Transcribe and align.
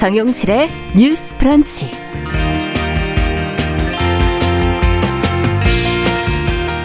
정용실의 0.00 0.70
뉴스 0.96 1.36
프런치. 1.36 1.90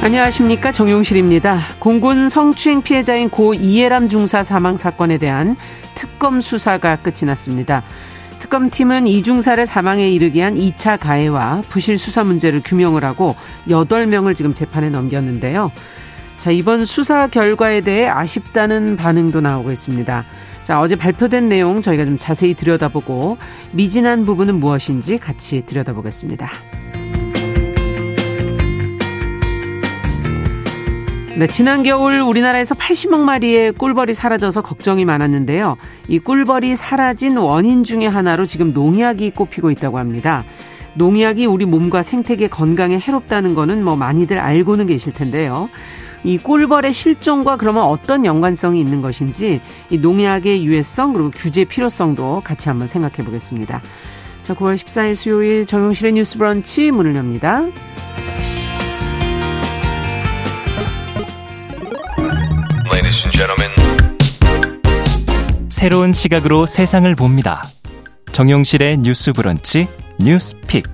안녕하십니까 0.04 0.74
정용실입니다. 0.74 1.62
공군 1.80 2.28
성추행 2.28 2.82
피해자인 2.82 3.30
고 3.30 3.54
이해람 3.54 4.10
중사 4.10 4.44
사망 4.44 4.76
사건에 4.76 5.18
대한 5.18 5.56
특검 5.94 6.42
수사가 6.42 6.98
끝이 6.98 7.20
났습니다. 7.26 7.84
특검팀은 8.40 9.08
이 9.08 9.24
중사를 9.24 9.66
사망에 9.66 10.10
이르게 10.10 10.42
한 10.42 10.56
2차 10.56 11.00
가해와 11.00 11.62
부실 11.70 11.98
수사 11.98 12.26
문제를 12.26 12.64
규명을 12.66 13.06
하고 13.06 13.34
8명을 13.70 14.36
지금 14.36 14.54
재판에 14.54 14.90
넘겼는데요. 14.90 15.72
자, 16.38 16.52
이번 16.52 16.84
수사 16.84 17.28
결과에 17.28 17.80
대해 17.80 18.10
아쉽다는 18.10 18.98
반응도 18.98 19.40
나오고 19.40 19.72
있습니다. 19.72 20.26
자, 20.66 20.82
어제 20.82 20.96
발표된 20.96 21.48
내용 21.48 21.84
저희가 21.84 22.06
좀 22.06 22.18
자세히 22.18 22.56
들여다보고 22.56 23.38
미진한 23.72 24.26
부분은 24.26 24.60
무엇인지 24.60 25.20
같이 25.20 25.64
들여다보겠습니다. 25.64 26.50
네, 31.38 31.46
지난 31.46 31.84
겨울 31.84 32.20
우리나라에서 32.20 32.74
80억 32.74 33.20
마리의 33.22 33.74
꿀벌이 33.74 34.16
사라져서 34.16 34.64
걱정이 34.64 35.06
많았는데요. 35.06 35.78
이 36.08 36.18
꿀벌이 36.18 36.76
사라진 36.76 37.38
원인 37.38 37.84
중의 37.84 38.10
하나로 38.10 38.48
지금 38.48 38.72
농약이 38.72 39.32
꼽히고 39.32 39.70
있다고 39.70 40.00
합니다. 40.00 40.44
농약이 40.96 41.46
우리 41.46 41.66
몸과 41.66 42.02
생태계 42.02 42.48
건강에 42.48 42.98
해롭다는 42.98 43.54
거는 43.54 43.84
뭐 43.84 43.96
많이들 43.96 44.40
알고는 44.40 44.88
계실 44.88 45.14
텐데요. 45.14 45.70
이 46.26 46.40
꿀벌의 46.40 46.92
실종과 46.92 47.56
그러면 47.56 47.84
어떤 47.84 48.26
연관성이 48.26 48.80
있는 48.80 49.02
것인지 49.02 49.62
이 49.92 49.98
농약의 50.00 50.66
유해성 50.66 51.14
그리고 51.14 51.32
규제 51.32 51.64
필요성도 51.64 52.42
같이 52.44 52.68
한번 52.68 52.88
생각해 52.88 53.18
보겠습니다. 53.18 53.82
자, 54.42 54.54
9월 54.56 54.76
14일 54.76 55.16
수요일 55.16 55.66
정용실의 55.68 56.14
뉴스 56.14 56.38
브런치 56.38 56.92
문을 56.92 57.16
엽니다. 57.16 57.64
새로운 65.70 66.12
시각으로 66.12 66.66
세상을 66.66 67.14
봅니다. 67.16 67.62
정용실의 68.32 68.98
뉴스 68.98 69.34
브런치 69.34 69.88
뉴스 70.20 70.56
픽. 70.62 70.86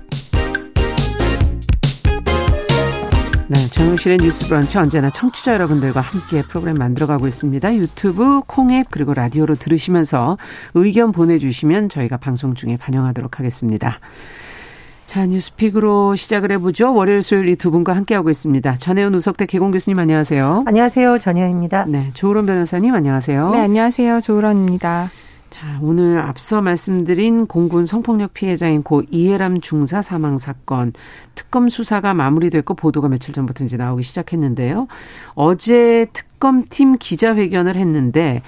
네, 3.52 3.58
정용실의 3.68 4.20
뉴스 4.20 4.48
브런치 4.48 4.78
언제나 4.78 5.10
청취자 5.10 5.54
여러분들과 5.56 6.00
함께 6.00 6.42
프로그램 6.42 6.76
만들어가고 6.78 7.28
있습니다. 7.28 7.76
유튜브, 7.76 8.40
콩앱 8.48 8.88
그리고 8.90 9.14
라디오로 9.14 9.56
들으시면서 9.56 10.38
의견 10.74 11.12
보내주시면 11.12 11.90
저희가 11.90 12.16
방송 12.16 12.56
중에 12.56 12.78
반영하도록 12.78 13.40
하겠습니다. 13.40 14.00
자, 15.06 15.26
뉴스픽으로 15.26 16.16
시작을 16.16 16.54
해보죠. 16.54 16.94
월요일, 16.94 17.22
수요일 17.22 17.50
이 17.50 17.58
두 17.58 17.72
분과 17.72 17.94
함께하고 17.94 18.30
있습니다. 18.30 18.78
전혜연 18.78 19.14
우석대 19.16 19.48
개공 19.48 19.72
교수님 19.72 20.00
안녕하세요. 20.00 20.64
안녕하세요. 20.66 21.20
전혜연입니다. 21.20 21.86
네, 21.90 22.10
조으론 22.14 22.46
변호사님 22.46 22.94
안녕하세요. 22.96 23.50
네, 23.50 23.60
안녕하세요. 23.60 24.22
조으론입니다. 24.22 25.12
자, 25.52 25.80
오늘 25.82 26.18
앞서 26.18 26.62
말씀드린 26.62 27.46
공군 27.46 27.86
성폭력 27.86 28.34
피해자인 28.34 28.84
고 28.84 29.04
이해람 29.12 29.60
중사 29.60 30.02
사망 30.02 30.38
사건 30.38 30.94
특검 31.36 31.68
수사가 31.68 32.14
마무리됐고 32.14 32.74
보도가 32.74 33.10
며칠 33.10 33.34
전부터 33.34 33.66
이제 33.66 33.76
나오기 33.76 34.02
시작했는데요. 34.02 34.88
어제 35.36 36.08
특검팀 36.14 36.98
기자회견을 36.98 37.76
했는데 37.76 38.42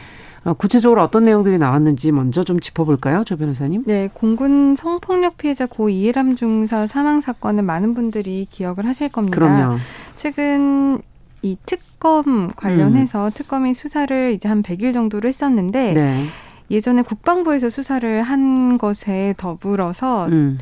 어, 0.46 0.54
구체적으로 0.54 1.04
어떤 1.04 1.26
내용들이 1.26 1.58
나왔는지 1.58 2.14
먼저 2.14 2.46
좀 2.46 2.62
짚어볼까요, 2.62 3.26
조 3.26 3.36
변호사님? 3.36 3.84
네, 3.86 4.10
공군 4.14 4.78
성폭력 4.78 5.38
피해자 5.38 5.66
고 5.66 5.90
이해람 5.90 6.38
중사 6.38 6.88
사망 6.88 7.20
사건은 7.20 7.66
많은 7.66 7.96
분들이 7.96 8.48
기억을 8.50 8.86
하실 8.86 9.10
겁니다. 9.10 9.36
그럼요. 9.36 9.78
최근 10.16 11.02
이 11.42 11.58
특검 11.66 12.50
관련해서 12.56 13.26
음. 13.26 13.32
특검이 13.34 13.74
수사를 13.74 14.32
이제 14.34 14.48
한 14.48 14.64
100일 14.64 14.94
정도로 14.94 15.28
했었는데 15.28 15.94
네. 15.94 16.26
예전에 16.72 17.02
국방부에서 17.02 17.70
수사를 17.70 18.22
한 18.22 18.78
것에 18.78 19.34
더불어서 19.38 20.28
음. 20.28 20.58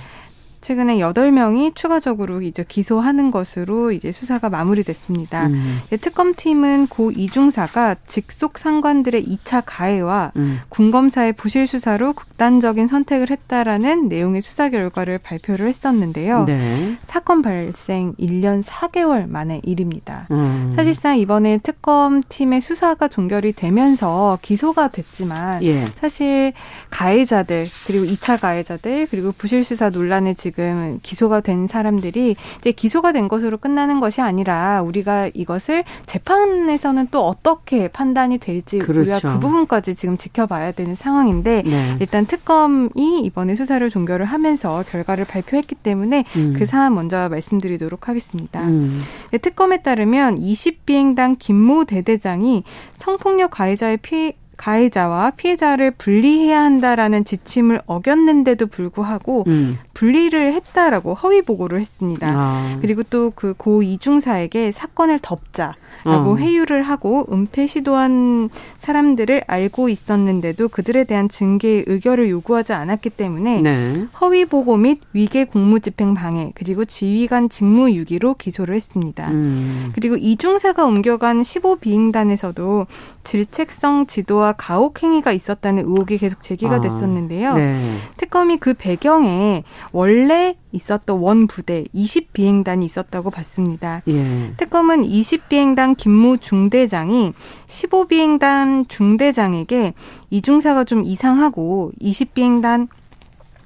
최근에 0.62 1.00
여덟 1.00 1.32
명이 1.32 1.74
추가적으로 1.74 2.42
이제 2.42 2.64
기소하는 2.68 3.32
것으로 3.32 3.92
이제 3.92 4.12
수사가 4.12 4.50
마무리됐습니다. 4.50 5.48
음. 5.48 5.80
특검팀은 5.90 6.88
고 6.88 7.12
이중사가 7.12 7.96
직속 8.06 8.60
상관들의 8.60 9.26
2차 9.26 9.64
가해와 9.66 10.32
음. 10.36 10.60
군검사의 10.70 11.34
부실 11.34 11.66
수사로 11.66 12.14
극단적인 12.14 12.86
선택을 12.88 13.32
했다라는 13.32 14.08
내용의 14.08 14.42
수사 14.42 14.70
결과를 14.70 15.18
발표를 15.18 15.68
했었는데요. 15.68 16.46
네. 16.46 16.98
사건 17.04 17.42
발생 17.42 18.14
1년 18.20 18.64
4개월 18.64 19.28
만의 19.28 19.62
일입니다. 19.64 20.28
음. 20.30 20.74
사실상 20.76 21.18
이번에 21.18 21.58
특검팀의 21.58 22.62
수사가 22.62 23.08
종결이 23.08 23.54
되면서 23.54 24.38
기소가 24.44 24.90
됐지만 24.90 25.64
예. 25.64 25.86
사실 26.00 26.54
가해자들 26.92 27.66
그리고 27.88 28.06
2차 28.06 28.40
가해자들 28.40 29.08
그리고 29.10 29.32
부실 29.32 29.64
수사 29.64 29.90
논란에 29.90 30.36
지금 30.36 30.51
지금 30.52 31.00
기소가 31.02 31.40
된 31.40 31.68
사람들이 31.68 32.36
이제 32.60 32.72
기소가 32.72 33.14
된 33.14 33.30
것으로 33.30 33.58
끝나는 33.58 34.02
것이 34.02 34.22
아니라 34.22 34.82
우리가 34.82 35.30
이것을 35.34 35.86
재판에서는 36.06 37.08
또 37.10 37.26
어떻게 37.26 37.88
판단이 37.88 38.38
될지 38.38 38.80
그렇죠. 38.80 39.00
우리가 39.00 39.34
그 39.34 39.40
부분까지 39.40 39.96
지금 39.96 40.18
지켜봐야 40.18 40.74
되는 40.74 40.96
상황인데 40.96 41.64
네. 41.66 41.96
일단 42.02 42.26
특검이 42.26 43.22
이번에 43.24 43.56
수사를 43.56 43.90
종결을 43.90 44.26
하면서 44.26 44.84
결과를 44.90 45.26
발표했기 45.26 45.76
때문에 45.76 46.26
음. 46.36 46.56
그 46.58 46.66
사안 46.66 46.96
먼저 46.96 47.30
말씀드리도록 47.30 48.10
하겠습니다. 48.10 48.68
음. 48.68 49.02
특검에 49.42 49.82
따르면 49.82 50.36
20비행단 50.36 51.38
김모 51.40 51.86
대대장이 51.86 52.64
성폭력 52.96 53.52
가해자의 53.52 53.98
피해 53.98 54.34
가해자와 54.62 55.32
피해자를 55.32 55.90
분리해야 55.92 56.62
한다라는 56.62 57.26
지침을 57.26 57.82
어겼는데도 57.88 58.68
불구하고 58.68 59.44
음. 59.48 59.80
분리를 59.96 60.54
했다라고 60.54 61.16
허위 61.16 61.42
보고를 61.42 61.80
했습니다. 61.80 62.28
아. 62.30 62.78
그리고 62.80 63.02
또 63.04 63.32
그 63.36 63.56
고 63.58 63.82
이중사에게 63.82 64.72
사건을 64.72 65.20
덮자. 65.20 65.74
라고 66.04 66.32
어. 66.32 66.36
회유를 66.36 66.84
하고 66.84 67.28
은폐 67.32 67.68
시도한 67.68 68.50
사람들을 68.78 69.44
알고 69.48 69.90
있었는데도 69.90 70.70
그들에 70.70 71.04
대한 71.04 71.30
징계 71.30 71.84
의결을 71.86 72.30
요구하지 72.30 72.74
않았기 72.74 73.12
때문에 73.12 73.62
네. 73.62 74.08
허위 74.20 74.46
보고 74.46 74.78
및 74.78 75.00
위계 75.14 75.46
공무집행 75.46 76.14
방해 76.14 76.52
그리고 76.56 76.86
지휘관 76.86 77.50
직무 77.50 77.92
유기로 77.92 78.36
기소를 78.36 78.76
했습니다. 78.76 79.30
음. 79.30 79.92
그리고 79.94 80.16
이중사가 80.18 80.86
옮겨간 80.86 81.42
15비행단에서도 81.42 82.88
질책성 83.24 84.08
지도와 84.08 84.54
가혹 84.54 85.04
행위가 85.04 85.32
있었다는 85.32 85.84
의혹이 85.86 86.18
계속 86.18 86.42
제기가 86.42 86.76
아. 86.76 86.82
됐었는데요. 86.82 87.56
네. 87.56 87.98
특검이 88.18 88.58
그 88.58 88.74
배경에 88.74 89.64
원래 89.92 90.56
있었던 90.72 91.18
원 91.20 91.48
부대 91.48 91.84
20비행단이 91.94 92.84
있었다고 92.84 93.30
봤습니다. 93.30 94.02
예. 94.08 94.54
특검은 94.58 95.04
20비행단 95.04 95.81
김모 95.96 96.38
중대장이 96.38 97.34
15비행단 97.68 98.88
중대장에게 98.88 99.94
이중사가 100.30 100.84
좀 100.84 101.04
이상하고 101.04 101.92
20비행단 102.02 102.88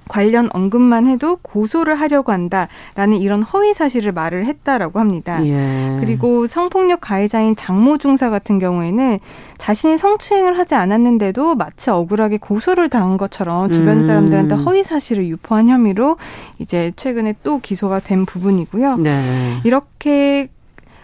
관련 0.07 0.49
언급만 0.53 1.07
해도 1.07 1.37
고소를 1.41 1.95
하려고 1.95 2.31
한다라는 2.31 3.19
이런 3.19 3.41
허위 3.41 3.73
사실을 3.73 4.11
말을 4.11 4.45
했다라고 4.45 4.99
합니다. 4.99 5.43
예. 5.45 5.97
그리고 5.99 6.47
성폭력 6.47 7.01
가해자인 7.01 7.55
장모 7.55 7.97
중사 7.97 8.29
같은 8.29 8.59
경우에는 8.59 9.19
자신이 9.57 9.97
성추행을 9.97 10.57
하지 10.57 10.75
않았는데도 10.75 11.55
마치 11.55 11.89
억울하게 11.89 12.37
고소를 12.37 12.89
당한 12.89 13.17
것처럼 13.17 13.71
주변 13.71 13.97
음. 13.97 14.01
사람들한테 14.01 14.55
허위 14.55 14.83
사실을 14.83 15.27
유포한 15.27 15.69
혐의로 15.69 16.17
이제 16.59 16.91
최근에 16.95 17.35
또 17.43 17.59
기소가 17.59 17.99
된 17.99 18.25
부분이고요. 18.25 18.97
네. 18.97 19.59
이렇게 19.63 20.49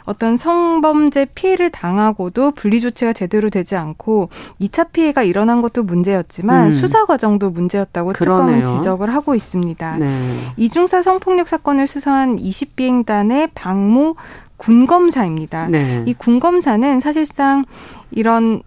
어떤 0.06 0.38
성범죄 0.38 1.28
피해를 1.36 1.70
당하고도 1.70 2.52
분리 2.52 2.80
조치가 2.80 3.14
제대로 3.14 3.50
되지 3.50 3.76
않고 3.76 4.30
2차 4.60 4.92
피해가 4.92 5.24
일어난 5.24 5.62
것도 5.62 5.84
문제였지만 5.84 6.68
음. 6.68 6.72
수사 6.72 7.06
과정도 7.06 7.50
문제였다고 7.50 8.14
그러네요. 8.14 8.64
특검은 8.64 8.78
지적을 8.78 9.14
하고 9.14 9.36
있습니다. 9.36 9.98
네. 9.98 10.54
이중사 10.58 11.02
성폭력 11.02 11.48
사건을 11.48 11.88
수사한 11.88 12.38
20비행단의 12.38 13.52
방모 13.54 14.16
군검사입니다. 14.58 15.68
네. 15.68 16.04
이 16.06 16.14
군검사는 16.14 17.00
사실상 17.00 17.66
이런 18.12 18.62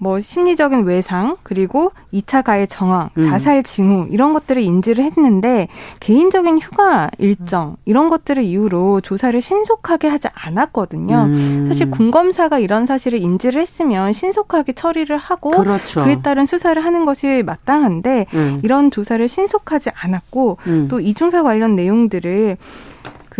뭐 0.00 0.18
심리적인 0.18 0.84
외상 0.84 1.36
그리고 1.42 1.92
2차 2.12 2.42
가해 2.42 2.64
정황, 2.66 3.10
음. 3.18 3.22
자살 3.22 3.62
징후 3.62 4.08
이런 4.10 4.32
것들을 4.32 4.62
인지를 4.62 5.04
했는데 5.04 5.68
개인적인 6.00 6.58
휴가 6.58 7.10
일정 7.18 7.76
이런 7.84 8.08
것들을 8.08 8.42
이유로 8.42 9.02
조사를 9.02 9.38
신속하게 9.38 10.08
하지 10.08 10.28
않았거든요. 10.32 11.24
음. 11.26 11.64
사실 11.68 11.90
군검사가 11.90 12.58
이런 12.58 12.86
사실을 12.86 13.20
인지를 13.20 13.60
했으면 13.60 14.14
신속하게 14.14 14.72
처리를 14.72 15.18
하고 15.18 15.50
그렇죠. 15.50 16.02
그에 16.02 16.22
따른 16.22 16.46
수사를 16.46 16.82
하는 16.82 17.04
것이 17.04 17.42
마땅한데 17.44 18.26
음. 18.32 18.60
이런 18.64 18.90
조사를 18.90 19.28
신속하지 19.28 19.90
않았고 19.94 20.56
음. 20.66 20.88
또 20.90 20.98
이중사 20.98 21.42
관련 21.42 21.76
내용들을 21.76 22.56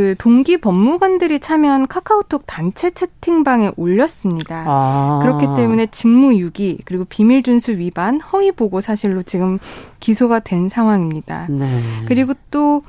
그 0.00 0.14
동기 0.16 0.56
법무관들이 0.56 1.40
참여한 1.40 1.86
카카오톡 1.86 2.44
단체 2.46 2.88
채팅방에 2.88 3.72
올렸습니다. 3.76 4.64
아. 4.66 5.18
그렇기 5.20 5.44
때문에 5.60 5.88
직무유기 5.88 6.78
그리고 6.86 7.04
비밀 7.04 7.42
준수 7.42 7.72
위반, 7.72 8.18
허위 8.18 8.50
보고 8.50 8.80
사실로 8.80 9.22
지금 9.22 9.58
기소가 10.00 10.38
된 10.38 10.70
상황입니다. 10.70 11.48
네. 11.50 11.82
그리고 12.08 12.32
또 12.50 12.82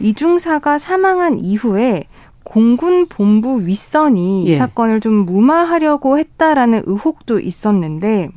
이중사가 0.00 0.78
사망한 0.78 1.40
이후에 1.40 2.04
공군 2.42 3.06
본부 3.06 3.60
윗선이 3.66 4.48
예. 4.48 4.52
이 4.52 4.56
사건을 4.56 5.02
좀 5.02 5.26
무마하려고 5.26 6.18
했다라는 6.18 6.84
의혹도 6.86 7.38
있었는데 7.38 8.30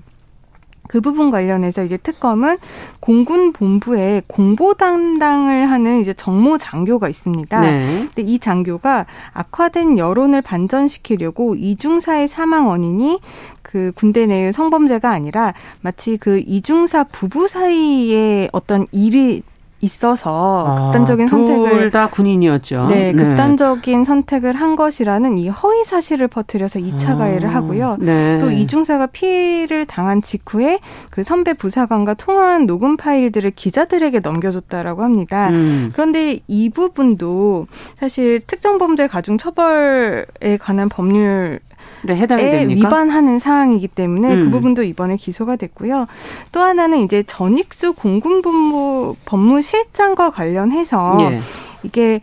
그 0.89 1.01
부분 1.01 1.30
관련해서 1.30 1.83
이제 1.83 1.97
특검은 1.97 2.57
공군 3.00 3.53
본부에 3.53 4.24
공보 4.25 4.74
담당을 4.74 5.69
하는 5.69 6.01
이제 6.01 6.15
정모 6.15 6.57
장교가 6.57 7.07
있습니다. 7.07 7.62
네. 7.62 8.07
근데 8.07 8.24
이 8.24 8.39
장교가 8.39 9.06
악화된 9.33 10.00
여론을 10.00 10.41
반전시키려고 10.41 11.53
이중사의 11.53 12.27
사망 12.27 12.69
원인이 12.69 13.19
그 13.62 13.91
군대 13.94 14.25
내의 14.25 14.51
성범죄가 14.51 15.12
아니라 15.12 15.53
마치 15.81 16.18
그 16.18 16.39
이중사 16.39 17.03
부부 17.03 17.47
사이에 17.47 18.50
어떤 18.51 18.88
일이 18.92 19.44
있어서 19.81 20.66
아, 20.68 20.84
극단적인 20.86 21.28
선택을 21.28 21.80
둘다 21.80 22.10
군인이었죠. 22.10 22.88
네, 22.88 23.14
네, 23.14 23.24
극단적인 23.24 24.04
선택을 24.04 24.56
한 24.56 24.76
것이라는 24.76 25.38
이 25.38 25.50
허위 25.50 25.84
사실을 25.84 26.28
퍼뜨려서 26.28 26.80
2차 26.80 27.12
아, 27.12 27.16
가해를 27.18 27.54
하고요. 27.54 27.98
네. 28.00 28.40
또 28.40 28.52
이중사가 28.52 29.08
피해를 29.08 29.86
당한 29.86 30.22
직후에 30.22 30.80
그 31.10 31.24
선배 31.24 31.54
부사관과 31.54 32.16
통화한 32.16 32.66
녹음 32.66 32.98
파일들을 32.98 33.52
기자들에게 33.52 34.20
넘겨줬다라고 34.20 35.04
합니다. 35.04 35.50
음. 35.50 35.92
그런데 35.94 36.40
이 36.48 36.70
부분도 36.70 37.68
사실 38.00 38.42
특정 38.46 38.78
범죄 38.78 39.08
가중 39.08 39.38
처벌에 39.38 40.58
관한 40.60 40.90
법률 40.90 41.60
해당이 42.07 42.44
됩니까? 42.50 42.88
위반하는 42.88 43.40
사항이기 43.40 43.88
때문에 43.90 44.30
그 44.30 44.34
음. 44.34 44.46
그 44.46 44.51
부분도 44.51 44.84
이번에 44.84 45.18
기소가 45.18 45.56
됐고요. 45.56 46.07
또 46.51 46.62
하나는 46.62 47.00
이제 47.00 47.24
전익수 47.24 47.94
공군본부 47.94 49.16
법무실장과 49.25 50.31
관련해서 50.31 51.18
예. 51.22 51.42
이게 51.84 52.22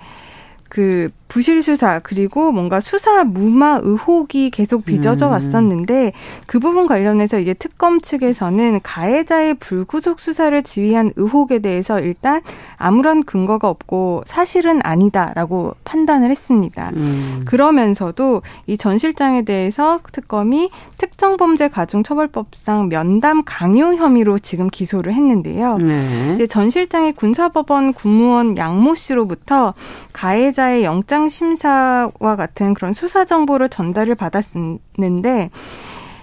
그 0.69 1.11
부실 1.29 1.63
수사 1.63 1.99
그리고 1.99 2.53
뭔가 2.53 2.81
수사 2.81 3.25
무마 3.25 3.81
의혹이 3.83 4.51
계속 4.51 4.85
빚어져 4.85 5.27
음. 5.27 5.33
왔었는데 5.33 6.13
그 6.47 6.59
부분 6.59 6.87
관련해서 6.87 7.39
이제 7.39 7.53
특검 7.53 8.01
측에서는 8.01 8.81
가해자의 8.83 9.55
불구속 9.55 10.21
수사를 10.21 10.61
지휘한 10.63 11.13
의혹에 11.17 11.59
대해서 11.59 11.99
일단 11.99 12.41
아무런 12.77 13.25
근거가 13.25 13.69
없고 13.69 14.23
사실은 14.27 14.81
아니다라고 14.83 15.75
판단을 15.85 16.31
했습니다. 16.31 16.91
음. 16.97 17.43
그러면서도 17.47 18.43
이 18.67 18.77
전 18.77 18.99
실장에 18.99 19.43
대해서 19.43 19.99
특검이 20.13 20.71
특정 20.99 21.37
범죄 21.37 21.67
가중 21.69 22.03
처벌법상 22.05 22.89
면담 22.89 23.43
강요 23.45 23.95
혐의로 23.95 24.39
지금 24.39 24.69
기소를 24.69 25.13
했는데요. 25.13 25.79
네. 25.79 26.47
전 26.47 26.71
실장의 26.71 27.15
군사법원 27.15 27.95
군무원 27.95 28.57
양모 28.57 28.95
씨로부터 28.95 29.75
가해자의 30.13 30.85
영장 30.85 31.16
영장 31.17 31.29
심사와 31.31 32.37
같은 32.37 32.75
그런 32.75 32.93
수사 32.93 33.25
정보를 33.25 33.71
전달을 33.71 34.17
받았는데 34.17 35.51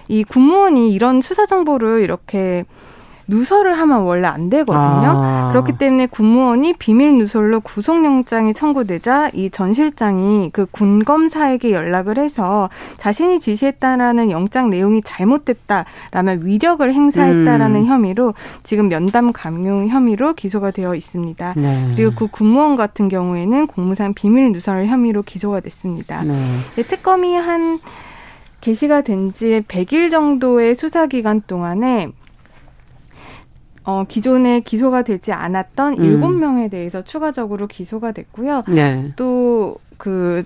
이 0.06 0.22
군무원이 0.22 0.94
이런 0.94 1.20
수사 1.20 1.46
정보를 1.46 2.02
이렇게 2.02 2.64
누설을 3.28 3.78
하면 3.78 4.02
원래 4.02 4.26
안 4.28 4.50
되거든요. 4.50 4.80
아. 4.82 5.48
그렇기 5.50 5.78
때문에 5.78 6.06
군무원이 6.06 6.74
비밀 6.74 7.14
누설로 7.16 7.60
구속영장이 7.60 8.52
청구되자 8.54 9.30
이 9.34 9.50
전 9.50 9.72
실장이 9.72 10.50
그 10.52 10.66
군 10.70 11.04
검사에게 11.04 11.70
연락을 11.70 12.18
해서 12.18 12.68
자신이 12.96 13.40
지시했다라는 13.40 14.30
영장 14.30 14.70
내용이 14.70 15.02
잘못됐다라면 15.02 16.44
위력을 16.44 16.92
행사했다라는 16.92 17.82
음. 17.82 17.86
혐의로 17.86 18.34
지금 18.62 18.88
면담 18.88 19.32
감용 19.32 19.88
혐의로 19.88 20.34
기소가 20.34 20.70
되어 20.70 20.94
있습니다. 20.94 21.54
네. 21.56 21.92
그리고 21.94 22.12
그 22.16 22.26
군무원 22.28 22.76
같은 22.76 23.08
경우에는 23.08 23.66
공무상 23.68 24.14
비밀 24.14 24.52
누설 24.52 24.86
혐의로 24.86 25.22
기소가 25.22 25.60
됐습니다. 25.60 26.22
네. 26.24 26.60
특검이 26.76 27.34
한 27.36 27.78
게시가 28.60 29.02
된 29.02 29.32
지 29.34 29.62
100일 29.66 30.10
정도의 30.10 30.74
수사 30.74 31.06
기간 31.06 31.42
동안에 31.46 32.08
어, 33.84 34.04
기존에 34.08 34.60
기소가 34.60 35.02
되지 35.02 35.32
않았던 35.32 35.96
일곱 35.96 36.28
음. 36.28 36.40
명에 36.40 36.68
대해서 36.68 37.02
추가적으로 37.02 37.66
기소가 37.66 38.12
됐고요. 38.12 38.64
네. 38.68 39.12
또그 39.16 40.44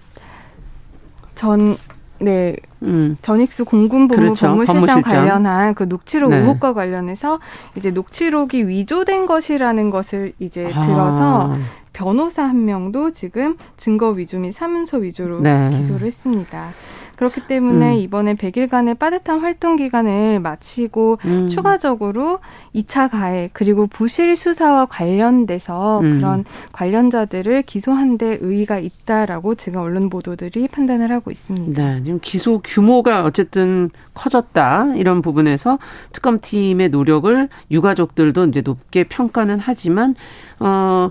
전, 1.37 1.77
네, 2.19 2.57
음. 2.83 3.17
전익수 3.23 3.65
공군본부 3.65 4.17
그렇죠. 4.17 4.49
법무실장, 4.49 5.03
관련한 5.03 5.75
그 5.75 5.85
녹취록 5.85 6.31
네. 6.31 6.39
의혹과 6.39 6.75
관련해서 6.75 7.39
이제 7.77 7.93
녹취록이 7.93 8.67
위조된 8.67 9.27
것이라는 9.27 9.91
것을 9.91 10.33
이제 10.41 10.69
아. 10.75 10.87
들어서 10.87 11.55
변호사 11.93 12.43
한 12.43 12.65
명도 12.65 13.13
지금 13.13 13.57
증거 13.77 14.11
위조 14.11 14.39
및 14.41 14.51
사문서 14.51 14.99
위조로 14.99 15.41
네. 15.41 15.71
기소를 15.71 16.07
했습니다. 16.07 16.71
그렇기 17.19 17.49
때문에 17.49 17.95
음. 17.95 17.99
이번에 17.99 18.35
100일간의 18.35 18.97
빠듯한 18.97 19.41
활동 19.41 19.75
기간을 19.75 20.39
마치고 20.39 21.19
음. 21.25 21.49
추가적으로 21.49 22.39
2차 22.77 23.11
가해 23.11 23.51
그리고 23.53 23.89
부실 23.89 24.37
수사와 24.37 24.87
관련돼서 24.87 25.99
음. 25.99 26.19
그런 26.19 26.45
관련자들을 26.71 27.63
기소한 27.63 28.19
데 28.19 28.39
의의가 28.41 28.79
있다라고 28.79 29.57
지금 29.57 29.81
언론 29.81 30.11
보도들이 30.11 30.69
판단을 30.69 31.11
하고 31.11 31.33
있습니다. 31.33 31.83
네, 31.83 32.03
지금 32.05 32.21
기소 32.23 32.61
규모가 32.63 33.25
어쨌든 33.25 33.91
커졌다 34.15 34.95
이런 34.95 35.21
부분에서 35.21 35.81
특검팀의 36.13 36.91
노력을 36.91 37.49
유가족들도 37.73 38.45
이제 38.47 38.61
높게 38.61 39.03
평가는 39.03 39.59
하지만 39.61 40.15
어. 40.61 41.11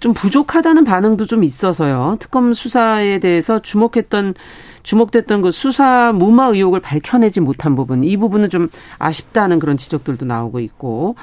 좀 0.00 0.12
부족하다는 0.12 0.84
반응도 0.84 1.24
좀 1.24 1.44
있어서요. 1.44 2.16
특검 2.20 2.52
수사에 2.52 3.20
대해서 3.20 3.62
주목했던 3.62 4.34
주목됐던 4.84 5.42
그 5.42 5.50
수사 5.50 6.12
무마 6.12 6.46
의혹을 6.46 6.78
밝혀내지 6.80 7.40
못한 7.40 7.74
부분, 7.74 8.04
이 8.04 8.16
부분은 8.16 8.50
좀 8.50 8.68
아쉽다는 8.98 9.58
그런 9.58 9.76
지적들도 9.76 10.24
나오고 10.26 10.60
있고, 10.60 11.16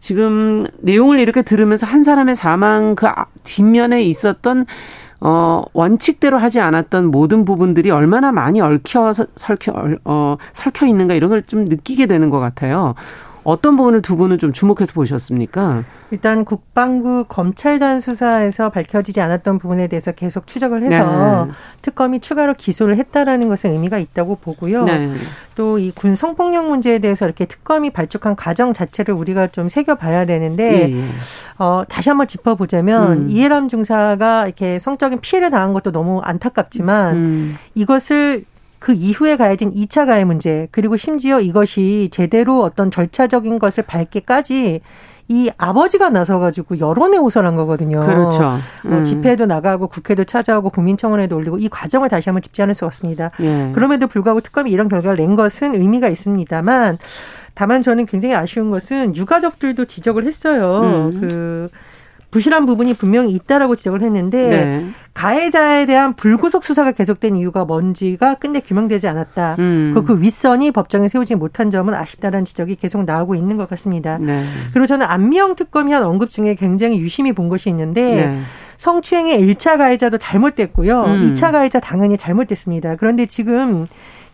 지금 0.00 0.66
내용을 0.80 1.20
이렇게 1.20 1.42
들으면서 1.42 1.86
한 1.86 2.02
사람의 2.04 2.34
사망 2.36 2.94
그 2.96 3.06
아, 3.06 3.26
뒷면에 3.44 4.02
있었던 4.04 4.66
어, 5.20 5.62
원칙대로 5.72 6.36
하지 6.38 6.60
않았던 6.60 7.10
모든 7.10 7.44
부분들이 7.46 7.90
얼마나 7.90 8.32
많이 8.32 8.60
얽혀, 8.60 9.12
설켜, 9.14 9.72
어, 10.04 10.36
설켜 10.52 10.86
있는가 10.86 11.14
이런 11.14 11.30
걸 11.30 11.42
좀 11.46 11.64
느끼게 11.64 12.06
되는 12.06 12.28
것 12.30 12.38
같아요. 12.38 12.94
어떤 13.46 13.76
부분을 13.76 14.02
두 14.02 14.16
분은 14.16 14.38
좀 14.38 14.52
주목해서 14.52 14.92
보셨습니까? 14.92 15.84
일단 16.10 16.44
국방부 16.44 17.24
검찰단 17.28 18.00
수사에서 18.00 18.70
밝혀지지 18.70 19.20
않았던 19.20 19.60
부분에 19.60 19.86
대해서 19.86 20.10
계속 20.10 20.48
추적을 20.48 20.82
해서 20.82 21.46
네. 21.46 21.52
특검이 21.80 22.18
추가로 22.18 22.54
기소를 22.54 22.96
했다라는 22.96 23.48
것은 23.48 23.72
의미가 23.72 23.98
있다고 23.98 24.38
보고요. 24.40 24.82
네. 24.84 25.14
또이 25.54 25.92
군 25.92 26.16
성폭력 26.16 26.66
문제에 26.66 26.98
대해서 26.98 27.24
이렇게 27.24 27.44
특검이 27.46 27.90
발족한 27.90 28.34
과정 28.34 28.72
자체를 28.72 29.14
우리가 29.14 29.46
좀 29.52 29.68
새겨봐야 29.68 30.26
되는데 30.26 30.90
예, 30.90 30.96
예. 30.96 31.04
어, 31.58 31.84
다시 31.88 32.08
한번 32.08 32.26
짚어보자면 32.26 33.12
음. 33.12 33.30
이해람 33.30 33.68
중사가 33.68 34.46
이렇게 34.46 34.80
성적인 34.80 35.20
피해를 35.20 35.50
당한 35.50 35.72
것도 35.72 35.92
너무 35.92 36.18
안타깝지만 36.20 37.14
음. 37.14 37.58
이것을 37.76 38.44
그 38.86 38.92
이후에 38.92 39.36
가해진 39.36 39.74
2차 39.74 40.06
가해 40.06 40.24
문제 40.24 40.68
그리고 40.70 40.96
심지어 40.96 41.40
이것이 41.40 42.08
제대로 42.12 42.62
어떤 42.62 42.92
절차적인 42.92 43.58
것을 43.58 43.82
밟기까지 43.82 44.80
이 45.26 45.50
아버지가 45.58 46.10
나서가지고 46.10 46.78
여론에 46.78 47.16
호소한 47.16 47.56
거거든요. 47.56 48.06
그렇죠. 48.06 48.38
뭐 48.38 48.58
음. 48.84 48.90
뭐 48.90 49.02
집회도 49.02 49.46
나가고 49.46 49.88
국회도 49.88 50.22
찾아오고 50.22 50.70
국민청원에도 50.70 51.34
올리고 51.34 51.58
이 51.58 51.68
과정을 51.68 52.08
다시 52.08 52.28
한번 52.28 52.42
짚지 52.42 52.62
않을 52.62 52.74
수 52.74 52.86
없습니다. 52.86 53.32
예. 53.40 53.72
그럼에도 53.74 54.06
불구하고 54.06 54.40
특검이 54.40 54.70
이런 54.70 54.88
결과를 54.88 55.16
낸 55.16 55.34
것은 55.34 55.74
의미가 55.74 56.06
있습니다만 56.06 56.98
다만 57.54 57.82
저는 57.82 58.06
굉장히 58.06 58.36
아쉬운 58.36 58.70
것은 58.70 59.16
유가족들도 59.16 59.86
지적을 59.86 60.26
했어요. 60.26 61.10
음. 61.12 61.20
그 61.20 61.68
부실한 62.36 62.66
부분이 62.66 62.92
분명히 62.92 63.30
있다라고 63.30 63.76
지적을 63.76 64.02
했는데 64.02 64.48
네. 64.48 64.90
가해자에 65.14 65.86
대한 65.86 66.12
불구속 66.12 66.64
수사가 66.64 66.92
계속된 66.92 67.34
이유가 67.38 67.64
뭔지가 67.64 68.34
끝내 68.34 68.60
규명되지 68.60 69.08
않았다. 69.08 69.56
음. 69.58 69.94
그 70.06 70.20
윗선이 70.20 70.70
법정에 70.72 71.08
세우지 71.08 71.36
못한 71.36 71.70
점은 71.70 71.94
아쉽다는 71.94 72.44
지적이 72.44 72.76
계속 72.76 73.04
나오고 73.04 73.36
있는 73.36 73.56
것 73.56 73.70
같습니다. 73.70 74.18
네. 74.18 74.44
그리고 74.74 74.86
저는 74.86 75.06
안미영 75.06 75.54
특검이 75.54 75.94
한 75.94 76.04
언급 76.04 76.28
중에 76.28 76.56
굉장히 76.56 76.98
유심히 76.98 77.32
본 77.32 77.48
것이 77.48 77.70
있는데 77.70 78.26
네. 78.26 78.40
성추행의 78.76 79.40
1차 79.40 79.78
가해자도 79.78 80.18
잘못됐고요. 80.18 81.04
음. 81.04 81.20
2차 81.22 81.52
가해자 81.52 81.80
당연히 81.80 82.18
잘못됐습니다. 82.18 82.96
그런데 82.96 83.24
지금 83.24 83.86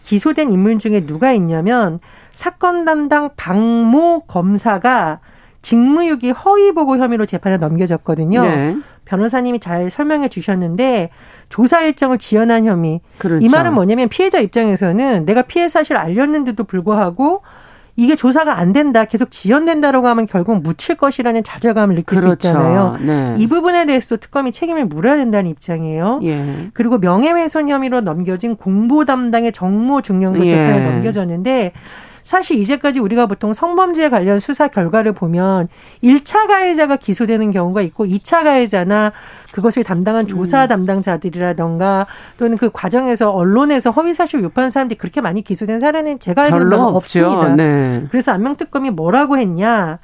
기소된 0.03 0.51
인물 0.51 0.81
중에 0.81 1.07
누가 1.07 1.31
있냐면 1.31 2.01
사건 2.33 2.85
담당 2.85 3.31
박모 3.37 4.25
검사가 4.27 5.21
직무유기 5.63 6.31
허위 6.31 6.73
보고 6.73 6.99
혐의로 6.99 7.25
재판에 7.25 7.57
넘겨졌거든요. 7.57 8.43
네. 8.43 8.77
변호사님이 9.05 9.61
잘 9.61 9.91
설명해 9.91 10.29
주셨는데 10.29 11.11
조사 11.49 11.81
일정을 11.83 12.19
지연한 12.19 12.67
혐의. 12.67 13.01
그렇죠. 13.19 13.45
이 13.45 13.49
말은 13.49 13.75
뭐냐면 13.75 14.09
피해자 14.09 14.39
입장에서는 14.41 15.25
내가 15.25 15.43
피해 15.43 15.69
사실을 15.69 16.01
알렸는데도 16.01 16.65
불구하고 16.65 17.43
이게 17.95 18.17
조사가 18.17 18.59
안 18.59 18.73
된다, 18.73 19.05
계속 19.05 19.31
지연된다라고 19.31 20.09
하면 20.09 20.27
결국 20.27 20.63
묻힐 20.63 20.97
것이라는 20.97 21.45
좌절감을 21.45 21.95
느낄 21.95 22.19
그렇죠. 22.19 22.29
수 22.29 22.49
있잖아요. 22.49 22.97
네. 23.01 23.35
이 23.37 23.47
부분에 23.47 23.85
대해서 23.85 24.17
특검이 24.17 24.51
책임을 24.51 24.87
물어야 24.87 25.17
된다는 25.17 25.51
입장이에요. 25.51 26.21
예. 26.23 26.71
그리고 26.73 26.97
명예훼손 26.97 27.69
혐의로 27.69 28.01
넘겨진 28.01 28.57
공보 28.57 29.05
담당의 29.05 29.53
정모 29.53 30.01
중령도 30.01 30.47
재판에 30.47 30.79
예. 30.79 30.91
넘겨졌는데 30.91 31.73
사실 32.25 32.59
이제까지 32.59 33.01
우리가 33.01 33.27
보통 33.27 33.53
성범죄 33.53 34.09
관련 34.09 34.39
수사 34.39 34.69
결과를 34.69 35.13
보면 35.13 35.69
1차 36.03 36.47
가해자가 36.47 36.97
기소되는 36.97 37.51
경우가 37.51 37.83
있고 37.83 38.07
2차 38.07 38.45
가해자나 38.45 39.13
그것을 39.53 39.85
담당한 39.85 40.27
조사 40.27 40.65
음. 40.65 40.69
담당자들이라던가 40.69 42.07
또는 42.39 42.57
그 42.57 42.71
과정에서 42.73 43.31
언론에서 43.31 43.91
허위사실 43.91 44.43
유포한 44.43 44.71
사람들이 44.71 44.99
그렇게 44.99 45.21
많이 45.21 45.43
기소된 45.43 45.81
사례는 45.81 46.19
제가 46.21 46.45
알기로는 46.45 46.79
없습니다. 46.79 47.55
네. 47.55 48.07
그래서 48.11 48.33
안명특검이 48.33 48.91
뭐라고 48.91 49.39
했냐. 49.39 49.99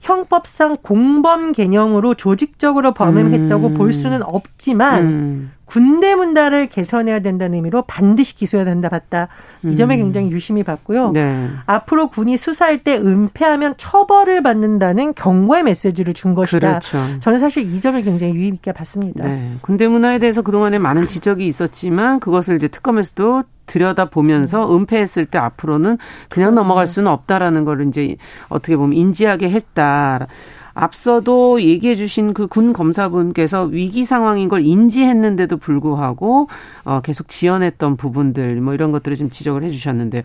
형법상 0.00 0.78
공범 0.82 1.52
개념으로 1.52 2.14
조직적으로 2.14 2.92
범행했다고 2.94 3.66
음. 3.68 3.74
볼 3.74 3.92
수는 3.92 4.22
없지만 4.22 5.04
음. 5.04 5.52
군대 5.70 6.16
문다를 6.16 6.68
개선해야 6.68 7.20
된다는 7.20 7.54
의미로 7.54 7.82
반드시 7.82 8.34
기소해야 8.34 8.64
된다 8.64 8.88
봤다. 8.88 9.28
이 9.64 9.76
점에 9.76 9.94
음. 9.94 10.00
굉장히 10.00 10.32
유심히 10.32 10.64
봤고요. 10.64 11.12
네. 11.12 11.48
앞으로 11.66 12.08
군이 12.08 12.36
수사할 12.36 12.78
때 12.78 12.96
은폐하면 12.96 13.74
처벌을 13.76 14.42
받는다는 14.42 15.14
경고의 15.14 15.62
메시지를 15.62 16.12
준 16.12 16.34
것이다. 16.34 16.80
그렇죠. 16.80 16.98
저는 17.20 17.38
사실 17.38 17.72
이 17.72 17.78
점을 17.78 18.02
굉장히 18.02 18.34
유의 18.34 18.48
있게 18.48 18.72
봤습니다. 18.72 19.28
네. 19.28 19.58
군대 19.60 19.86
문화에 19.86 20.18
대해서 20.18 20.42
그동안에 20.42 20.80
많은 20.80 21.06
지적이 21.06 21.46
있었지만 21.46 22.18
그것을 22.18 22.56
이제 22.56 22.66
특검에서도 22.66 23.44
들여다 23.66 24.06
보면서 24.06 24.68
음. 24.68 24.80
은폐했을 24.80 25.26
때 25.26 25.38
앞으로는 25.38 25.98
그냥 26.28 26.56
넘어갈 26.56 26.88
수는 26.88 27.12
없다라는 27.12 27.64
걸 27.64 27.86
이제 27.86 28.16
어떻게 28.48 28.76
보면 28.76 28.98
인지하게 28.98 29.50
했다. 29.50 30.26
앞서도 30.74 31.62
얘기해 31.62 31.96
주신 31.96 32.34
그 32.34 32.46
군 32.46 32.72
검사분께서 32.72 33.64
위기 33.64 34.04
상황인 34.04 34.48
걸 34.48 34.62
인지했는데도 34.64 35.56
불구하고 35.58 36.48
어 36.84 37.00
계속 37.00 37.28
지연했던 37.28 37.96
부분들 37.96 38.60
뭐 38.60 38.74
이런 38.74 38.90
것들을 38.92 39.16
좀 39.16 39.30
지적을 39.30 39.62
해 39.62 39.70
주셨는데요. 39.70 40.22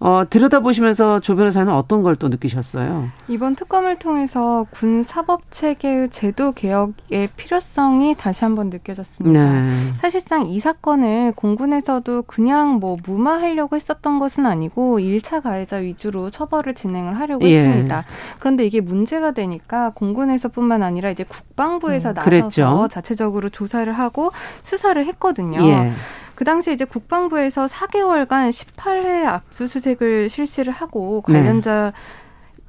어, 0.00 0.22
들여다보시면서 0.30 1.18
조 1.20 1.34
변호사는 1.34 1.72
어떤 1.72 2.02
걸 2.02 2.18
또 2.18 2.28
느끼셨어요? 2.28 3.08
이번 3.28 3.54
특검을 3.54 3.98
통해서 3.98 4.66
군 4.70 5.02
사법 5.04 5.42
체계의 5.50 6.10
제도 6.10 6.52
개혁의 6.52 7.28
필요성이 7.36 8.16
다시 8.16 8.44
한번 8.44 8.70
느껴졌습니다. 8.70 9.52
네. 9.52 9.92
사실상 10.00 10.46
이 10.46 10.58
사건을 10.58 11.32
공군에서도 11.36 12.22
그냥 12.22 12.74
뭐 12.74 12.96
무마하려고 13.04 13.76
했었던 13.76 14.18
것은 14.18 14.46
아니고 14.46 14.98
1차 14.98 15.42
가해자 15.42 15.76
위주로 15.76 16.30
처벌을 16.30 16.74
진행을 16.74 17.18
하려고 17.20 17.44
예. 17.48 17.60
했습니다. 17.66 18.04
그런데 18.40 18.66
이게 18.66 18.80
문제가 18.80 19.30
되니까 19.30 19.90
공군에서뿐만 19.94 20.82
아니라 20.82 21.10
이제 21.10 21.24
국방부에서 21.24 22.10
음, 22.10 22.14
나서서. 22.14 22.88
자체적으로 22.88 23.48
조사를 23.48 23.92
하고 23.92 24.32
수사를 24.62 25.04
했거든요. 25.06 25.64
예. 25.64 25.92
그 26.38 26.44
당시 26.44 26.72
이제 26.72 26.84
국방부에서 26.84 27.66
4개월간 27.66 28.50
18회 28.50 29.24
압수수색을 29.24 30.28
실시를 30.30 30.72
하고 30.72 31.20
관련자 31.20 31.92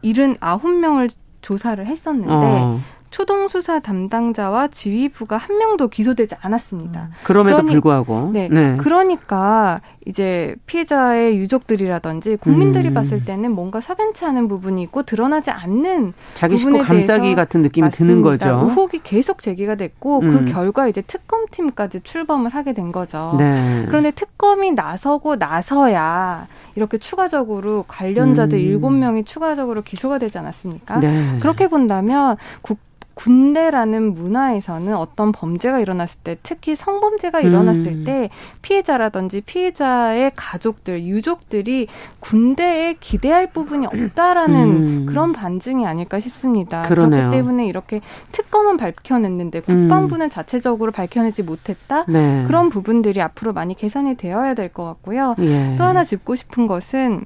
네. 0.01 0.11
79명을 0.11 1.13
조사를 1.43 1.85
했었는데 1.85 2.31
어. 2.33 2.79
초동 3.09 3.47
수사 3.47 3.79
담당자와 3.79 4.67
지휘부가 4.67 5.37
한 5.37 5.57
명도 5.57 5.87
기소되지 5.87 6.35
않았습니다. 6.41 7.01
음. 7.01 7.11
그럼에도 7.23 7.57
그러니, 7.57 7.71
불구하고 7.71 8.29
네, 8.31 8.49
네. 8.49 8.77
그러니까 8.77 9.81
이제 10.05 10.55
피해자의 10.65 11.37
유족들이라든지 11.37 12.37
국민들이 12.37 12.89
음. 12.89 12.93
봤을 12.93 13.25
때는 13.25 13.51
뭔가 13.51 13.81
석연치 13.81 14.25
않은 14.25 14.47
부분이 14.47 14.81
있고 14.83 15.03
드러나지 15.03 15.51
않는 15.51 16.13
자기 16.33 16.57
식구 16.57 16.79
감싸기 16.79 17.35
같은 17.35 17.61
느낌이 17.61 17.85
맞습니다. 17.85 18.13
드는 18.13 18.21
거죠. 18.21 18.49
의혹이 18.67 19.01
계속 19.03 19.41
제기가 19.41 19.75
됐고 19.75 20.19
그 20.21 20.25
음. 20.25 20.45
그 20.45 20.51
결과 20.51 20.87
이제 20.87 21.01
특검팀까지 21.01 22.01
출범을 22.01 22.51
하게 22.51 22.73
된 22.73 22.91
거죠. 22.91 23.35
네. 23.37 23.85
그런데 23.87 24.11
특검이 24.11 24.71
나서고 24.71 25.35
나서야 25.35 26.47
이렇게 26.75 26.97
추가적으로 26.97 27.85
관련자들 27.87 28.57
음. 28.57 28.63
일곱 28.63 28.89
음. 28.89 28.99
명이 28.99 29.25
추가적으로 29.25 29.81
기소가 29.81 30.17
되지 30.17 30.37
않았습니까? 30.37 30.99
네. 30.99 31.37
그렇게 31.39 31.67
본다면 31.67 32.37
국 32.61 32.79
군대라는 33.19 34.13
문화에서는 34.13 34.95
어떤 34.95 35.33
범죄가 35.33 35.79
일어났을 35.79 36.17
때 36.23 36.37
특히 36.41 36.77
성범죄가 36.77 37.41
일어났을 37.41 37.87
음. 37.87 38.03
때 38.05 38.29
피해자라든지 38.61 39.41
피해자의 39.41 40.31
가족들, 40.37 41.03
유족들이 41.03 41.87
군대에 42.21 42.95
기대할 43.01 43.51
부분이 43.51 43.87
없다라는 43.87 44.55
음. 44.55 45.05
그런 45.05 45.33
반증이 45.33 45.85
아닐까 45.85 46.21
싶습니다. 46.21 46.83
그러네요. 46.83 47.23
그렇기 47.23 47.35
때문에 47.37 47.67
이렇게 47.67 47.99
특검은 48.31 48.77
밝혀냈는데 48.77 49.61
국방부는 49.63 50.27
음. 50.27 50.29
자체적으로 50.29 50.93
밝혀내지 50.93 51.43
못했다. 51.43 52.05
네. 52.07 52.45
그런 52.47 52.69
부분들이 52.69 53.21
앞으로 53.21 53.51
많이 53.51 53.75
개선이 53.75 54.15
되어야 54.15 54.53
될 54.53 54.69
것 54.69 54.85
같고요. 54.85 55.35
예. 55.39 55.75
또 55.77 55.83
하나 55.83 56.03
짚고 56.05 56.35
싶은 56.35 56.67
것은 56.67 57.25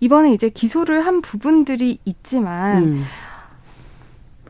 이번에 0.00 0.32
이제 0.32 0.48
기소를 0.48 1.04
한 1.04 1.20
부분들이 1.22 1.98
있지만 2.04 2.84
음. 2.84 3.04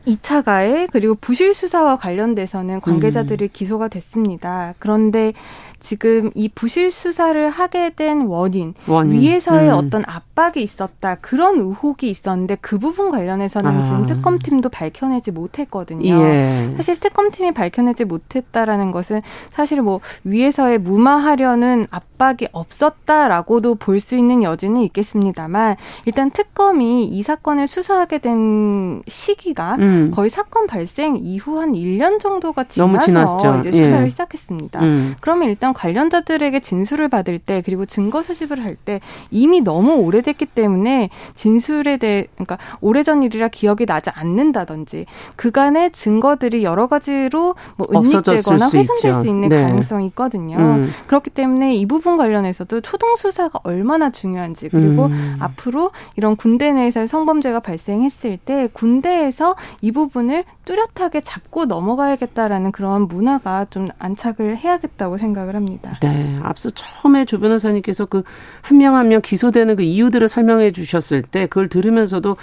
2차 0.09 0.43
가해 0.43 0.87
그리고 0.91 1.15
부실 1.15 1.53
수사와 1.53 1.97
관련돼서는 1.97 2.81
관계자들이 2.81 3.45
음. 3.45 3.49
기소가 3.53 3.87
됐습니다. 3.87 4.73
그런데 4.79 5.33
지금 5.79 6.31
이 6.35 6.49
부실 6.49 6.91
수사를 6.91 7.49
하게 7.49 7.91
된 7.91 8.21
원인, 8.21 8.73
원인. 8.87 9.19
위에서의 9.21 9.69
음. 9.69 9.73
어떤 9.75 10.03
압박이 10.05 10.61
있었다 10.63 11.15
그런 11.21 11.59
의혹이 11.59 12.09
있었는데 12.09 12.57
그 12.61 12.77
부분 12.77 13.11
관련해서는 13.11 13.71
아. 13.71 13.83
지금 13.83 14.05
특검팀도 14.05 14.69
밝혀내지 14.69 15.31
못했거든요. 15.31 16.13
예. 16.21 16.69
사실 16.75 16.97
특검팀이 16.97 17.51
밝혀내지 17.53 18.05
못했다라는 18.05 18.91
것은 18.91 19.21
사실 19.51 19.81
뭐 19.81 19.99
위에서의 20.23 20.79
무마하려는 20.79 21.87
압박이 21.91 22.47
없었다라고도 22.51 23.75
볼 23.75 23.99
수 23.99 24.15
있는 24.15 24.43
여지는 24.43 24.81
있겠습니다만 24.83 25.75
일단 26.05 26.31
특검이 26.31 27.03
이 27.05 27.21
사건을 27.21 27.67
수사하게 27.67 28.19
된 28.19 29.03
시기가 29.07 29.75
음. 29.79 30.11
거의 30.13 30.29
사건 30.29 30.67
발생 30.67 31.17
이후 31.17 31.59
한 31.59 31.73
1년 31.73 32.19
정도가 32.19 32.63
지나서 32.65 33.59
이제 33.59 33.71
수사를 33.71 34.05
예. 34.05 34.09
시작했습니다. 34.09 34.79
음. 34.81 35.15
그러면 35.19 35.49
일단 35.49 35.68
어떤 35.69 35.73
관련자들에게 35.73 36.59
진술을 36.59 37.07
받을 37.09 37.39
때 37.39 37.61
그리고 37.65 37.85
증거 37.85 38.21
수집을 38.21 38.63
할 38.63 38.79
때 38.85 39.01
이미 39.29 39.59
너무 39.61 39.95
오래됐기 39.95 40.45
때문에 40.45 41.09
진술에 41.35 41.97
대해 41.97 42.27
그러니까 42.35 42.57
오래전 42.79 43.23
일이라 43.23 43.49
기억이 43.49 43.85
나지 43.85 44.09
않는다든지 44.11 45.05
그간의 45.35 45.91
증거들이 45.91 46.63
여러 46.63 46.87
가지로 46.87 47.55
뭐 47.75 47.87
은닉되거나 47.91 48.69
훼손될 48.69 49.15
수, 49.15 49.21
수 49.21 49.27
있는 49.27 49.49
네. 49.49 49.61
가능성이 49.61 50.05
있거든요. 50.07 50.55
음. 50.57 50.89
그렇기 51.07 51.31
때문에 51.31 51.73
이 51.75 51.85
부분 51.87 52.15
관련해서도 52.15 52.81
초동 52.81 53.15
수사가 53.15 53.59
얼마나 53.63 54.11
중요한지 54.11 54.69
그리고 54.69 55.07
음. 55.07 55.35
앞으로 55.39 55.91
이런 56.15 56.35
군대 56.37 56.71
내에서 56.71 57.05
성범죄가 57.05 57.59
발생했을 57.59 58.37
때 58.37 58.69
군대에서 58.71 59.55
이 59.81 59.91
부분을 59.91 60.45
뚜렷하게 60.63 61.21
잡고 61.21 61.65
넘어가야겠다라는 61.65 62.71
그런 62.71 63.07
문화가 63.07 63.65
좀 63.71 63.87
안착을 63.97 64.57
해야겠다고 64.57 65.17
생각을 65.17 65.55
합니다. 65.55 65.58
네. 66.01 66.39
앞서 66.43 66.69
처음에 66.71 67.25
조 67.25 67.39
변호사님께서 67.39 68.05
그 68.05 68.23
한 68.63 68.77
명 68.77 68.95
한 68.95 69.07
명 69.09 69.21
기소되는 69.21 69.75
그 69.75 69.83
이유들을 69.83 70.27
설명해 70.27 70.71
주셨을 70.71 71.21
때 71.23 71.47
그걸 71.47 71.67
들으면서도 71.69 72.37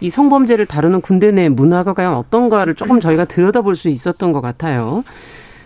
이 0.00 0.08
성범죄를 0.08 0.66
다루는 0.66 1.00
군대 1.00 1.30
내 1.32 1.48
문화가 1.48 1.92
과연 1.94 2.14
어떤가를 2.14 2.74
조금 2.74 3.00
저희가 3.00 3.24
들여다볼 3.26 3.76
수 3.76 3.88
있었던 3.88 4.32
것 4.32 4.40
같아요. 4.40 5.04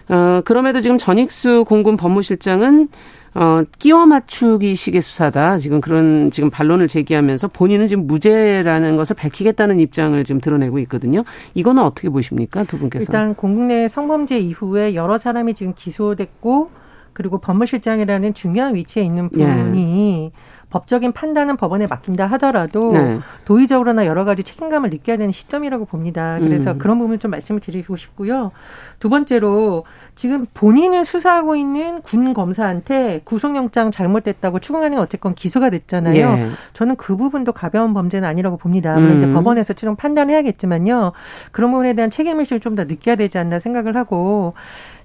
어, 0.08 0.40
그럼에도 0.44 0.80
지금 0.80 0.98
전익수 0.98 1.64
공군 1.66 1.96
법무실장은 1.96 2.88
어, 3.34 3.62
끼워 3.78 4.06
맞추기 4.06 4.74
식의 4.74 5.02
수사다. 5.02 5.58
지금 5.58 5.82
그런 5.82 6.30
지금 6.30 6.48
반론을 6.48 6.88
제기하면서 6.88 7.48
본인은 7.48 7.86
지금 7.86 8.06
무죄라는 8.06 8.96
것을 8.96 9.14
밝히겠다는 9.16 9.78
입장을 9.80 10.24
지금 10.24 10.40
드러내고 10.40 10.78
있거든요. 10.80 11.22
이거는 11.52 11.82
어떻게 11.82 12.08
보십니까? 12.08 12.64
두 12.64 12.78
분께서. 12.78 13.02
일단 13.02 13.34
공국 13.34 13.64
내 13.64 13.88
성범죄 13.88 14.38
이후에 14.38 14.94
여러 14.94 15.18
사람이 15.18 15.52
지금 15.52 15.74
기소됐고 15.76 16.70
그리고 17.16 17.38
법무실장이라는 17.38 18.34
중요한 18.34 18.74
위치에 18.74 19.02
있는 19.02 19.30
분이 19.30 20.32
예. 20.34 20.56
법적인 20.68 21.12
판단은 21.12 21.56
법원에 21.56 21.86
맡긴다 21.86 22.26
하더라도 22.26 22.92
네. 22.92 23.20
도의적으로나 23.44 24.04
여러 24.04 24.24
가지 24.24 24.42
책임감을 24.42 24.90
느껴야 24.90 25.16
되는 25.16 25.32
시점이라고 25.32 25.86
봅니다. 25.86 26.38
그래서 26.40 26.72
음. 26.72 26.78
그런 26.78 26.98
부분 26.98 27.18
좀 27.18 27.30
말씀을 27.30 27.60
드리고 27.60 27.96
싶고요. 27.96 28.50
두 28.98 29.08
번째로 29.08 29.84
지금 30.16 30.44
본인을 30.52 31.04
수사하고 31.04 31.56
있는 31.56 32.02
군 32.02 32.34
검사한테 32.34 33.22
구속영장 33.24 33.92
잘못됐다고 33.92 34.58
추궁하는 34.58 34.96
건 34.96 35.04
어쨌건 35.04 35.34
기소가 35.34 35.70
됐잖아요. 35.70 36.16
예. 36.16 36.48
저는 36.74 36.96
그 36.96 37.16
부분도 37.16 37.52
가벼운 37.52 37.94
범죄는 37.94 38.28
아니라고 38.28 38.58
봅니다. 38.58 38.94
물론 38.96 39.12
음. 39.12 39.16
이제 39.16 39.32
법원에서 39.32 39.72
최종 39.72 39.96
판단해야겠지만요. 39.96 41.12
그런 41.52 41.70
부분에 41.70 41.94
대한 41.94 42.10
책임의식을 42.10 42.60
좀 42.60 42.76
더 42.76 42.84
느껴야 42.84 43.16
되지 43.16 43.38
않나 43.38 43.58
생각을 43.58 43.96
하고 43.96 44.52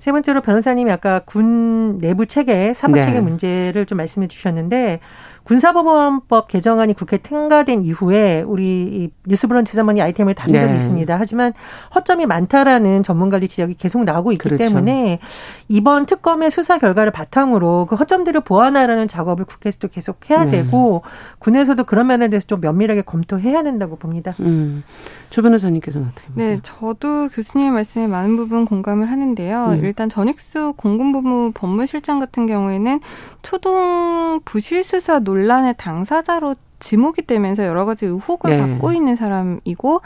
세 0.01 0.12
번째로 0.12 0.41
변호사님이 0.41 0.89
아까 0.89 1.20
군 1.20 2.00
내부 2.00 2.25
체계, 2.25 2.74
사법 2.74 2.96
체계 3.03 3.12
네. 3.12 3.20
문제를 3.20 3.86
좀 3.86 4.00
말씀해 4.00 4.27
주셨는데 4.27 5.00
군사법원법 5.43 6.48
개정안이 6.48 6.93
국회 6.93 7.17
통과된 7.17 7.83
이후에 7.83 8.41
우리 8.41 9.12
뉴스브런치 9.27 9.75
자문이 9.75 10.01
아이템을 10.01 10.33
다룬 10.33 10.60
적이 10.60 10.71
네. 10.71 10.77
있습니다. 10.77 11.15
하지만 11.19 11.53
허점이 11.95 12.25
많다라는 12.25 13.03
전문가들 13.03 13.48
지적이 13.48 13.75
계속 13.75 14.03
나오고 14.03 14.31
있기 14.33 14.50
그렇죠. 14.50 14.63
때문에 14.63 15.19
이번 15.67 16.05
특검의 16.05 16.51
수사 16.51 16.77
결과를 16.77 17.12
바탕으로 17.12 17.88
그 17.89 17.95
허점들을 17.95 18.41
보완하라는 18.41 19.07
작업을 19.07 19.45
국회에서도 19.45 19.88
계속 19.89 20.29
해야 20.29 20.45
네. 20.45 20.51
되고 20.51 21.01
군에서도 21.39 21.83
그런 21.83 22.07
면에 22.07 22.29
대해서 22.29 22.48
좀 22.48 22.62
면밀하게 22.62 23.01
검토해야 23.01 23.63
된다고 23.63 23.95
봅니다. 23.98 24.36
음. 24.39 24.83
조 25.29 25.41
변호사님께서는 25.41 26.10
어떻게 26.12 26.27
보세요? 26.33 26.55
네, 26.55 26.60
저도 26.62 27.29
교수님의 27.29 27.71
말씀에 27.71 28.07
많은 28.07 28.36
부분 28.36 28.65
공감을 28.65 29.10
하는데요. 29.10 29.67
음. 29.69 29.86
일단 29.86 30.10
전익수 30.10 30.74
공군부무 30.75 31.51
법무실장 31.53 32.19
같은 32.19 32.48
경우에는 32.48 33.00
초동 33.41 34.41
부실 34.43 34.83
수사 34.83 35.19
논란 35.19 35.40
의 35.50 35.75
당사자로 35.77 36.55
지목이 36.79 37.25
되면서 37.27 37.65
여러 37.65 37.86
가지 37.86 38.05
의혹을 38.05 38.51
네. 38.51 38.57
받고 38.60 38.93
있는 38.93 39.15
사람이고 39.15 40.01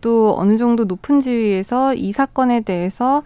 또 0.00 0.34
어느 0.38 0.56
정도 0.58 0.84
높은 0.84 1.20
지위에서 1.20 1.94
이 1.94 2.12
사건에 2.12 2.60
대해서 2.60 3.22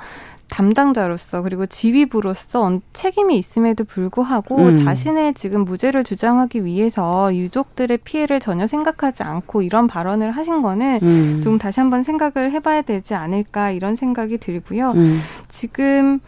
담당자로서 0.51 1.43
그리고 1.43 1.65
지휘부로서 1.65 2.81
책임이 2.93 3.39
있음에도 3.39 3.85
불구하고 3.85 4.57
음. 4.57 4.77
자신의 4.77 5.35
지금 5.35 5.65
무죄를 5.65 6.05
주장하기 6.05 6.65
위해서 6.65 7.35
유족들의 7.35 7.99
피해를 7.99 8.41
전혀 8.41 8.67
생각하지 8.67 9.23
않고 9.23 9.63
이런 9.63 9.87
발언을 9.87 10.33
하신 10.33 10.61
거는 10.63 11.01
음. 11.03 11.41
좀 11.43 11.57
다시 11.57 11.81
한번 11.81 12.03
생각을 12.03 12.51
해봐야 12.53 12.83
되지 12.83 13.15
않을까 13.15 13.71
이런 13.71 13.97
생각이 13.97 14.39
들고요. 14.39 14.91
음. 14.93 15.21
지금 15.49 16.21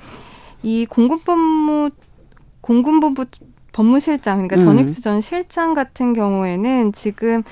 이 0.62 0.87
공군법무 0.87 1.91
공군본부 2.61 3.27
법무실장 3.73 4.47
그러니까 4.47 4.57
음. 4.57 4.61
전익수 4.61 5.02
전 5.02 5.21
실장 5.21 5.75
같은 5.75 6.12
경우에는 6.12 6.93
지금 6.93 7.43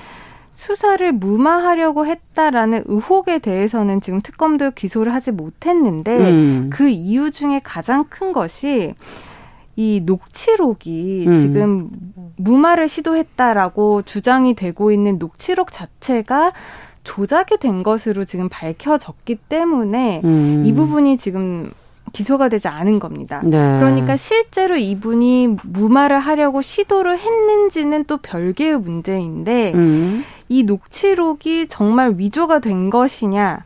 수사를 0.51 1.11
무마하려고 1.11 2.05
했다라는 2.05 2.83
의혹에 2.85 3.39
대해서는 3.39 4.01
지금 4.01 4.21
특검도 4.21 4.71
기소를 4.71 5.13
하지 5.13 5.31
못했는데 5.31 6.17
음. 6.17 6.69
그 6.71 6.89
이유 6.89 7.31
중에 7.31 7.61
가장 7.63 8.05
큰 8.09 8.31
것이 8.33 8.93
이 9.75 10.01
녹취록이 10.05 11.25
음. 11.27 11.37
지금 11.37 11.89
무마를 12.35 12.89
시도했다라고 12.89 14.03
주장이 14.03 14.53
되고 14.53 14.91
있는 14.91 15.17
녹취록 15.17 15.71
자체가 15.71 16.51
조작이 17.03 17.57
된 17.57 17.81
것으로 17.81 18.25
지금 18.25 18.49
밝혀졌기 18.49 19.35
때문에 19.49 20.21
음. 20.23 20.63
이 20.65 20.73
부분이 20.73 21.17
지금 21.17 21.71
기소가 22.11 22.49
되지 22.49 22.67
않은 22.67 22.99
겁니다. 22.99 23.41
네. 23.43 23.57
그러니까 23.79 24.15
실제로 24.15 24.75
이분이 24.75 25.57
무마를 25.63 26.19
하려고 26.19 26.61
시도를 26.61 27.17
했는지는 27.17 28.05
또 28.05 28.17
별개의 28.17 28.79
문제인데 28.79 29.73
음. 29.73 30.23
이 30.49 30.63
녹취록이 30.63 31.67
정말 31.67 32.15
위조가 32.17 32.59
된 32.59 32.89
것이냐 32.89 33.63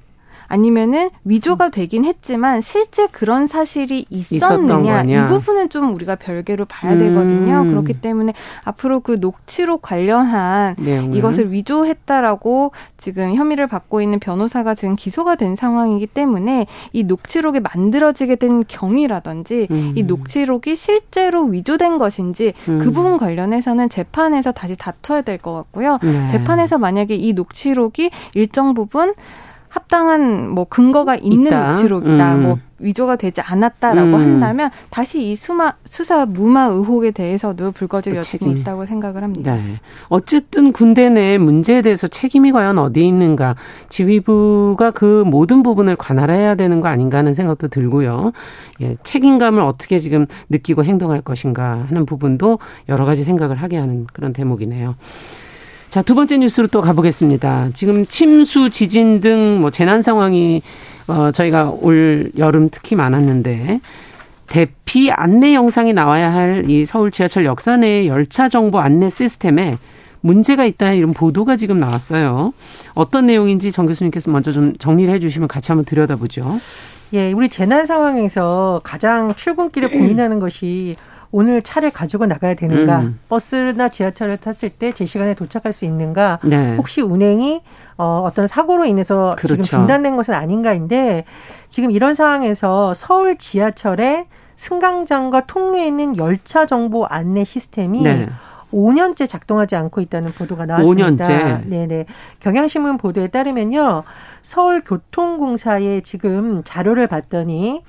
아니면은 0.48 1.10
위조가 1.24 1.70
되긴 1.70 2.06
했지만 2.06 2.62
실제 2.62 3.08
그런 3.08 3.48
사실이 3.48 4.06
있었느냐 4.10 5.04
이 5.04 5.28
부분은 5.28 5.70
좀 5.70 5.94
우리가 5.96 6.16
별개로 6.16 6.66
봐야 6.66 6.98
되거든요. 6.98 7.62
음. 7.62 7.70
그렇기 7.70 7.94
때문에 8.02 8.34
앞으로 8.64 9.00
그 9.00 9.16
녹취록 9.20 9.82
관련한 9.82 10.76
내용은? 10.80 11.14
이것을 11.16 11.52
위조했다라고 11.52 12.72
지금 12.98 13.36
혐의를 13.36 13.68
받고 13.68 14.02
있는 14.02 14.20
변호사가 14.20 14.76
지금 14.76 14.96
기소가 14.96 15.36
된 15.36 15.56
상황이기 15.56 16.08
때문에 16.08 16.68
이 16.94 17.04
녹취록이 17.04 17.60
만들어지게 17.60 18.36
된 18.36 18.64
경위라든지 18.68 19.68
음. 19.72 19.94
이 19.96 20.04
녹취록이 20.04 20.76
실제로 20.76 21.44
위조된 21.46 21.98
것인지 21.98 22.54
그 22.66 22.72
음. 22.72 22.80
그 22.80 22.92
부분 22.92 23.18
관련해서는 23.18 23.90
재판에서 23.90 24.52
다시 24.52 24.76
다퉈야 24.76 25.22
될 25.22 25.36
것 25.38 25.54
같고요. 25.54 26.00
네. 26.02 26.28
재판에서 26.28 26.78
만약에 26.78 27.16
이 27.16 27.34
녹취록이 27.34 28.10
일정 28.36 28.74
부분 28.74 29.14
합당한 29.76 30.50
뭐 30.50 30.64
근거가 30.64 31.18
있는 31.18 31.48
있다. 31.48 31.72
녹취록이다. 31.72 32.36
음. 32.36 32.44
뭐 32.44 32.58
위조가 32.80 33.18
되지 33.18 33.42
않았다라고 33.42 34.08
음. 34.08 34.16
한다면 34.16 34.70
다시 34.90 35.22
이 35.22 35.36
수마, 35.36 35.74
수사 35.84 36.26
무마 36.26 36.66
의혹에 36.68 37.12
대해서도 37.12 37.72
불거질 37.72 38.16
여지는 38.16 38.58
있다고 38.58 38.86
생각을 38.86 39.22
합니다. 39.22 39.56
네. 39.56 39.80
어쨌든 40.08 40.72
군대 40.72 41.10
내 41.10 41.38
문제에 41.38 41.82
대해서 41.82 42.08
책임이 42.08 42.54
과연 42.54 42.78
어디에 42.78 43.04
있는가 43.04 43.56
지휘부가 43.90 44.92
그 44.92 45.24
모든 45.26 45.62
부분을 45.62 45.98
관할해야 45.98 46.56
되는 46.56 46.80
거 46.80 46.88
아닌가 46.88 47.18
하는 47.18 47.34
생각도 47.34 47.68
들고요. 47.68 48.32
예, 48.82 48.96
책임감을 49.04 49.62
어떻게 49.62 50.00
지금 50.00 50.26
느끼고 50.50 50.86
행동할 50.86 51.22
것인가 51.22 51.86
하는 51.90 52.06
부분도 52.06 52.60
여러 52.88 53.04
가지 53.04 53.24
생각을 53.24 53.58
하게 53.58 53.78
하는 53.78 54.08
그런 54.14 54.32
대목이네요. 54.32 54.96
자, 55.96 56.02
두 56.02 56.14
번째 56.14 56.40
뉴스로 56.40 56.68
또 56.68 56.82
가보겠습니다. 56.82 57.70
지금 57.74 58.06
침수, 58.06 58.70
지진 58.70 59.22
등 59.22 59.62
뭐 59.62 59.72
재난 59.72 60.02
상황이 60.02 60.62
어, 61.08 61.32
저희가 61.32 61.70
올 61.70 62.34
여름 62.38 62.68
특히 62.70 62.98
많았는데 62.98 63.80
대피 64.48 65.10
안내 65.10 65.54
영상이 65.54 65.94
나와야 65.94 66.34
할 66.34 66.66
이 66.68 66.84
서울 66.84 67.12
지하철 67.12 67.46
역사 67.46 67.78
내 67.78 68.08
열차 68.08 68.50
정보 68.50 68.80
안내 68.80 69.10
시스템에 69.10 69.78
문제가 70.20 70.66
있다 70.66 70.92
이런 70.92 71.14
보도가 71.14 71.56
지금 71.56 71.78
나왔어요. 71.78 72.52
어떤 72.94 73.28
내용인지 73.28 73.72
정 73.72 73.86
교수님께서 73.86 74.30
먼저 74.32 74.52
좀 74.52 74.76
정리를 74.78 75.14
해 75.14 75.20
주시면 75.20 75.48
같이 75.48 75.72
한번 75.72 75.86
들여다보죠. 75.86 76.60
예, 77.14 77.32
우리 77.32 77.48
재난 77.48 77.86
상황에서 77.86 78.82
가장 78.84 79.34
출근길에 79.34 79.88
고민하는 79.88 80.40
것이 80.40 80.98
오늘 81.38 81.62
차를 81.62 81.92
가지고 81.92 82.28
나가야 82.28 82.54
되는가, 82.54 83.00
음. 83.02 83.20
버스나 83.28 83.90
지하철을 83.90 84.38
탔을 84.38 84.70
때 84.70 84.94
제 84.94 85.06
시간에 85.06 85.34
도착할 85.34 85.74
수 85.74 85.84
있는가, 85.84 86.40
네. 86.46 86.78
혹시 86.78 87.02
운행이 87.02 87.62
어, 87.98 88.22
어떤 88.26 88.48
사고로 88.48 88.86
인해서 88.86 89.36
그렇죠. 89.38 89.62
지금 89.62 89.64
중단된 89.64 90.16
것은 90.16 90.34
아닌가인데 90.34 91.26
지금 91.68 91.92
이런 91.92 92.16
상황에서 92.16 92.94
서울 92.94 93.38
지하철의 93.38 94.28
승강장과 94.56 95.42
통로에 95.48 95.86
있는 95.86 96.16
열차 96.16 96.66
정보 96.66 97.06
안내 97.06 97.44
시스템이 97.44 98.04
네. 98.04 98.30
5년째 98.72 99.28
작동하지 99.28 99.76
않고 99.76 100.00
있다는 100.00 100.32
보도가 100.32 100.66
나왔습니다. 100.66 101.26
5년째. 101.26 101.68
네네. 101.68 102.06
경향신문 102.40 102.98
보도에 102.98 103.28
따르면요. 103.28 104.04
서울교통공사에 104.42 106.00
지금 106.00 106.62
자료를 106.64 107.08
봤더니 107.08 107.84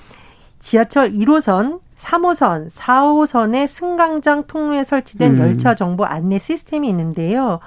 지하철 0.59 1.13
1호선 1.13 1.79
3호선, 1.97 2.71
4호선의 2.71 3.67
승강장 3.67 4.45
통로에 4.47 4.85
설치된 4.85 5.35
음. 5.35 5.39
열차 5.39 5.75
정보 5.75 6.05
안내 6.05 6.39
시스템이 6.39 6.89
있는데요. 6.89 7.61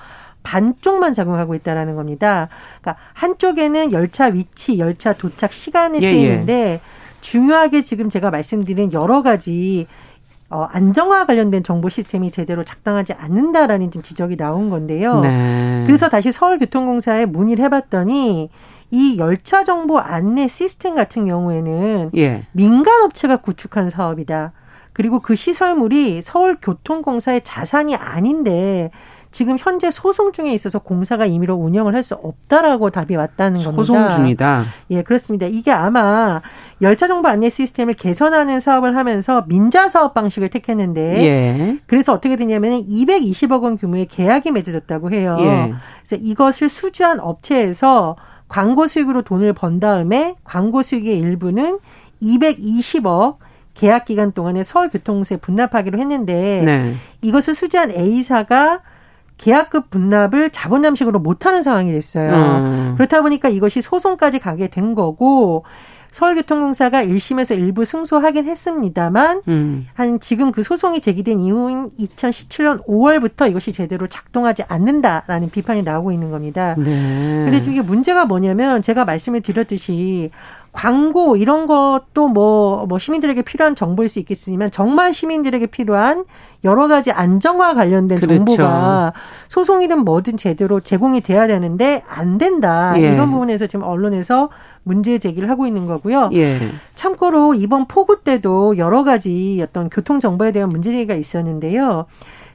반쪽만 0.43 1.13
작용하고 1.13 1.55
있다라는 1.55 1.95
겁니다. 1.95 2.49
그러니까 2.81 3.01
한쪽에는 3.13 3.91
열차 3.91 4.25
위치, 4.27 4.79
열차 4.79 5.13
도착 5.13 5.51
시간에 5.51 5.99
예, 6.01 6.11
쓰이는데 6.11 6.53
예. 6.53 6.81
중요하게 7.21 7.81
지금 7.81 8.09
제가 8.09 8.31
말씀드린 8.31 8.93
여러 8.93 9.21
가지 9.21 9.87
어, 10.49 10.63
안정화 10.71 11.25
관련된 11.25 11.63
정보 11.63 11.89
시스템이 11.89 12.31
제대로 12.31 12.63
작동하지 12.63 13.13
않는다라는 13.13 13.91
좀 13.91 14.01
지적이 14.01 14.37
나온 14.37 14.69
건데요. 14.69 15.19
네. 15.19 15.83
그래서 15.85 16.09
다시 16.09 16.31
서울교통공사에 16.31 17.25
문의를 17.27 17.63
해봤더니 17.65 18.49
이 18.91 19.17
열차 19.17 19.63
정보 19.63 19.99
안내 19.99 20.47
시스템 20.47 20.95
같은 20.95 21.25
경우에는 21.25 22.12
예. 22.15 22.45
민간 22.52 23.02
업체가 23.02 23.38
구축한 23.38 23.89
사업이다. 23.89 24.54
그리고 24.93 25.19
그 25.19 25.36
시설물이 25.36 26.21
서울교통공사의 26.21 27.41
자산이 27.43 27.95
아닌데 27.95 28.91
지금 29.32 29.58
현재 29.60 29.91
소송 29.91 30.32
중에 30.32 30.52
있어서 30.54 30.80
공사가 30.80 31.25
임의로 31.25 31.54
운영을 31.54 31.93
할 31.95 32.04
수 32.04 32.15
없다라고 32.15 32.89
답이 32.89 33.15
왔다는 33.15 33.62
겁니다. 33.63 33.84
소송 33.84 34.10
중이다. 34.10 34.63
예, 34.89 35.04
그렇습니다. 35.04 35.45
이게 35.45 35.71
아마 35.71 36.41
열차 36.82 37.08
정보 37.08 37.28
안내 37.28 37.49
시스템을 37.49 37.93
개선하는 37.93 38.60
사업을 38.60 38.95
하면서 38.97 39.45
민자 39.47 39.88
사업 39.88 40.15
방식을 40.15 40.49
택했는데 40.49 41.23
예. 41.23 41.78
그래서 41.86 42.12
어떻게 42.12 42.36
되냐면 42.38 42.84
220억 42.88 43.62
원 43.62 43.78
규모의 43.78 44.08
계약이 44.08 44.52
맺어졌다고 44.52 45.12
해요. 45.12 45.38
예. 45.41 45.73
그래서 46.04 46.21
이것을 46.23 46.67
수주한 46.67 47.19
업체에서 47.19 48.15
광고 48.49 48.88
수익으로 48.88 49.21
돈을 49.21 49.53
번 49.53 49.79
다음에 49.79 50.35
광고 50.43 50.81
수익의 50.81 51.17
일부는 51.17 51.79
220억 52.21 53.38
계약 53.75 54.03
기간 54.03 54.33
동안에 54.33 54.63
서울교통세 54.63 55.38
분납하기로 55.38 55.99
했는데 55.99 56.63
네. 56.65 56.95
이것을 57.21 57.55
수주한 57.55 57.91
A사가 57.91 58.81
계약급 59.38 59.89
분납을 59.89 60.49
자본 60.49 60.83
잠식으로 60.83 61.19
못하는 61.19 61.63
상황이 61.63 61.93
됐어요. 61.93 62.33
음. 62.33 62.93
그렇다 62.97 63.21
보니까 63.21 63.47
이것이 63.47 63.81
소송까지 63.81 64.39
가게 64.39 64.67
된 64.67 64.95
거고 64.95 65.63
서울교통공사가 66.11 67.03
1심에서 67.03 67.57
일부 67.57 67.85
승소하긴 67.85 68.45
했습니다만 68.45 69.41
음. 69.47 69.87
한 69.93 70.19
지금 70.19 70.51
그 70.51 70.63
소송이 70.63 71.01
제기된 71.01 71.39
이후인 71.39 71.91
2017년 71.99 72.85
5월부터 72.85 73.49
이것이 73.49 73.71
제대로 73.73 74.07
작동하지 74.07 74.63
않는다라는 74.67 75.49
비판이 75.49 75.83
나오고 75.83 76.11
있는 76.11 76.31
겁니다. 76.31 76.75
네. 76.77 77.43
근데 77.45 77.61
지금 77.61 77.73
이게 77.73 77.81
문제가 77.81 78.25
뭐냐면 78.25 78.81
제가 78.81 79.05
말씀을 79.05 79.41
드렸듯이 79.41 80.31
광고 80.71 81.35
이런 81.35 81.65
것도 81.65 82.27
뭐, 82.27 82.85
뭐 82.87 82.99
시민들에게 82.99 83.41
필요한 83.41 83.75
정보일 83.75 84.07
수 84.07 84.19
있겠지만 84.19 84.69
정말 84.71 85.13
시민들에게 85.13 85.65
필요한 85.67 86.25
여러 86.63 86.87
가지 86.87 87.11
안정과 87.11 87.73
관련된 87.73 88.19
그렇죠. 88.19 88.45
정보가 88.45 89.13
소송이든 89.47 90.03
뭐든 90.05 90.37
제대로 90.37 90.79
제공이 90.79 91.21
돼야 91.21 91.47
되는데 91.47 92.03
안 92.07 92.37
된다. 92.37 92.93
예. 92.97 93.11
이런 93.11 93.29
부분에서 93.31 93.65
지금 93.65 93.83
언론에서 93.83 94.49
문제 94.89 95.19
제기를 95.19 95.49
하고 95.52 95.67
있는 95.67 95.86
거고요. 95.86 96.32
예. 96.34 96.60
참고로 96.95 97.54
이번 97.54 97.88
폭우 97.88 98.21
때도 98.23 98.78
여러 98.80 99.04
가지 99.04 99.60
어떤 99.63 99.88
교통 99.89 100.19
정보에 100.19 100.52
대한 100.52 100.69
문제 100.69 100.91
제기가 100.91 101.13
있었는데요. 101.13 102.08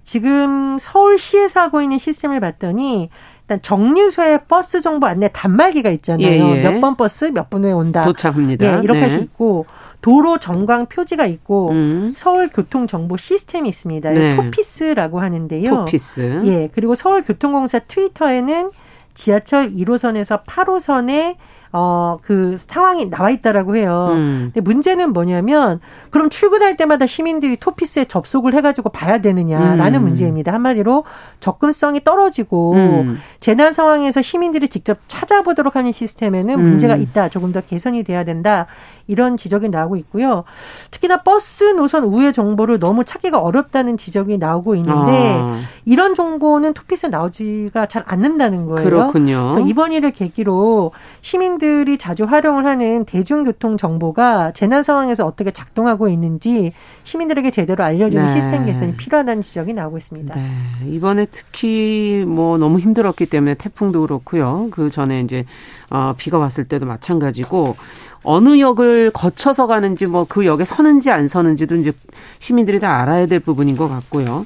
지금 0.02 0.76
서울시에서 0.78 1.60
하고 1.60 1.80
있는 1.80 1.98
시스템을 1.98 2.40
봤더니 2.40 3.08
일단 3.42 3.60
정류소에 3.62 4.38
버스 4.48 4.80
정보 4.80 5.06
안내 5.06 5.28
단말기가 5.32 5.90
있잖아요. 5.90 6.26
예, 6.28 6.56
예. 6.58 6.62
몇번 6.62 6.96
버스 6.96 7.26
몇 7.26 7.48
분 7.50 7.64
후에 7.64 7.72
온다. 7.72 8.02
도착합니다. 8.02 8.66
예, 8.78 8.80
이렇게 8.82 9.06
네. 9.06 9.18
있고 9.18 9.66
도로 10.00 10.38
전광 10.38 10.86
표지가 10.86 11.24
있고 11.26 11.70
음. 11.70 12.12
서울 12.16 12.48
교통 12.48 12.86
정보 12.86 13.16
시스템이 13.16 13.68
있습니다. 13.68 14.10
네. 14.10 14.36
토피스라고 14.36 15.20
하는데요. 15.20 15.70
토피스. 15.70 16.42
예, 16.46 16.68
그리고 16.74 16.94
서울교통공사 16.94 17.78
트위터에는 17.80 18.70
지하철 19.14 19.70
1호선에서 19.72 20.44
8호선에 20.44 21.36
어, 21.76 22.18
그 22.22 22.56
상황이 22.56 23.10
나와 23.10 23.30
있다라고 23.30 23.74
해요. 23.74 24.10
음. 24.12 24.52
근데 24.54 24.60
문제는 24.60 25.12
뭐냐면 25.12 25.80
그럼 26.10 26.30
출근할 26.30 26.76
때마다 26.76 27.04
시민들이 27.08 27.56
토피스에 27.56 28.04
접속을 28.04 28.54
해가지고 28.54 28.90
봐야 28.90 29.18
되느냐라는 29.18 29.98
음. 30.00 30.04
문제입니다. 30.04 30.52
한마디로 30.52 31.02
접근성이 31.40 32.04
떨어지고 32.04 32.74
음. 32.74 33.18
재난 33.40 33.72
상황에서 33.72 34.22
시민들이 34.22 34.68
직접 34.68 34.98
찾아보도록 35.08 35.74
하는 35.74 35.90
시스템에는 35.90 36.62
문제가 36.62 36.94
음. 36.94 37.02
있다. 37.02 37.28
조금 37.28 37.50
더 37.50 37.60
개선이 37.60 38.04
돼야 38.04 38.22
된다. 38.22 38.66
이런 39.08 39.36
지적이 39.36 39.68
나오고 39.68 39.96
있고요. 39.96 40.44
특히나 40.92 41.22
버스 41.22 41.64
노선 41.64 42.04
우회 42.04 42.30
정보를 42.30 42.78
너무 42.78 43.04
찾기가 43.04 43.40
어렵다는 43.40 43.96
지적이 43.96 44.38
나오고 44.38 44.76
있는데 44.76 45.36
아. 45.40 45.58
이런 45.84 46.14
정보는 46.14 46.72
토피스에 46.72 47.10
나오지가 47.10 47.86
잘 47.86 48.04
않는다는 48.06 48.66
거예요. 48.66 48.88
그렇군요. 48.88 49.50
그래서 49.50 49.68
이번 49.68 49.92
일을 49.92 50.12
계기로 50.12 50.92
시민들 51.20 51.63
시민들이 51.64 51.96
자주 51.96 52.24
활용을 52.24 52.66
하는 52.66 53.04
대중교통 53.06 53.78
정보가 53.78 54.52
재난 54.52 54.82
상황에서 54.82 55.24
어떻게 55.26 55.50
작동하고 55.50 56.08
있는지 56.08 56.72
시민들에게 57.04 57.50
제대로 57.50 57.82
알려주는 57.84 58.26
네. 58.26 58.32
시스템 58.32 58.66
개선이 58.66 58.96
필요하다는 58.96 59.42
지적이 59.42 59.72
나오고 59.72 59.96
있습니다. 59.96 60.34
네. 60.34 60.50
이번에 60.88 61.26
특히 61.30 62.24
뭐 62.26 62.58
너무 62.58 62.78
힘들었기 62.78 63.26
때문에 63.26 63.54
태풍도 63.54 64.02
그렇고요. 64.02 64.68
그 64.72 64.90
전에 64.90 65.20
이제 65.20 65.46
어, 65.88 66.14
비가 66.18 66.38
왔을 66.38 66.64
때도 66.64 66.84
마찬가지고 66.84 67.76
어느 68.22 68.58
역을 68.58 69.10
거쳐서 69.12 69.66
가는지 69.66 70.06
뭐 70.06 70.26
그 70.28 70.44
역에 70.44 70.64
서는지 70.64 71.10
안 71.10 71.28
서는지도 71.28 71.76
이제 71.76 71.92
시민들이 72.40 72.78
다 72.78 73.00
알아야 73.00 73.26
될 73.26 73.40
부분인 73.40 73.76
것 73.76 73.88
같고요. 73.88 74.44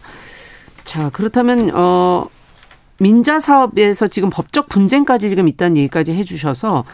자, 0.84 1.10
그렇다면 1.10 1.70
어 1.74 2.26
민자 3.00 3.40
사업에서 3.40 4.06
지금 4.06 4.30
법적 4.30 4.68
분쟁까지 4.68 5.28
지금 5.28 5.48
있다는 5.48 5.76
얘기까지 5.76 6.12
해주셔서 6.12 6.84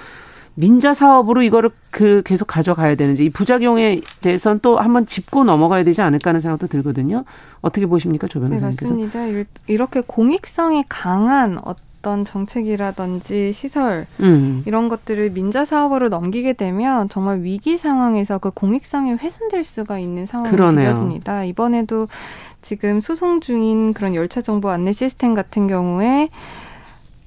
민자 0.57 0.95
사업으로 0.95 1.43
이거를 1.43 1.71
그 1.90 2.23
계속 2.25 2.47
가져가야 2.47 2.95
되는지 2.95 3.25
이 3.25 3.31
부작용에 3.31 4.03
대해서는 4.21 4.61
또 4.62 4.79
한번 4.79 5.05
짚고 5.05 5.43
넘어가야 5.43 5.83
되지 5.83 6.01
않을까 6.01 6.31
하는 6.31 6.40
생각도 6.40 6.69
들거든요. 6.69 7.25
어떻게 7.61 7.87
보십니까, 7.87 8.29
조 8.29 8.38
변호사님께서? 8.38 8.95
네, 8.95 9.07
맞습니다. 9.07 9.47
이렇게 9.67 10.01
공익성이 10.07 10.85
강한 10.88 11.59
어떤 12.05 12.27
정책이라든지 12.27 13.53
시설 13.55 14.07
음. 14.21 14.62
이런 14.67 14.90
것들을 14.90 15.31
민자 15.31 15.64
사업으로 15.64 16.11
넘기게 16.11 16.53
되면 16.53 17.09
정말 17.09 17.40
위기 17.40 17.79
상황에서 17.79 18.37
그 18.37 18.51
공익성이 18.51 19.12
훼손될 19.14 19.64
수가 19.64 19.99
있는 19.99 20.27
상황이 20.27 20.55
빚어집니다. 20.55 21.45
이번에도 21.45 22.07
지금 22.61 23.01
소송 23.01 23.40
중인 23.40 23.95
그런 23.95 24.14
열차 24.14 24.43
정보 24.43 24.69
안내 24.69 24.93
시스템 24.93 25.33
같은 25.33 25.67
경우에 25.67 26.29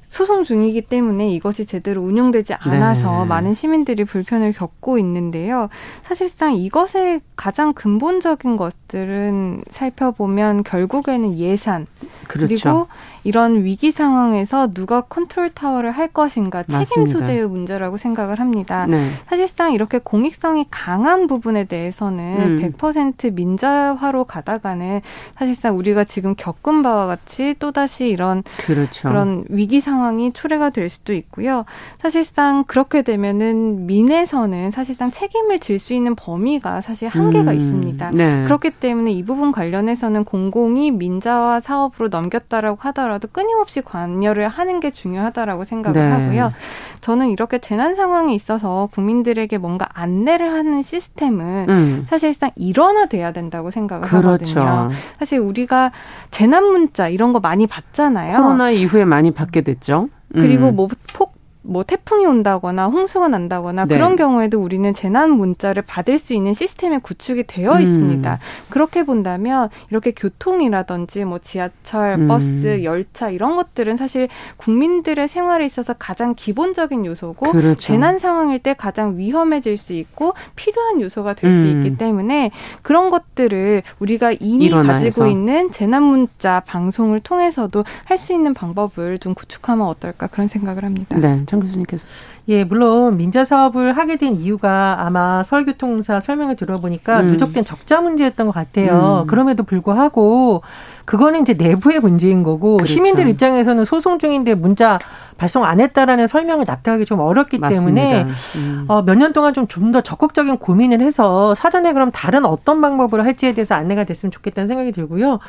소송 0.09 0.43
중이기 0.43 0.83
때문에 0.83 1.31
이것이 1.31 1.65
제대로 1.65 2.01
운영되지 2.01 2.53
않아서 2.53 3.23
네. 3.23 3.25
많은 3.25 3.53
시민들이 3.53 4.03
불편을 4.03 4.53
겪고 4.53 4.99
있는데요. 4.99 5.69
사실상 6.03 6.55
이것의 6.55 7.21
가장 7.35 7.73
근본적인 7.73 8.57
것들은 8.57 9.63
살펴보면 9.69 10.63
결국에는 10.63 11.37
예산 11.37 11.87
그렇죠. 12.27 12.47
그리고 12.47 12.87
이런 13.23 13.63
위기 13.63 13.91
상황에서 13.91 14.73
누가 14.73 15.01
컨트롤 15.01 15.49
타워를 15.49 15.91
할 15.91 16.09
것인가 16.09 16.63
책임 16.63 16.79
맞습니다. 16.79 17.19
소재의 17.19 17.47
문제라고 17.47 17.97
생각을 17.97 18.39
합니다. 18.39 18.85
네. 18.85 19.09
사실상 19.27 19.71
이렇게 19.71 19.97
공익성이 19.97 20.65
강한 20.69 21.27
부분에 21.27 21.63
대해서는 21.63 22.61
음. 22.61 22.71
100% 22.77 23.33
민자화로 23.33 24.25
가다가는 24.25 25.01
사실상 25.35 25.77
우리가 25.77 26.03
지금 26.03 26.35
겪은 26.35 26.83
바와 26.83 27.07
같이 27.07 27.55
또다시 27.59 28.07
이런 28.07 28.43
그렇죠. 28.57 29.07
그런 29.07 29.45
위기 29.49 29.81
상황이 29.81 30.31
초래가 30.33 30.69
될 30.69 30.89
수도 30.89 31.13
있고요. 31.13 31.65
사실상 31.99 32.65
그렇게 32.65 33.01
되면은 33.01 33.85
민에서는 33.87 34.71
사실상 34.71 35.11
책임을 35.11 35.59
질 35.59 35.77
수 35.77 35.93
있는 35.93 36.15
범위가 36.15 36.81
사실 36.81 37.07
한계가 37.07 37.51
음. 37.51 37.57
있습니다. 37.57 38.11
네. 38.11 38.43
그렇기 38.43 38.71
때문에 38.71 39.11
이 39.11 39.23
부분 39.23 39.51
관련해서는 39.51 40.23
공공이 40.23 40.91
민자화 40.91 41.59
사업으로 41.59 42.09
넘겼다라고 42.21 42.77
하더라도 42.79 43.27
끊임없이 43.31 43.81
관여를 43.81 44.47
하는 44.47 44.79
게 44.79 44.91
중요하다라고 44.91 45.63
생각을 45.63 46.01
네. 46.01 46.11
하고요. 46.11 46.53
저는 47.01 47.29
이렇게 47.29 47.59
재난 47.59 47.95
상황에 47.95 48.33
있어서 48.33 48.89
국민들에게 48.91 49.57
뭔가 49.57 49.87
안내를 49.93 50.51
하는 50.51 50.81
시스템은 50.81 51.69
음. 51.69 52.05
사실상 52.09 52.51
일원화돼야 52.55 53.31
된다고 53.31 53.71
생각을 53.71 54.07
그렇죠. 54.07 54.61
하거든요. 54.61 54.89
사실 55.19 55.39
우리가 55.39 55.91
재난 56.31 56.65
문자 56.65 57.07
이런 57.07 57.33
거 57.33 57.39
많이 57.39 57.67
받잖아요. 57.67 58.37
코로나 58.37 58.71
이후에 58.71 59.05
많이 59.05 59.31
받게 59.31 59.61
됐죠. 59.61 60.09
그리고 60.33 60.69
음. 60.69 60.75
뭐폭 60.75 61.36
뭐 61.67 61.83
태풍이 61.83 62.25
온다거나 62.25 62.87
홍수가 62.87 63.27
난다거나 63.29 63.85
네. 63.85 63.95
그런 63.95 64.15
경우에도 64.15 64.61
우리는 64.61 64.93
재난 64.93 65.31
문자를 65.31 65.83
받을 65.83 66.17
수 66.17 66.33
있는 66.33 66.53
시스템이 66.53 66.99
구축이 66.99 67.45
되어 67.47 67.73
음. 67.73 67.81
있습니다. 67.81 68.39
그렇게 68.69 69.03
본다면 69.03 69.69
이렇게 69.89 70.11
교통이라든지 70.11 71.25
뭐 71.25 71.39
지하철, 71.39 72.13
음. 72.19 72.27
버스, 72.27 72.83
열차 72.83 73.29
이런 73.29 73.55
것들은 73.55 73.97
사실 73.97 74.27
국민들의 74.57 75.27
생활에 75.27 75.65
있어서 75.65 75.93
가장 75.93 76.35
기본적인 76.35 77.05
요소고 77.05 77.51
그렇죠. 77.51 77.75
재난 77.79 78.19
상황일 78.19 78.59
때 78.59 78.73
가장 78.73 79.17
위험해질 79.17 79.77
수 79.77 79.93
있고 79.93 80.33
필요한 80.55 81.01
요소가 81.01 81.33
될수 81.33 81.65
음. 81.65 81.77
있기 81.83 81.97
때문에 81.97 82.51
그런 82.81 83.09
것들을 83.09 83.83
우리가 83.99 84.33
이미 84.39 84.65
일어나서. 84.65 85.03
가지고 85.05 85.27
있는 85.27 85.71
재난 85.71 86.03
문자 86.03 86.59
방송을 86.61 87.19
통해서도 87.21 87.83
할 88.05 88.17
수 88.17 88.33
있는 88.33 88.55
방법을 88.55 89.19
좀 89.19 89.35
구축하면 89.35 89.85
어떨까 89.85 90.25
그런 90.25 90.47
생각을 90.47 90.83
합니다. 90.83 91.15
네. 91.17 91.43
장 91.57 91.59
교수님께서. 91.61 92.07
예, 92.49 92.63
물론 92.63 93.17
민자 93.17 93.43
사업을 93.43 93.97
하게 93.97 94.15
된 94.15 94.35
이유가 94.37 94.97
아마 94.99 95.43
서울교통사 95.43 96.19
설명을 96.21 96.55
들어보니까 96.55 97.19
음. 97.21 97.27
누적된 97.27 97.65
적자 97.65 97.99
문제였던 97.99 98.47
것 98.47 98.53
같아요. 98.53 99.23
음. 99.23 99.27
그럼에도 99.27 99.63
불구하고 99.63 100.61
그거는 101.03 101.41
이제 101.41 101.53
내부의 101.53 101.99
문제인 101.99 102.43
거고 102.43 102.77
그렇죠. 102.77 102.93
시민들 102.93 103.27
입장에서는 103.27 103.83
소송 103.85 104.17
중인데 104.17 104.55
문자 104.55 104.97
발송 105.37 105.65
안 105.65 105.79
했다라는 105.81 106.27
설명을 106.27 106.65
납득하기 106.67 107.05
좀 107.05 107.19
어렵기 107.19 107.59
맞습니다. 107.59 108.01
때문에 108.01 108.27
음. 108.55 108.85
어, 108.87 109.01
몇 109.03 109.15
년 109.15 109.33
동안 109.33 109.53
좀 109.53 109.67
좀 109.67 109.91
더 109.91 110.01
적극적인 110.01 110.57
고민을 110.57 111.01
해서 111.01 111.53
사전에 111.53 111.93
그럼 111.93 112.11
다른 112.11 112.45
어떤 112.45 112.81
방법으로 112.81 113.23
할지에 113.23 113.53
대해서 113.53 113.75
안내가 113.75 114.03
됐으면 114.05 114.31
좋겠다는 114.31 114.67
생각이 114.67 114.91
들고요. 114.93 115.39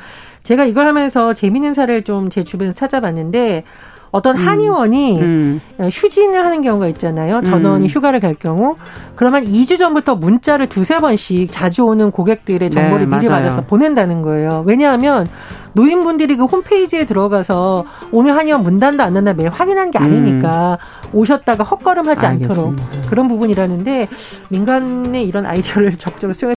제가 0.42 0.64
이걸 0.64 0.86
하면서 0.86 1.32
재미있는 1.32 1.74
사례를 1.74 2.02
좀 2.02 2.28
제 2.28 2.42
주변에서 2.44 2.74
찾아봤는데 2.74 3.64
어떤 4.10 4.36
음. 4.36 4.46
한의원이 4.46 5.20
음. 5.20 5.60
휴진을 5.80 6.44
하는 6.44 6.62
경우가 6.62 6.86
있잖아요. 6.88 7.42
전원이 7.42 7.86
음. 7.86 7.88
휴가를 7.88 8.20
갈 8.20 8.34
경우. 8.34 8.76
그러면 9.16 9.44
2주 9.44 9.78
전부터 9.78 10.16
문자를 10.16 10.68
두세 10.68 11.00
번씩 11.00 11.50
자주 11.50 11.84
오는 11.84 12.10
고객들의 12.10 12.70
정보를 12.70 13.08
네, 13.08 13.16
미리 13.16 13.28
맞아요. 13.28 13.42
받아서 13.42 13.62
보낸다는 13.62 14.22
거예요. 14.22 14.64
왜냐하면 14.66 15.26
노인분들이 15.72 16.36
그 16.36 16.44
홈페이지에 16.44 17.04
들어가서 17.04 17.84
오늘 18.10 18.34
한의원 18.36 18.62
문 18.62 18.80
닫는다 18.80 19.04
안 19.04 19.14
닫는다 19.14 19.36
매일 19.36 19.50
확인한 19.50 19.90
게 19.90 19.98
아니니까 19.98 20.78
음. 21.04 21.18
오셨다가 21.18 21.64
헛걸음하지 21.64 22.26
않도록 22.26 22.76
그런 23.08 23.28
부분이라는데 23.28 24.08
민간의 24.48 25.26
이런 25.26 25.46
아이디어를 25.46 25.96
적극적으로 25.98 26.34
수용해 26.34 26.57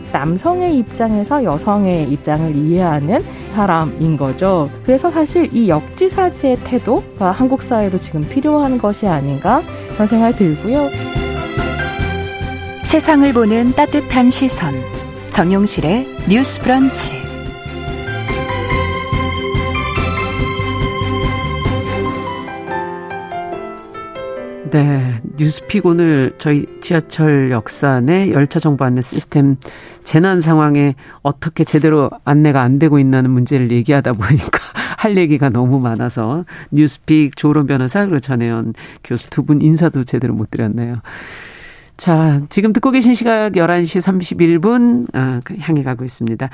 남성의 0.11 0.77
입장에서 0.77 1.43
여성의 1.43 2.11
입장을 2.11 2.55
이해하는 2.55 3.19
사람인 3.53 4.17
거죠. 4.17 4.69
그래서 4.85 5.09
사실 5.09 5.49
이 5.53 5.69
역지사지의 5.69 6.57
태도가 6.63 7.31
한국 7.31 7.61
사회로 7.61 7.97
지금 7.97 8.21
필요한 8.21 8.77
것이 8.77 9.07
아닌가 9.07 9.61
그런 9.93 10.07
생각이 10.07 10.37
들고요. 10.37 10.89
세상을 12.83 13.31
보는 13.33 13.73
따뜻한 13.73 14.29
시선. 14.29 14.73
정용실의 15.29 16.07
뉴스 16.29 16.59
브런치. 16.59 17.13
네. 24.71 25.21
뉴스픽 25.37 25.85
오늘 25.85 26.33
저희 26.37 26.65
지하철 26.81 27.51
역사 27.51 27.99
내 27.99 28.31
열차 28.31 28.59
정보 28.59 28.85
안내 28.85 29.01
시스템 29.01 29.57
재난 30.03 30.41
상황에 30.41 30.95
어떻게 31.21 31.63
제대로 31.63 32.09
안내가 32.25 32.61
안 32.61 32.79
되고 32.79 32.99
있다는 32.99 33.29
문제를 33.31 33.71
얘기하다 33.71 34.13
보니까 34.13 34.59
할 34.97 35.17
얘기가 35.17 35.49
너무 35.49 35.79
많아서 35.79 36.45
뉴스픽 36.71 37.35
조론 37.35 37.65
변호사 37.67 38.01
그리고 38.05 38.19
전혜연 38.19 38.73
교수 39.03 39.29
두 39.29 39.43
분 39.43 39.61
인사도 39.61 40.03
제대로 40.03 40.33
못 40.33 40.51
드렸네요. 40.51 40.97
자, 41.97 42.41
지금 42.49 42.73
듣고 42.73 42.89
계신 42.91 43.13
시각 43.13 43.53
11시 43.53 44.01
31분 44.01 45.07
아, 45.13 45.39
그 45.43 45.55
향해 45.59 45.83
가고 45.83 46.03
있습니다. 46.03 46.49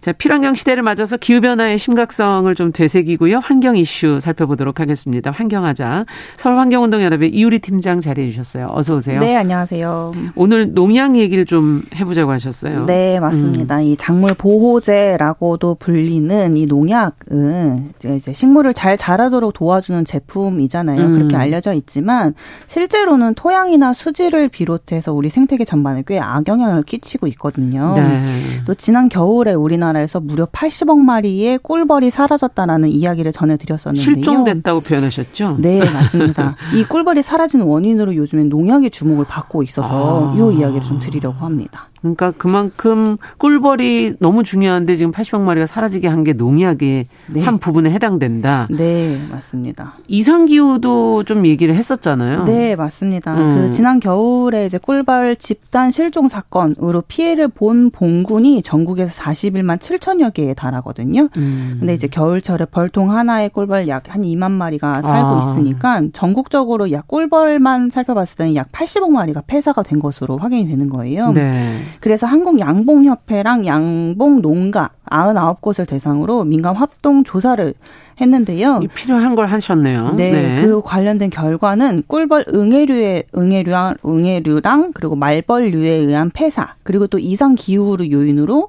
자, 0.00 0.12
필환경 0.12 0.54
시대를 0.54 0.82
맞아서 0.84 1.16
기후 1.16 1.40
변화의 1.40 1.76
심각성을 1.78 2.54
좀 2.54 2.72
되새기고요. 2.72 3.38
환경 3.38 3.76
이슈 3.76 4.20
살펴보도록 4.20 4.78
하겠습니다. 4.78 5.32
환경하자. 5.32 6.06
서울 6.36 6.58
환경운동연합의 6.58 7.30
이우리 7.34 7.58
팀장 7.58 8.00
자리해 8.00 8.30
주셨어요. 8.30 8.68
어서 8.70 8.94
오세요. 8.96 9.18
네, 9.18 9.36
안녕하세요. 9.36 10.12
오늘 10.36 10.72
농약 10.72 11.16
얘기를 11.16 11.46
좀 11.46 11.82
해보자고 11.96 12.30
하셨어요. 12.30 12.86
네, 12.86 13.18
맞습니다. 13.18 13.78
음. 13.78 13.82
이 13.82 13.96
작물 13.96 14.34
보호제라고도 14.34 15.76
불리는 15.76 16.56
이 16.56 16.66
농약은 16.66 17.92
이제 18.04 18.32
식물을 18.32 18.72
잘 18.74 18.96
자라도록 18.96 19.52
도와주는 19.52 20.04
제품이잖아요. 20.04 21.00
음. 21.00 21.12
그렇게 21.14 21.36
알려져 21.36 21.72
있지만 21.72 22.34
실제로는 22.66 23.34
토양이나 23.34 23.92
수질을 23.92 24.48
비롯해 24.48 24.91
비롯해서 24.92 25.12
우리 25.14 25.30
생태계 25.30 25.64
전반에 25.64 26.04
꽤 26.06 26.20
악영향을 26.20 26.82
끼치고 26.82 27.26
있거든요. 27.28 27.94
네. 27.96 28.62
또 28.66 28.74
지난 28.74 29.08
겨울에 29.08 29.54
우리나라에서 29.54 30.20
무려 30.20 30.44
80억 30.46 30.98
마리의 30.98 31.58
꿀벌이 31.58 32.10
사라졌다라는 32.10 32.90
이야기를 32.90 33.32
전해드렸었는데요. 33.32 34.02
실종됐다고 34.02 34.80
표현하셨죠? 34.80 35.56
네, 35.58 35.78
맞습니다. 35.78 36.56
이 36.76 36.84
꿀벌이 36.84 37.22
사라진 37.22 37.62
원인으로 37.62 38.14
요즘엔 38.14 38.50
농약의 38.50 38.90
주목을 38.90 39.24
받고 39.24 39.62
있어서 39.62 40.32
아. 40.32 40.34
이 40.36 40.58
이야기를 40.58 40.86
좀 40.86 41.00
드리려고 41.00 41.44
합니다. 41.44 41.88
그러니까 42.02 42.32
그만큼 42.32 43.16
꿀벌이 43.38 44.16
너무 44.18 44.42
중요한데 44.44 44.96
지금 44.96 45.12
80억 45.12 45.40
마리가 45.40 45.66
사라지게 45.66 46.08
한 46.08 46.22
게 46.22 46.32
농약의 46.34 47.06
네. 47.32 47.42
한 47.42 47.58
부분에 47.58 47.90
해당된다. 47.90 48.68
네, 48.70 49.18
맞습니다. 49.30 49.94
이상 50.06 50.44
기후도 50.46 51.24
좀 51.24 51.46
얘기를 51.46 51.74
했었잖아요. 51.74 52.44
네, 52.44 52.76
맞습니다. 52.76 53.34
음. 53.34 53.50
그 53.50 53.70
지난 53.72 53.98
겨울에 53.98 54.66
이제 54.66 54.78
꿀벌 54.78 55.34
집단 55.36 55.90
실종 55.90 56.28
사건으로 56.28 57.02
피해를 57.08 57.48
본 57.48 57.90
봉군이 57.90 58.62
전국에서 58.62 59.20
41만 59.20 59.78
7천여 59.78 60.32
개에 60.32 60.54
달하거든요. 60.54 61.28
음. 61.36 61.76
근데 61.80 61.94
이제 61.94 62.06
겨울철에 62.06 62.66
벌통 62.66 63.10
하나에 63.10 63.48
꿀벌 63.48 63.88
약 63.88 64.02
한 64.08 64.22
2만 64.22 64.50
마리가 64.52 65.02
살고 65.02 65.28
아. 65.28 65.38
있으니까 65.40 66.02
전국적으로 66.12 66.90
약 66.92 67.08
꿀벌만 67.08 67.90
살펴봤을 67.90 68.36
때는 68.36 68.54
약 68.56 68.70
80억 68.72 69.10
마리가 69.10 69.42
폐사가 69.46 69.82
된 69.82 69.98
것으로 70.00 70.38
확인이 70.38 70.68
되는 70.68 70.88
거예요. 70.88 71.32
네. 71.32 71.78
그래서 72.00 72.26
한국 72.26 72.58
양봉협회랑 72.58 73.66
양봉 73.66 74.42
농가 74.42 74.90
99곳을 75.06 75.86
대상으로 75.86 76.44
민간 76.44 76.76
합동 76.76 77.24
조사를 77.24 77.74
했는데요. 78.20 78.80
필요한 78.94 79.34
걸 79.34 79.46
하셨네요. 79.46 80.14
네, 80.16 80.32
네, 80.32 80.62
그 80.62 80.82
관련된 80.82 81.30
결과는 81.30 82.04
꿀벌 82.06 82.44
응애류의 82.52 83.24
응애류랑 83.36 83.96
응애류랑 84.04 84.92
그리고 84.92 85.16
말벌류에 85.16 85.90
의한 85.90 86.30
폐사 86.30 86.74
그리고 86.82 87.06
또 87.06 87.18
이상 87.18 87.54
기후로 87.54 88.10
요인으로 88.10 88.68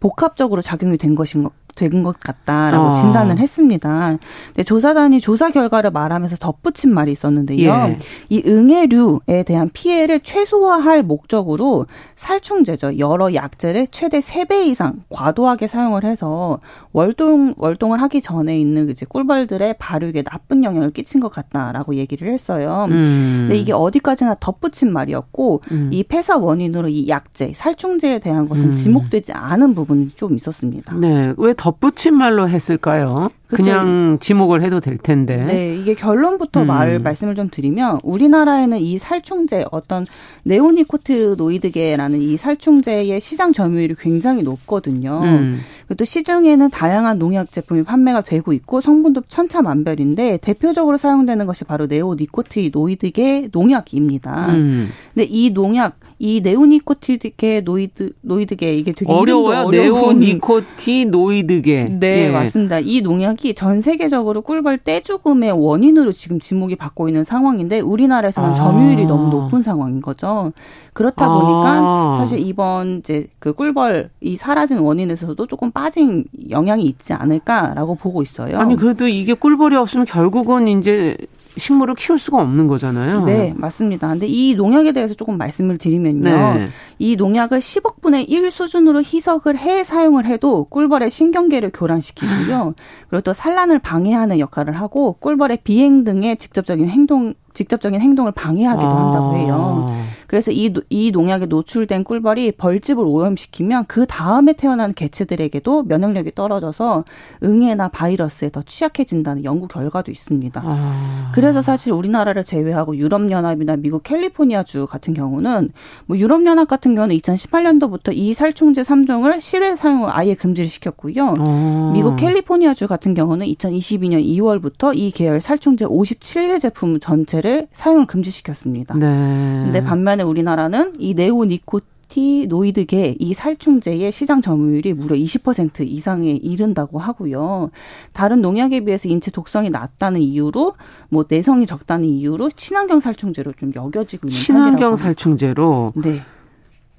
복합적으로 0.00 0.62
작용이 0.62 0.98
된 0.98 1.14
것인 1.14 1.44
것 1.44 1.52
된 1.74 2.02
것 2.02 2.18
같다라고 2.18 2.86
어. 2.86 2.92
진단을 2.94 3.38
했습니다. 3.38 4.18
근데 4.48 4.64
조사단이 4.64 5.20
조사 5.20 5.50
결과를 5.50 5.90
말하면서 5.90 6.36
덧붙인 6.36 6.92
말이 6.92 7.12
있었는데요. 7.12 7.70
예. 7.70 7.98
이 8.28 8.42
응애류에 8.46 9.44
대한 9.44 9.70
피해를 9.72 10.20
최소화할 10.20 11.02
목적으로 11.02 11.86
살충제죠. 12.16 12.98
여러 12.98 13.34
약제를 13.34 13.86
최대 13.90 14.20
3배 14.20 14.66
이상 14.66 15.02
과도하게 15.10 15.66
사용을 15.66 16.04
해서 16.04 16.58
월동 16.92 17.54
월동을 17.56 18.00
하기 18.02 18.22
전에 18.22 18.58
있는 18.58 18.88
이제 18.90 19.06
꿀벌들의 19.08 19.74
발육에 19.78 20.22
나쁜 20.22 20.64
영향을 20.64 20.90
끼친 20.90 21.20
것 21.20 21.30
같다라고 21.30 21.94
얘기를 21.96 22.32
했어요. 22.32 22.86
음. 22.90 23.46
근데 23.46 23.56
이게 23.56 23.72
어디까지나 23.72 24.36
덧붙인 24.40 24.92
말이었고 24.92 25.62
음. 25.70 25.90
이 25.92 26.02
폐사 26.04 26.36
원인으로 26.38 26.88
이 26.88 27.08
약제, 27.08 27.52
살충제에 27.54 28.18
대한 28.20 28.48
것은 28.48 28.70
음. 28.70 28.74
지목되지 28.74 29.32
않은 29.32 29.74
부분이 29.74 30.10
좀 30.16 30.36
있었습니다. 30.36 30.94
네. 30.96 31.34
왜 31.36 31.52
덧붙인 31.62 32.14
말로 32.14 32.48
했을까요? 32.48 33.30
그쵸? 33.46 33.62
그냥 33.62 34.18
지목을 34.20 34.62
해도 34.62 34.80
될 34.80 34.98
텐데. 34.98 35.36
네, 35.36 35.76
이게 35.76 35.94
결론부터 35.94 36.62
음. 36.62 36.66
말을 36.66 36.98
말씀을 36.98 37.36
좀 37.36 37.50
드리면 37.50 38.00
우리나라에는 38.02 38.78
이 38.78 38.98
살충제 38.98 39.66
어떤 39.70 40.04
네오니코티노이드계라는 40.42 42.20
이 42.20 42.36
살충제의 42.36 43.20
시장 43.20 43.52
점유율이 43.52 43.94
굉장히 43.96 44.42
높거든요. 44.42 45.20
음. 45.22 45.60
또 45.96 46.04
시중에는 46.04 46.70
다양한 46.70 47.18
농약 47.18 47.52
제품이 47.52 47.82
판매가 47.82 48.22
되고 48.22 48.52
있고 48.52 48.80
성분도 48.80 49.22
천차만별인데 49.28 50.38
대표적으로 50.38 50.96
사용되는 50.96 51.46
것이 51.46 51.64
바로 51.64 51.86
네오니코티노이드계 51.86 53.48
농약입니다. 53.52 54.52
음. 54.52 54.90
근데 55.14 55.26
이 55.28 55.50
농약 55.50 55.96
이 56.22 56.40
네오니코티드계 56.40 57.60
노이드 57.62 58.12
노이드계 58.20 58.76
이게 58.76 58.92
되게 58.92 59.12
어려워요. 59.12 59.70
네오니코티노이드계. 59.70 61.96
네, 61.98 62.26
예. 62.26 62.30
맞습니다. 62.30 62.78
이 62.78 63.00
농약이 63.00 63.56
전 63.56 63.80
세계적으로 63.80 64.42
꿀벌 64.42 64.78
떼죽음의 64.78 65.50
원인으로 65.50 66.12
지금 66.12 66.38
지목이 66.38 66.76
받고 66.76 67.08
있는 67.08 67.24
상황인데 67.24 67.80
우리나라에서는 67.80 68.50
아. 68.50 68.54
점유율이 68.54 69.06
너무 69.06 69.30
높은 69.30 69.62
상황인 69.62 70.00
거죠. 70.00 70.52
그렇다 70.92 71.28
보니까 71.28 71.80
아. 71.82 72.14
사실 72.20 72.38
이번 72.38 72.98
이제 72.98 73.26
그 73.40 73.52
꿀벌 73.52 74.10
이 74.20 74.36
사라진 74.36 74.78
원인에서도 74.78 75.44
조금 75.48 75.71
빠진 75.72 76.24
영향이 76.50 76.84
있지 76.84 77.12
않을까라고 77.12 77.94
보고 77.96 78.22
있어요. 78.22 78.58
아니 78.58 78.76
그래도 78.76 79.08
이게 79.08 79.34
꿀벌이 79.34 79.76
없으면 79.76 80.06
결국은 80.06 80.68
이제 80.68 81.16
식물을 81.56 81.94
키울 81.96 82.18
수가 82.18 82.40
없는 82.40 82.66
거잖아요. 82.66 83.24
네, 83.24 83.52
맞습니다. 83.56 84.08
근데 84.08 84.26
이 84.26 84.54
농약에 84.54 84.92
대해서 84.92 85.14
조금 85.14 85.36
말씀을 85.36 85.78
드리면요. 85.78 86.22
네. 86.22 86.66
이 86.98 87.16
농약을 87.16 87.58
10억분의 87.58 88.24
1 88.28 88.50
수준으로 88.50 89.00
희석을 89.00 89.58
해 89.58 89.84
사용을 89.84 90.26
해도 90.26 90.64
꿀벌의 90.64 91.10
신경계를 91.10 91.70
교란시키고요. 91.74 92.74
그리고 93.08 93.20
또 93.22 93.32
산란을 93.32 93.80
방해하는 93.80 94.38
역할을 94.38 94.74
하고 94.80 95.14
꿀벌의 95.14 95.58
비행 95.64 96.04
등의 96.04 96.36
직접적인 96.36 96.88
행동 96.88 97.34
직접적인 97.54 98.00
행동을 98.00 98.32
방해하기도 98.32 98.86
아. 98.86 99.04
한다고 99.04 99.36
해요. 99.36 99.86
그래서 100.32 100.50
이, 100.50 100.72
이 100.88 101.10
농약에 101.10 101.44
노출된 101.44 102.04
꿀벌이 102.04 102.52
벌집을 102.52 103.04
오염시키면 103.04 103.84
그 103.86 104.06
다음에 104.06 104.54
태어나는 104.54 104.94
개체들에게도 104.94 105.82
면역력이 105.82 106.34
떨어져서 106.34 107.04
응애나 107.42 107.88
바이러스에 107.88 108.48
더 108.48 108.62
취약해진다는 108.62 109.44
연구 109.44 109.68
결과도 109.68 110.10
있습니다. 110.10 110.62
아. 110.64 111.30
그래서 111.34 111.60
사실 111.60 111.92
우리나라를 111.92 112.44
제외하고 112.44 112.96
유럽연합이나 112.96 113.76
미국 113.76 114.04
캘리포니아주 114.04 114.86
같은 114.86 115.12
경우는 115.12 115.68
뭐 116.06 116.16
유럽연합 116.16 116.66
같은 116.66 116.94
경우는 116.94 117.14
2018년도부터 117.18 118.16
이 118.16 118.32
살충제 118.32 118.80
3종을 118.80 119.38
실외 119.38 119.76
사용을 119.76 120.08
아예 120.12 120.32
금지를 120.32 120.70
시켰고요. 120.70 121.34
아. 121.38 121.90
미국 121.92 122.16
캘리포니아주 122.16 122.88
같은 122.88 123.12
경우는 123.12 123.44
2022년 123.48 124.24
2월부터 124.24 124.96
이 124.96 125.10
계열 125.10 125.42
살충제 125.42 125.84
57개 125.84 126.58
제품 126.58 127.00
전체 127.00 127.32
자체를 127.32 127.68
사용을 127.72 128.06
금지시켰습니다. 128.06 128.94
네. 128.96 129.06
근데 129.06 129.82
반면에 129.82 130.21
우리나라는 130.22 130.92
이 130.98 131.14
네오니코티노이드계 131.14 133.16
이 133.18 133.34
살충제의 133.34 134.12
시장 134.12 134.42
점유율이 134.42 134.94
무려 134.94 135.16
20% 135.16 135.86
이상에 135.86 136.30
이른다고 136.30 136.98
하고요. 136.98 137.70
다른 138.12 138.42
농약에 138.42 138.84
비해서 138.84 139.08
인체 139.08 139.30
독성이 139.30 139.70
낮다는 139.70 140.20
이유로 140.20 140.74
뭐 141.08 141.24
내성이 141.28 141.66
적다는 141.66 142.06
이유로 142.06 142.50
친환경 142.50 143.00
살충제로 143.00 143.52
좀 143.52 143.72
여겨지고 143.74 144.28
있는 144.28 144.40
친환경 144.40 144.96
살충제로. 144.96 145.92
네. 145.96 146.20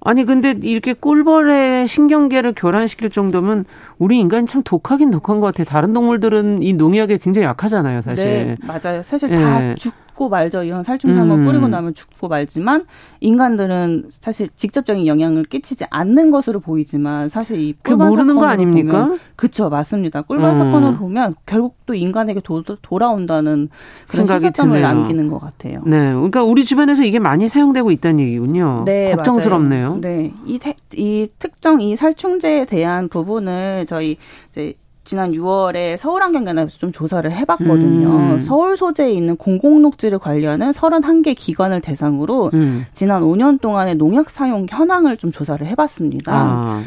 아니 0.06 0.26
근데 0.26 0.54
이렇게 0.62 0.94
꿀벌의 0.94 1.88
신경계를 1.88 2.54
교란시킬 2.56 3.10
정도면 3.10 3.66
우리 3.98 4.20
인간이 4.20 4.48
참 4.48 4.62
독하긴 4.64 5.12
독한 5.12 5.40
것 5.40 5.48
같아요. 5.48 5.66
다른 5.66 5.94
동물들은 5.94 6.62
이 6.62 6.74
농약에 6.74 7.20
굉장히 7.20 7.46
약하잖아요, 7.46 8.02
사실. 8.02 8.26
네, 8.26 8.58
맞아요. 8.62 9.02
사실 9.02 9.30
네. 9.30 9.36
다 9.36 9.76
죽. 9.76 9.94
죽고 10.14 10.30
말죠. 10.30 10.64
이런 10.64 10.84
살충제 10.84 11.20
한번 11.20 11.40
음. 11.40 11.46
뿌리고 11.46 11.68
나면 11.68 11.94
죽고 11.94 12.28
말지만 12.28 12.86
인간들은 13.20 14.06
사실 14.10 14.50
직접적인 14.56 15.08
영향을 15.08 15.44
끼치지 15.44 15.86
않는 15.90 16.32
것으로 16.32 16.60
보이지만 16.60 17.30
사실 17.30 17.60
이 17.60 17.74
꿀벌 17.84 18.10
모르는 18.10 18.36
거 18.36 18.46
아닙니까? 18.46 19.16
그렇죠, 19.36 19.70
맞습니다. 19.70 20.22
꿀벌 20.22 20.52
음. 20.52 20.58
사건으로 20.58 20.98
보면 20.98 21.36
결국 21.46 21.76
또 21.86 21.94
인간에게 21.94 22.42
도, 22.42 22.64
돌아온다는 22.64 23.70
그런 24.10 24.26
시사점을 24.26 24.80
남기는 24.80 25.30
것 25.30 25.40
같아요. 25.40 25.82
네, 25.86 26.14
그러니까 26.14 26.44
우리 26.44 26.64
주변에서 26.64 27.04
이게 27.04 27.20
많이 27.20 27.48
사용되고 27.48 27.92
있다는 27.92 28.20
얘기군요. 28.20 28.84
네, 28.86 29.14
걱정스럽네요. 29.16 29.88
맞아요. 29.90 30.02
네, 30.02 30.34
이, 30.46 30.60
이 30.96 31.28
특정 31.40 31.82
이 31.82 31.96
살충제에 31.96 32.66
대한 32.66 33.10
부분을 33.10 33.86
저희 33.88 34.18
이제 34.50 34.76
지난 35.04 35.32
6월에 35.32 35.98
서울환경연합에서 35.98 36.78
좀 36.78 36.92
조사를 36.92 37.30
해봤거든요. 37.30 38.08
음. 38.08 38.42
서울 38.42 38.78
소재에 38.78 39.12
있는 39.12 39.36
공공녹지를 39.36 40.20
관리하는 40.20 40.72
31개 40.72 41.36
기관을 41.38 41.82
대상으로 41.82 42.52
음. 42.54 42.86
지난 42.94 43.22
5년 43.22 43.60
동안의 43.60 43.96
농약 43.96 44.30
사용 44.30 44.66
현황을 44.70 45.18
좀 45.18 45.32
조사를 45.32 45.66
해봤습니다. 45.68 46.34
아. 46.34 46.82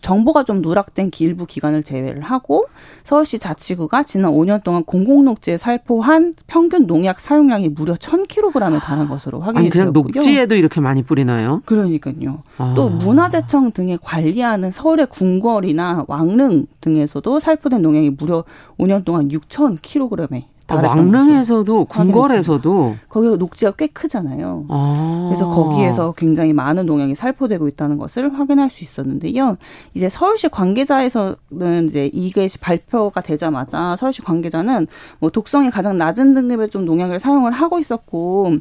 정보가 0.00 0.44
좀 0.44 0.62
누락된 0.62 1.10
일부 1.20 1.44
기관을 1.44 1.82
제외를 1.82 2.22
하고 2.22 2.66
서울시 3.04 3.38
자치구가 3.38 4.04
지난 4.04 4.32
5년 4.32 4.62
동안 4.62 4.84
공공녹지에 4.84 5.58
살포한 5.58 6.32
평균 6.46 6.86
농약 6.86 7.20
사용량이 7.20 7.68
무려 7.68 7.94
1,000kg에 7.94 8.80
달한 8.80 9.08
것으로 9.08 9.40
확인이 9.40 9.58
아니, 9.58 9.70
그냥 9.70 9.92
되었고요. 9.92 10.12
녹지에도 10.14 10.54
이렇게 10.54 10.80
많이 10.80 11.02
뿌리나요? 11.02 11.60
그러니까요. 11.66 12.42
아. 12.56 12.72
또 12.74 12.88
문화재청 12.88 13.72
등에 13.72 13.98
관리하는 14.02 14.70
서울의 14.72 15.06
궁궐이나 15.06 16.04
왕릉 16.08 16.66
등에서도 16.80 17.38
살포된 17.50 17.82
농약이 17.82 18.10
무려 18.10 18.44
5년 18.78 19.04
동안 19.04 19.28
6,000kg에 19.28 20.44
아, 20.68 20.76
왕릉에서도 20.76 21.86
궁궐에서도 21.86 22.94
거기가 23.08 23.34
녹지가 23.34 23.72
꽤 23.72 23.88
크잖아요. 23.88 24.66
아. 24.68 25.26
그래서 25.28 25.48
거기에서 25.48 26.12
굉장히 26.16 26.52
많은 26.52 26.86
농약이 26.86 27.16
살포되고 27.16 27.66
있다는 27.66 27.98
것을 27.98 28.38
확인할 28.38 28.70
수 28.70 28.84
있었는데요. 28.84 29.56
이제 29.94 30.08
서울시 30.08 30.48
관계자에서는 30.48 31.88
이제 31.88 32.08
이게 32.12 32.48
발표가 32.60 33.20
되자마자 33.20 33.96
서울시 33.96 34.22
관계자는 34.22 34.86
뭐 35.18 35.30
독성이 35.30 35.70
가장 35.70 35.98
낮은 35.98 36.34
등급의 36.34 36.70
좀 36.70 36.84
농약을 36.84 37.18
사용을 37.18 37.50
하고 37.50 37.80
있었고 37.80 38.52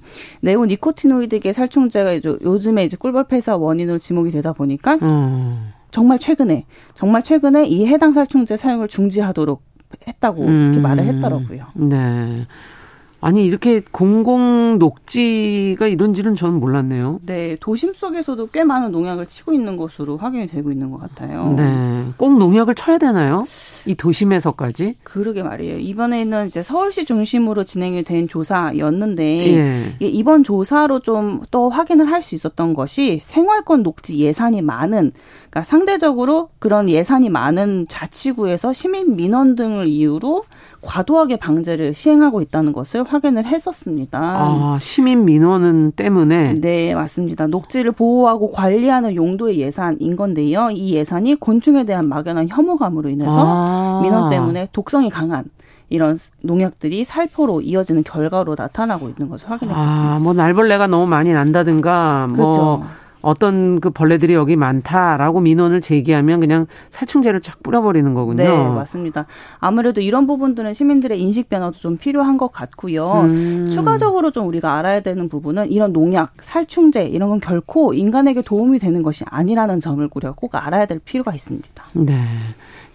네오니코티노이드계 0.41 1.53
살충제가 1.53 2.13
이제 2.13 2.35
요즘에 2.41 2.85
이제 2.85 2.97
꿀벌 2.97 3.25
폐사 3.25 3.55
원인으로 3.55 3.99
지목이 3.99 4.31
되다 4.31 4.53
보니까 4.53 4.95
음. 5.03 5.73
정말 5.91 6.19
최근에 6.19 6.65
정말 6.93 7.23
최근에 7.23 7.65
이 7.65 7.85
해당 7.87 8.13
살충제 8.13 8.57
사용을 8.57 8.87
중지하도록 8.87 9.61
했다고 10.07 10.43
음. 10.43 10.65
이렇게 10.65 10.79
말을 10.79 11.03
했더라고요. 11.05 11.65
네. 11.73 12.45
아니 13.21 13.45
이렇게 13.45 13.81
공공 13.91 14.77
녹지가 14.79 15.87
이런지는 15.87 16.35
저는 16.35 16.59
몰랐네요. 16.59 17.19
네, 17.25 17.57
도심 17.59 17.93
속에서도 17.93 18.47
꽤 18.47 18.63
많은 18.63 18.91
농약을 18.91 19.25
치고 19.27 19.51
있는 19.51 19.75
것으로 19.75 20.15
확인이 20.15 20.47
되고 20.47 20.71
있는 20.71 20.89
것 20.89 20.99
같아요. 20.99 21.53
네, 21.57 22.05
꼭 22.15 22.37
농약을 22.37 22.75
쳐야 22.75 22.97
되나요? 22.97 23.43
이 23.89 23.95
도심에서까지? 23.95 24.97
그러게 25.03 25.41
말이에요. 25.41 25.79
이번에는 25.79 26.45
이제 26.45 26.61
서울시 26.61 27.05
중심으로 27.05 27.63
진행이 27.63 28.03
된 28.03 28.27
조사였는데 28.27 29.23
예. 29.57 30.07
이번 30.07 30.43
조사로 30.43 30.99
좀 30.99 31.39
또 31.51 31.69
확인을 31.69 32.11
할 32.11 32.19
수 32.21 32.35
있었던 32.35 32.73
것이 32.73 33.19
생활권 33.23 33.81
녹지 33.81 34.19
예산이 34.19 34.61
많은 34.61 35.13
그러니까 35.49 35.63
상대적으로 35.63 36.49
그런 36.59 36.89
예산이 36.89 37.29
많은 37.29 37.87
자치구에서 37.89 38.73
시민 38.73 39.15
민원 39.15 39.55
등을 39.55 39.87
이유로 39.87 40.43
과도하게 40.81 41.37
방제를 41.37 41.93
시행하고 41.93 42.41
있다는 42.41 42.73
것을 42.73 43.03
확인을 43.03 43.45
했었습니다. 43.45 44.19
아, 44.21 44.77
시민 44.81 45.25
민원은 45.25 45.93
때문에? 45.95 46.55
네, 46.55 46.93
맞습니다. 46.93 47.47
녹지를 47.47 47.93
보호하고 47.93 48.51
관리하는 48.51 49.15
용도의 49.15 49.59
예산인 49.59 50.15
건데요. 50.15 50.69
이 50.71 50.93
예산이 50.93 51.35
곤충에 51.35 51.85
대한 51.85 52.07
막연한 52.07 52.47
혐오감으로 52.49 53.09
인해서 53.09 53.31
아. 53.37 53.78
민원 54.01 54.29
때문에 54.29 54.69
독성이 54.71 55.09
강한 55.09 55.45
이런 55.89 56.17
농약들이 56.41 57.03
살포로 57.03 57.61
이어지는 57.61 58.03
결과로 58.03 58.55
나타나고 58.57 59.09
있는 59.09 59.29
것을 59.29 59.49
확인했습니다. 59.49 59.91
아, 59.91 60.19
뭐 60.19 60.33
날벌레가 60.33 60.87
너무 60.87 61.07
많이 61.07 61.33
난다든가 61.33 62.27
뭐 62.35 62.51
그렇죠. 62.51 62.83
어떤 63.21 63.79
그 63.81 63.89
벌레들이 63.89 64.33
여기 64.33 64.55
많다라고 64.55 65.41
민원을 65.41 65.81
제기하면 65.81 66.39
그냥 66.39 66.67
살충제를 66.89 67.41
쫙 67.41 67.61
뿌려버리는 67.63 68.13
거군요. 68.13 68.43
네, 68.43 68.47
맞습니다. 68.49 69.25
아무래도 69.59 69.99
이런 69.99 70.25
부분들은 70.25 70.73
시민들의 70.73 71.19
인식 71.19 71.49
변화도 71.49 71.77
좀 71.77 71.97
필요한 71.97 72.37
것 72.37 72.51
같고요. 72.51 73.21
음. 73.23 73.67
추가적으로 73.69 74.31
좀 74.31 74.47
우리가 74.47 74.77
알아야 74.77 75.01
되는 75.01 75.27
부분은 75.27 75.69
이런 75.71 75.91
농약, 75.91 76.33
살충제 76.41 77.07
이런 77.07 77.29
건 77.29 77.39
결코 77.41 77.93
인간에게 77.93 78.41
도움이 78.41 78.79
되는 78.79 79.03
것이 79.03 79.25
아니라는 79.27 79.81
점을 79.81 80.07
우리가 80.13 80.33
꼭 80.35 80.55
알아야 80.55 80.85
될 80.85 80.99
필요가 80.99 81.33
있습니다. 81.33 81.83
네. 81.93 82.23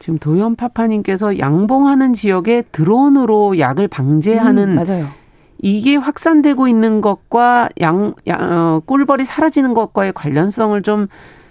지금 0.05 0.19
도현 0.19 0.55
파파님께서 0.55 1.39
양봉하는 1.39 2.13
지역에 2.13 2.63
드론으로 2.73 3.59
약을 3.59 3.89
방제하는 3.89 4.69
음, 4.69 4.75
맞아요. 4.75 5.07
이게 5.63 5.97
확산되고 5.97 6.69
있는 6.69 7.01
것과 7.01 7.71
양, 7.81 8.13
양 8.27 8.39
어, 8.43 8.83
꿀벌이 8.85 9.25
사라지는 9.25 9.73
것과의 9.73 10.13
관련성을 10.13 10.83
좀 10.83 11.07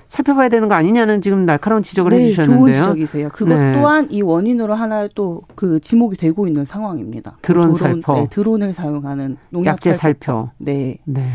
살펴봐야 0.08 0.50
되는 0.50 0.68
거 0.68 0.76
아니냐는 0.76 1.20
지금 1.20 1.48
날카로운 1.48 1.82
지적을 1.82 2.12
네, 2.12 2.26
해주셨는데요. 2.26 2.60
좋은 2.60 2.74
지적이세요. 2.74 3.30
그것 3.30 3.58
네. 3.58 3.74
또한 3.74 4.08
이 4.12 4.22
원인으로 4.22 4.76
하나의 4.76 5.10
또그 5.16 5.80
지목이 5.80 6.18
되고 6.18 6.46
있는 6.46 6.64
상황입니다. 6.64 7.38
드론, 7.42 7.74
드론 7.74 7.74
살포, 7.74 8.14
네, 8.14 8.28
드론을 8.30 8.72
사용하는 8.72 9.38
농약제 9.50 9.94
살포. 9.94 10.52
네, 10.60 11.00
네. 11.06 11.28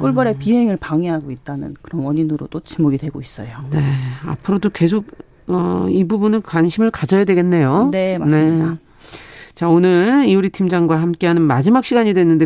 꿀벌의 0.00 0.34
음. 0.34 0.38
비행을 0.40 0.78
방해하고 0.78 1.30
있다는 1.30 1.76
그런 1.80 2.02
원인으로도 2.02 2.58
지목이 2.58 2.98
되고 2.98 3.20
있어요. 3.20 3.50
네, 3.70 3.78
앞으로도 4.26 4.70
계속 4.70 5.04
어, 5.48 5.86
이 5.90 6.04
부분은 6.04 6.42
관심을 6.42 6.90
가져야 6.90 7.24
되겠네요. 7.24 7.88
네, 7.92 8.18
맞습니다. 8.18 8.70
네. 8.70 8.76
자, 9.56 9.70
오늘 9.70 10.26
이우리 10.26 10.50
팀장과 10.50 11.00
함께하는 11.00 11.40
마지막 11.40 11.82
시간이 11.82 12.12
됐는데 12.12 12.44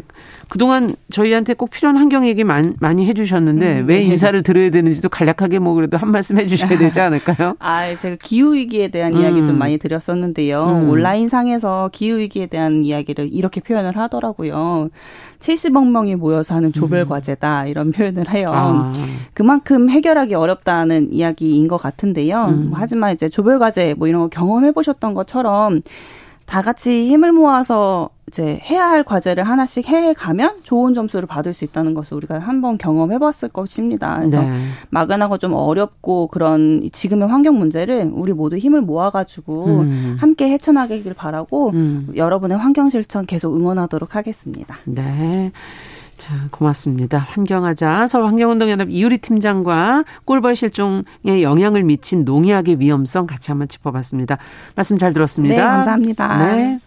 그동안 0.49 0.95
저희한테 1.11 1.55
꼭 1.55 1.71
필요한 1.71 1.97
환경 1.97 2.25
얘기 2.25 2.45
많이, 2.45 2.73
많이 2.79 3.05
해주셨는데 3.05 3.81
음, 3.81 3.89
왜 3.89 3.97
네. 3.97 4.03
인사를 4.03 4.41
드려야 4.45 4.71
되는지도 4.71 5.09
간략하게 5.09 5.59
뭐 5.59 5.75
그래도 5.75 5.97
한 5.97 6.13
말씀 6.13 6.39
해주셔야 6.39 6.79
되지 6.79 7.01
않을까요? 7.01 7.57
아, 7.59 7.97
제가 7.97 8.15
기후위기에 8.23 8.89
대한 8.93 9.17
음. 9.17 9.23
이야기 9.23 9.45
좀 9.45 9.59
많이 9.59 9.77
드렸었는데요. 9.77 10.65
음. 10.65 10.89
온라인상에서 10.89 11.91
기후위기에 11.93 12.47
대한 12.47 12.85
이야기를 12.85 13.31
이렇게 13.33 13.61
표현을 13.61 13.97
하더라고요. 13.97 14.91
70억 15.41 15.91
명이 15.91 16.15
모여서 16.15 16.55
하는 16.55 16.73
조별 16.73 17.01
음. 17.01 17.09
과제다 17.09 17.67
이런 17.67 17.91
표현을 17.91 18.31
해요. 18.31 18.53
아. 18.55 18.93
그만큼 19.35 19.91
해결하기 19.91 20.37
어렵다는 20.37 21.13
이야기인 21.13 21.67
것 21.67 21.77
같은데요. 21.77 22.45
음. 22.51 22.71
하지만 22.73 23.15
이제 23.15 23.29
조별 23.29 23.59
과제 23.59 23.95
뭐 23.99 24.07
이런 24.07 24.23
거 24.23 24.29
경험해 24.29 24.71
보셨던 24.71 25.15
것처럼 25.15 25.83
다 26.51 26.63
같이 26.63 27.09
힘을 27.09 27.31
모아서 27.31 28.11
이제 28.27 28.59
해야 28.65 28.91
할 28.91 29.05
과제를 29.05 29.45
하나씩 29.45 29.89
해 29.89 30.13
가면 30.15 30.65
좋은 30.65 30.95
점수를 30.95 31.29
받을 31.29 31.53
수 31.53 31.65
있다는 31.65 31.95
것을 31.95 32.17
우리가 32.17 32.41
한번 32.41 32.77
경험해 32.77 33.21
봤을 33.21 33.49
것입니다. 33.49 34.19
그래서 34.19 34.43
네. 34.43 34.57
막연하고 34.89 35.39
좀 35.39 35.53
어렵고 35.55 36.27
그런 36.27 36.89
지금의 36.93 37.29
환경 37.29 37.57
문제를 37.57 38.11
우리 38.13 38.33
모두 38.33 38.57
힘을 38.57 38.81
모아 38.81 39.11
가지고 39.11 39.83
음. 39.83 40.17
함께 40.19 40.49
헤쳐나가길 40.49 41.15
바라고 41.15 41.71
음. 41.71 42.09
여러분의 42.17 42.59
환경 42.59 42.91
실천 42.91 43.27
계속 43.27 43.55
응원하도록 43.55 44.17
하겠습니다. 44.17 44.77
네. 44.87 45.53
자, 46.21 46.35
고맙습니다. 46.51 47.17
환경하자 47.17 48.07
서울 48.07 48.27
환경운동연합 48.27 48.91
이유리 48.91 49.19
팀장과 49.19 50.05
꿀벌 50.27 50.55
실종에 50.55 51.41
영향을 51.41 51.83
미친 51.83 52.27
농약의 52.27 52.79
위험성 52.79 53.27
같이 53.27 53.51
한번 53.51 53.69
짚어봤습니다. 53.69 54.37
말씀 54.77 54.99
잘 54.99 55.15
들었습니다. 55.15 55.55
네, 55.55 55.61
감사합니다. 55.63 56.55
네. 56.55 56.81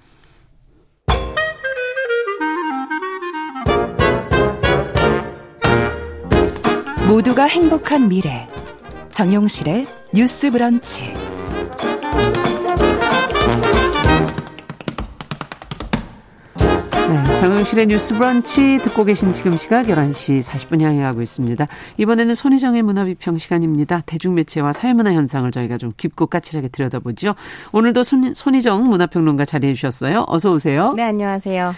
모두가 7.07 7.45
행복한 7.45 8.09
미래 8.09 8.47
정용실의 9.09 9.87
뉴스 10.13 10.51
브런치 10.51 11.32
네, 17.13 17.23
정용실의 17.37 17.85
뉴스 17.85 18.15
브런치 18.15 18.79
듣고 18.81 19.03
계신 19.03 19.33
지금 19.33 19.55
시각 19.55 19.85
11시 19.85 20.41
40분 20.41 20.81
향해 20.81 21.03
가고 21.03 21.21
있습니다. 21.21 21.67
이번에는 21.97 22.33
손희정의 22.33 22.81
문화비평 22.81 23.37
시간입니다. 23.37 24.01
대중매체와 24.01 24.73
사회문화 24.73 25.13
현상을 25.13 25.51
저희가 25.51 25.77
좀 25.77 25.93
깊고 25.95 26.25
까칠하게 26.25 26.69
들여다보죠. 26.69 27.35
오늘도 27.71 28.01
손, 28.01 28.33
손희정 28.33 28.81
문화평론가 28.83 29.45
자리해 29.45 29.75
주셨어요. 29.75 30.25
어서 30.27 30.51
오세요. 30.53 30.93
네, 30.95 31.03
안녕하세요. 31.03 31.75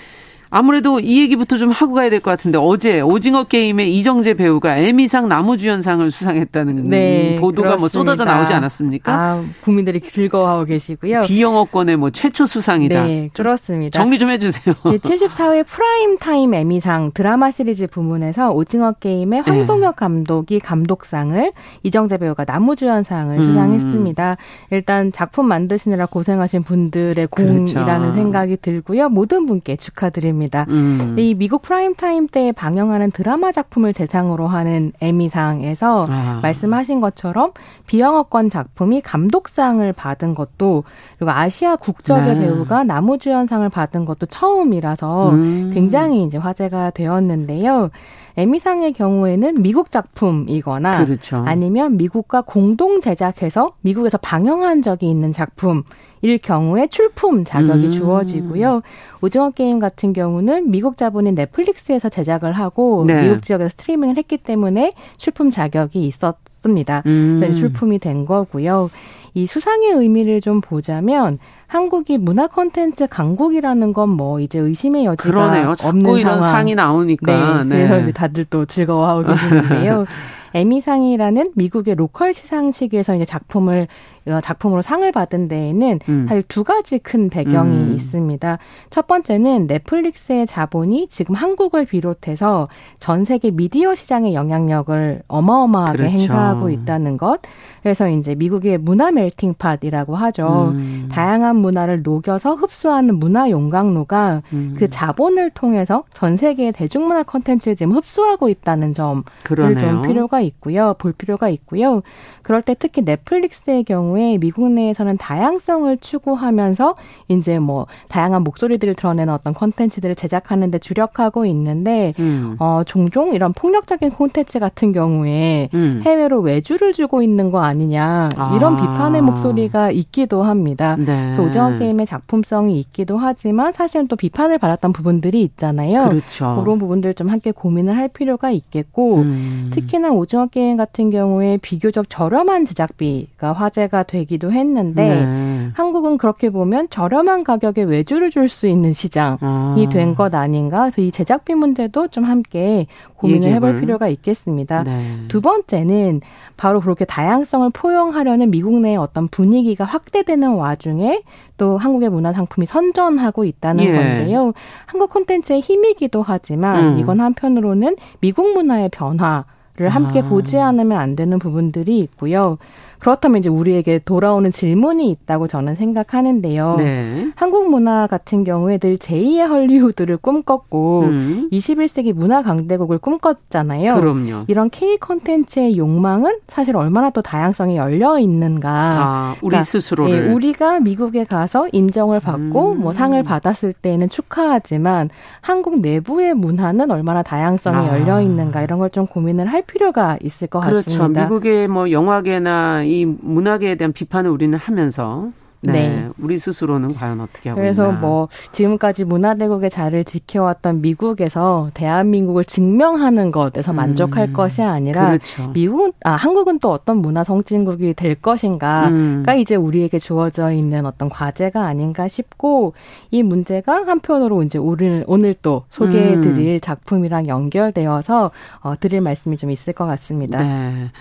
아무래도 0.49 0.99
이 0.99 1.19
얘기부터 1.21 1.57
좀 1.57 1.71
하고 1.71 1.93
가야 1.93 2.09
될 2.09 2.19
것 2.21 2.31
같은데 2.31 2.57
어제 2.57 3.01
오징어 3.01 3.43
게임의 3.43 3.95
이정재 3.97 4.35
배우가 4.35 4.77
에미상 4.77 5.27
나무주연상을 5.27 6.09
수상했다는 6.11 6.89
네, 6.89 7.35
보도가 7.39 7.69
그렇습니다. 7.75 7.79
뭐 7.79 7.87
쏟아져 7.89 8.23
나오지 8.25 8.53
않았습니까? 8.53 9.11
아, 9.13 9.43
국민들이 9.61 9.99
즐거워하고 10.01 10.65
계시고요. 10.65 11.21
비영어권의 11.23 11.97
뭐 11.97 12.09
최초 12.11 12.45
수상이다. 12.45 13.03
네, 13.03 13.29
그렇습니다. 13.33 13.99
정리 13.99 14.17
좀 14.17 14.29
해주세요. 14.29 14.73
네, 14.85 14.97
74회 14.97 15.65
프라임 15.67 16.17
타임 16.17 16.53
에미상 16.53 17.11
드라마 17.13 17.51
시리즈 17.51 17.87
부문에서 17.87 18.51
오징어 18.51 18.93
게임의 18.93 19.43
네. 19.45 19.51
황동혁 19.51 19.95
감독이 19.97 20.59
감독상을 20.59 21.51
이정재 21.83 22.17
배우가 22.17 22.45
남우주연상을 22.47 23.35
음. 23.35 23.41
수상했습니다. 23.41 24.37
일단 24.71 25.11
작품 25.11 25.47
만드시느라 25.47 26.05
고생하신 26.05 26.63
분들의 26.63 27.27
공이라는 27.27 27.73
그렇죠. 27.73 28.11
생각이 28.11 28.57
들고요. 28.57 29.09
모든 29.09 29.45
분께 29.45 29.75
축하드립니다. 29.75 30.44
있습니다. 30.45 30.65
음. 30.69 31.15
이 31.17 31.33
미국 31.33 31.61
프라임 31.61 31.95
타임 31.95 32.27
때 32.27 32.51
방영하는 32.51 33.11
드라마 33.11 33.51
작품을 33.51 33.93
대상으로 33.93 34.47
하는 34.47 34.91
에미상에서 35.01 36.07
아. 36.09 36.39
말씀하신 36.41 37.01
것처럼 37.01 37.49
비영어권 37.87 38.49
작품이 38.49 39.01
감독상을 39.01 39.91
받은 39.93 40.35
것도 40.35 40.83
그리고 41.17 41.31
아시아 41.31 41.75
국적의 41.75 42.35
네. 42.35 42.39
배우가 42.45 42.83
나무주연상을 42.83 43.67
받은 43.69 44.05
것도 44.05 44.27
처음이라서 44.27 45.31
음. 45.31 45.71
굉장히 45.73 46.23
이제 46.23 46.37
화제가 46.37 46.91
되었는데요. 46.91 47.89
에미상의 48.37 48.93
경우에는 48.93 49.61
미국 49.61 49.91
작품이거나 49.91 51.05
그렇죠. 51.05 51.43
아니면 51.45 51.97
미국과 51.97 52.41
공동 52.41 53.01
제작해서 53.01 53.73
미국에서 53.81 54.17
방영한 54.17 54.81
적이 54.81 55.09
있는 55.09 55.31
작품 55.31 55.83
일 56.21 56.39
경우에 56.39 56.87
출품 56.87 57.45
자격이 57.45 57.85
음. 57.85 57.91
주어지고요. 57.91 58.81
오징어 59.21 59.51
게임 59.51 59.79
같은 59.79 60.11
경우는 60.11 60.71
미국 60.71 60.97
자본인 60.97 61.35
넷플릭스에서 61.35 62.09
제작을 62.09 62.51
하고 62.53 63.05
네. 63.05 63.21
미국 63.21 63.43
지역에서 63.43 63.69
스트리밍을 63.69 64.17
했기 64.17 64.37
때문에 64.37 64.93
출품 65.17 65.51
자격이 65.51 66.05
있었습니다. 66.07 67.03
음. 67.05 67.41
출품이 67.53 67.99
된 67.99 68.25
거고요. 68.25 68.89
이 69.35 69.45
수상의 69.45 69.91
의미를 69.91 70.41
좀 70.41 70.61
보자면 70.61 71.37
한국이 71.67 72.17
문화 72.17 72.47
콘텐츠 72.47 73.07
강국이라는 73.07 73.93
건 73.93 74.09
뭐 74.09 74.39
이제 74.39 74.59
의심의 74.59 75.05
여지가 75.05 75.29
그러네요. 75.29 75.73
없는 75.83 76.21
상황. 76.21 76.41
상이 76.41 76.75
나오니까. 76.75 77.63
네. 77.63 77.69
그래서 77.69 77.95
네. 77.95 78.01
이제 78.03 78.11
다들 78.11 78.45
또 78.45 78.65
즐거워하고 78.65 79.23
계시는데요. 79.25 80.05
에미상이라는 80.53 81.51
미국의 81.55 81.95
로컬 81.95 82.33
시상식에서 82.33 83.15
이제 83.15 83.25
작품을 83.25 83.83
어, 83.83 84.14
작품으로 84.41 84.81
상을 84.81 85.09
받은 85.11 85.47
데에는 85.47 85.99
음. 86.09 86.25
사실 86.27 86.43
두 86.47 86.63
가지 86.63 86.99
큰 86.99 87.29
배경이 87.29 87.75
음. 87.75 87.93
있습니다. 87.93 88.57
첫 88.89 89.07
번째는 89.07 89.67
넷플릭스의 89.67 90.47
자본이 90.47 91.07
지금 91.09 91.35
한국을 91.35 91.85
비롯해서 91.85 92.67
전 92.97 93.23
세계 93.23 93.51
미디어 93.51 93.93
시장의 93.93 94.33
영향력을 94.33 95.21
어마어마하게 95.27 95.97
그렇죠. 95.97 96.17
행사하고 96.17 96.69
있다는 96.69 97.17
것. 97.17 97.41
그래서 97.83 98.09
이제 98.09 98.33
미국의 98.33 98.79
문화 98.79 99.11
멜팅 99.11 99.53
팟이라고 99.53 100.15
하죠. 100.15 100.71
음. 100.73 101.07
다양한 101.11 101.57
문화를 101.57 102.01
녹여서 102.01 102.55
흡수하는 102.55 103.19
문화 103.19 103.49
용광로가 103.49 104.41
음. 104.53 104.75
그 104.75 104.89
자본을 104.89 105.51
통해서 105.51 106.03
전 106.13 106.35
세계의 106.35 106.71
대중문화 106.71 107.23
콘텐츠를 107.23 107.75
지금 107.75 107.91
흡수하고 107.93 108.49
있다는 108.49 108.93
점을 108.95 109.23
그러네요. 109.43 109.77
좀 109.77 110.01
필요가 110.01 110.41
있고요. 110.41 110.95
볼 110.97 111.11
필요가 111.11 111.49
있고요. 111.49 112.01
그럴 112.41 112.61
때 112.63 112.75
특히 112.77 113.03
넷플릭스의 113.03 113.83
경우 113.83 114.14
에 114.17 114.37
미국 114.37 114.71
내에서는 114.71 115.17
다양성을 115.17 115.97
추구하면서 115.97 116.95
이제 117.27 117.59
뭐 117.59 117.85
다양한 118.07 118.43
목소리들을 118.43 118.93
드러내는 118.95 119.33
어떤 119.33 119.53
콘텐츠들을 119.53 120.15
제작하는 120.15 120.71
데 120.71 120.79
주력하고 120.79 121.45
있는데 121.45 122.13
음. 122.19 122.55
어 122.59 122.81
종종 122.85 123.33
이런 123.33 123.51
폭력적인 123.53 124.11
콘텐츠 124.11 124.59
같은 124.59 124.93
경우에 124.93 125.69
음. 125.73 126.01
해외로 126.05 126.39
외주를 126.41 126.93
주고 126.93 127.21
있는 127.21 127.51
거 127.51 127.61
아니냐 127.61 128.29
이런 128.55 128.75
아. 128.75 128.81
비판의 128.81 129.21
목소리가 129.21 129.91
있기도 129.91 130.43
합니다. 130.43 130.95
네. 130.97 131.05
그래서 131.05 131.43
오징어 131.43 131.77
게임의 131.77 132.05
작품성이 132.05 132.79
있기도 132.79 133.17
하지만 133.17 133.73
사실은 133.73 134.07
또 134.07 134.15
비판을 134.15 134.57
받았던 134.59 134.93
부분들이 134.93 135.41
있잖아요. 135.41 136.09
그렇죠. 136.09 136.61
그런 136.61 136.79
부분들 136.79 137.13
좀 137.13 137.29
함께 137.29 137.51
고민을 137.51 137.97
할 137.97 138.07
필요가 138.07 138.51
있겠고 138.51 139.17
음. 139.17 139.71
특히나 139.73 140.11
오징어 140.11 140.47
게임 140.47 140.77
같은 140.77 141.09
경우에 141.09 141.57
비교적 141.57 142.09
저렴한 142.09 142.65
제작비가 142.65 143.53
화제가 143.53 144.03
되기도 144.05 144.51
했는데 144.51 145.03
네. 145.03 145.69
한국은 145.73 146.17
그렇게 146.17 146.49
보면 146.49 146.89
저렴한 146.89 147.43
가격에 147.43 147.83
외주를 147.83 148.29
줄 148.29 148.45
수 148.47 148.67
있는 148.67 148.93
시장이 148.93 149.37
아. 149.41 149.75
된것 149.91 150.33
아닌가. 150.35 150.81
그래서 150.81 151.01
이 151.01 151.11
제작비 151.11 151.55
문제도 151.55 152.07
좀 152.07 152.23
함께 152.23 152.85
고민을 153.15 153.51
해볼 153.53 153.79
필요가 153.79 154.07
있겠습니다. 154.07 154.83
네. 154.83 155.17
두 155.27 155.41
번째는 155.41 156.21
바로 156.57 156.79
그렇게 156.79 157.05
다양성을 157.05 157.69
포용하려는 157.71 158.51
미국 158.51 158.79
내의 158.79 158.97
어떤 158.97 159.27
분위기가 159.27 159.83
확대되는 159.83 160.53
와중에 160.53 161.23
또 161.57 161.77
한국의 161.77 162.09
문화 162.09 162.33
상품이 162.33 162.67
선전하고 162.67 163.45
있다는 163.45 163.83
예. 163.83 163.91
건데요. 163.91 164.53
한국 164.85 165.09
콘텐츠의 165.09 165.59
힘이기도 165.61 166.21
하지만 166.21 166.93
음. 166.93 166.99
이건 166.99 167.19
한편으로는 167.19 167.95
미국 168.19 168.53
문화의 168.53 168.89
변화 168.89 169.45
를 169.77 169.89
함께 169.89 170.21
아. 170.21 170.29
보지 170.29 170.57
않으면 170.57 170.97
안 170.97 171.17
되는 171.17 171.37
부분들이 171.37 171.99
있고요. 171.99 172.57
그렇다면 173.05 173.37
이제 173.37 173.49
우리에게 173.49 173.99
돌아오는 173.99 174.49
질문이 174.49 175.11
있다고 175.11 175.45
저는 175.45 175.75
생각하는데요. 175.75 176.77
네. 176.79 177.27
한국 177.35 177.69
문화 177.69 178.07
같은 178.07 178.43
경우에 178.43 178.79
늘 178.79 178.97
제2의 178.97 179.47
헐리우드를 179.47 180.17
꿈꿨고 180.17 181.01
음. 181.03 181.49
21세기 181.51 182.13
문화 182.13 182.41
강대국을 182.41 182.97
꿈꿨잖아요. 182.97 183.93
그럼요. 183.93 184.45
이런 184.47 184.71
K 184.71 184.97
콘텐츠의 184.97 185.77
욕망은 185.77 186.39
사실 186.47 186.75
얼마나 186.75 187.11
또 187.11 187.21
다양성이 187.21 187.77
열려 187.77 188.17
있는가. 188.17 188.71
아, 188.71 189.35
우리 189.43 189.49
그러니까, 189.49 189.65
스스로를 189.65 190.11
예, 190.11 190.33
우리가 190.33 190.79
미국에 190.79 191.25
가서 191.25 191.67
인정을 191.71 192.19
받고 192.21 192.71
음. 192.71 192.79
뭐 192.79 192.91
상을 192.91 193.21
받았을 193.21 193.73
때에는 193.73 194.09
축하하지만 194.09 195.11
한국 195.41 195.79
내부의 195.81 196.33
문화는 196.33 196.89
얼마나 196.89 197.21
다양성이 197.21 197.87
아. 197.87 197.99
열려 197.99 198.19
있는가 198.19 198.63
이런 198.63 198.79
걸 198.79 198.89
좀 198.95 199.07
고민을 199.07 199.47
할 199.47 199.61
필요가 199.61 200.17
있을 200.23 200.47
것 200.47 200.61
그렇죠. 200.61 200.85
같습니다. 200.85 201.23
미국의 201.23 201.67
뭐 201.67 201.91
영화계나 201.91 202.83
이 202.95 203.05
문학에 203.05 203.75
대한 203.75 203.93
비판을 203.93 204.29
우리는 204.29 204.57
하면서 204.57 205.31
네. 205.65 205.71
네. 205.71 206.09
우리 206.19 206.37
스스로는 206.37 206.93
과연 206.93 207.19
어떻게 207.21 207.49
하고 207.49 207.59
그래서 207.59 207.89
있나. 207.89 207.99
뭐 207.99 208.27
지금까지 208.51 209.03
문화대국의 209.05 209.69
자리를 209.69 210.03
지켜왔던 210.03 210.81
미국에서 210.81 211.71
대한민국을 211.73 212.45
증명하는 212.45 213.31
것에서 213.31 213.71
음. 213.71 213.75
만족할 213.77 214.33
것이 214.33 214.61
아니라 214.61 215.07
그렇죠. 215.07 215.51
미국 215.53 215.95
아 216.03 216.11
한국은 216.11 216.59
또 216.59 216.71
어떤 216.71 216.97
문화 216.97 217.23
성진국이 217.23 217.93
될 217.93 218.15
것인가가 218.15 218.89
음. 218.89 219.23
이제 219.37 219.55
우리에게 219.55 219.99
주어져 219.99 220.51
있는 220.51 220.85
어떤 220.85 221.09
과제가 221.09 221.65
아닌가 221.65 222.07
싶고 222.07 222.73
이 223.11 223.23
문제가 223.23 223.87
한편으로 223.87 224.43
이제 224.43 224.57
오늘 224.59 225.03
오늘 225.07 225.33
또 225.41 225.63
소개해드릴 225.69 226.55
음. 226.55 226.59
작품이랑 226.61 227.27
연결되어서 227.27 228.31
어, 228.61 228.73
드릴 228.79 229.01
말씀이 229.01 229.37
좀 229.37 229.51
있을 229.51 229.73
것 229.73 229.85
같습니다. 229.85 230.41
네. 230.41 230.91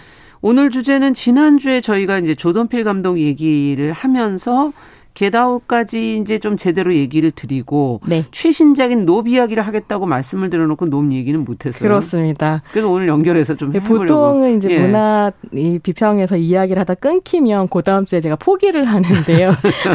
오늘 0.47 0.71
주제는 0.71 1.15
지난주에 1.15 1.81
저희가 1.81 2.19
이제 2.19 2.35
조던 2.35 2.68
필 2.68 2.85
감독 2.85 3.19
얘기를 3.19 3.95
하면서 3.95 4.75
겟 5.15 5.43
아웃까지 5.43 6.19
이제 6.19 6.39
좀 6.39 6.57
제대로 6.57 6.95
얘기를 6.95 7.31
드리고 7.31 8.01
네. 8.07 8.25
최신작인 8.33 9.05
놉 9.07 9.23
이야기를 9.27 9.65
하겠다고 9.67 10.07
말씀을 10.07 10.51
드려놓고 10.51 10.87
놉 10.87 11.05
얘기는 11.13 11.43
못했어요. 11.45 11.89
그렇습니다. 11.89 12.63
그래서 12.73 12.89
오늘 12.91 13.09
연결해서 13.09 13.55
좀 13.55 13.75
해보려고. 13.75 13.99
보통은 14.05 14.57
이제 14.57 14.71
예. 14.71 14.81
문화 14.81 15.31
이 15.53 15.79
비평에서 15.83 16.37
이야기를 16.37 16.81
하다 16.81 16.95
끊기면 16.95 17.69
그 17.69 17.83
다음 17.83 18.05
주에 18.07 18.21
제가 18.21 18.37
포기를 18.37 18.85
하는데요. 18.87 19.53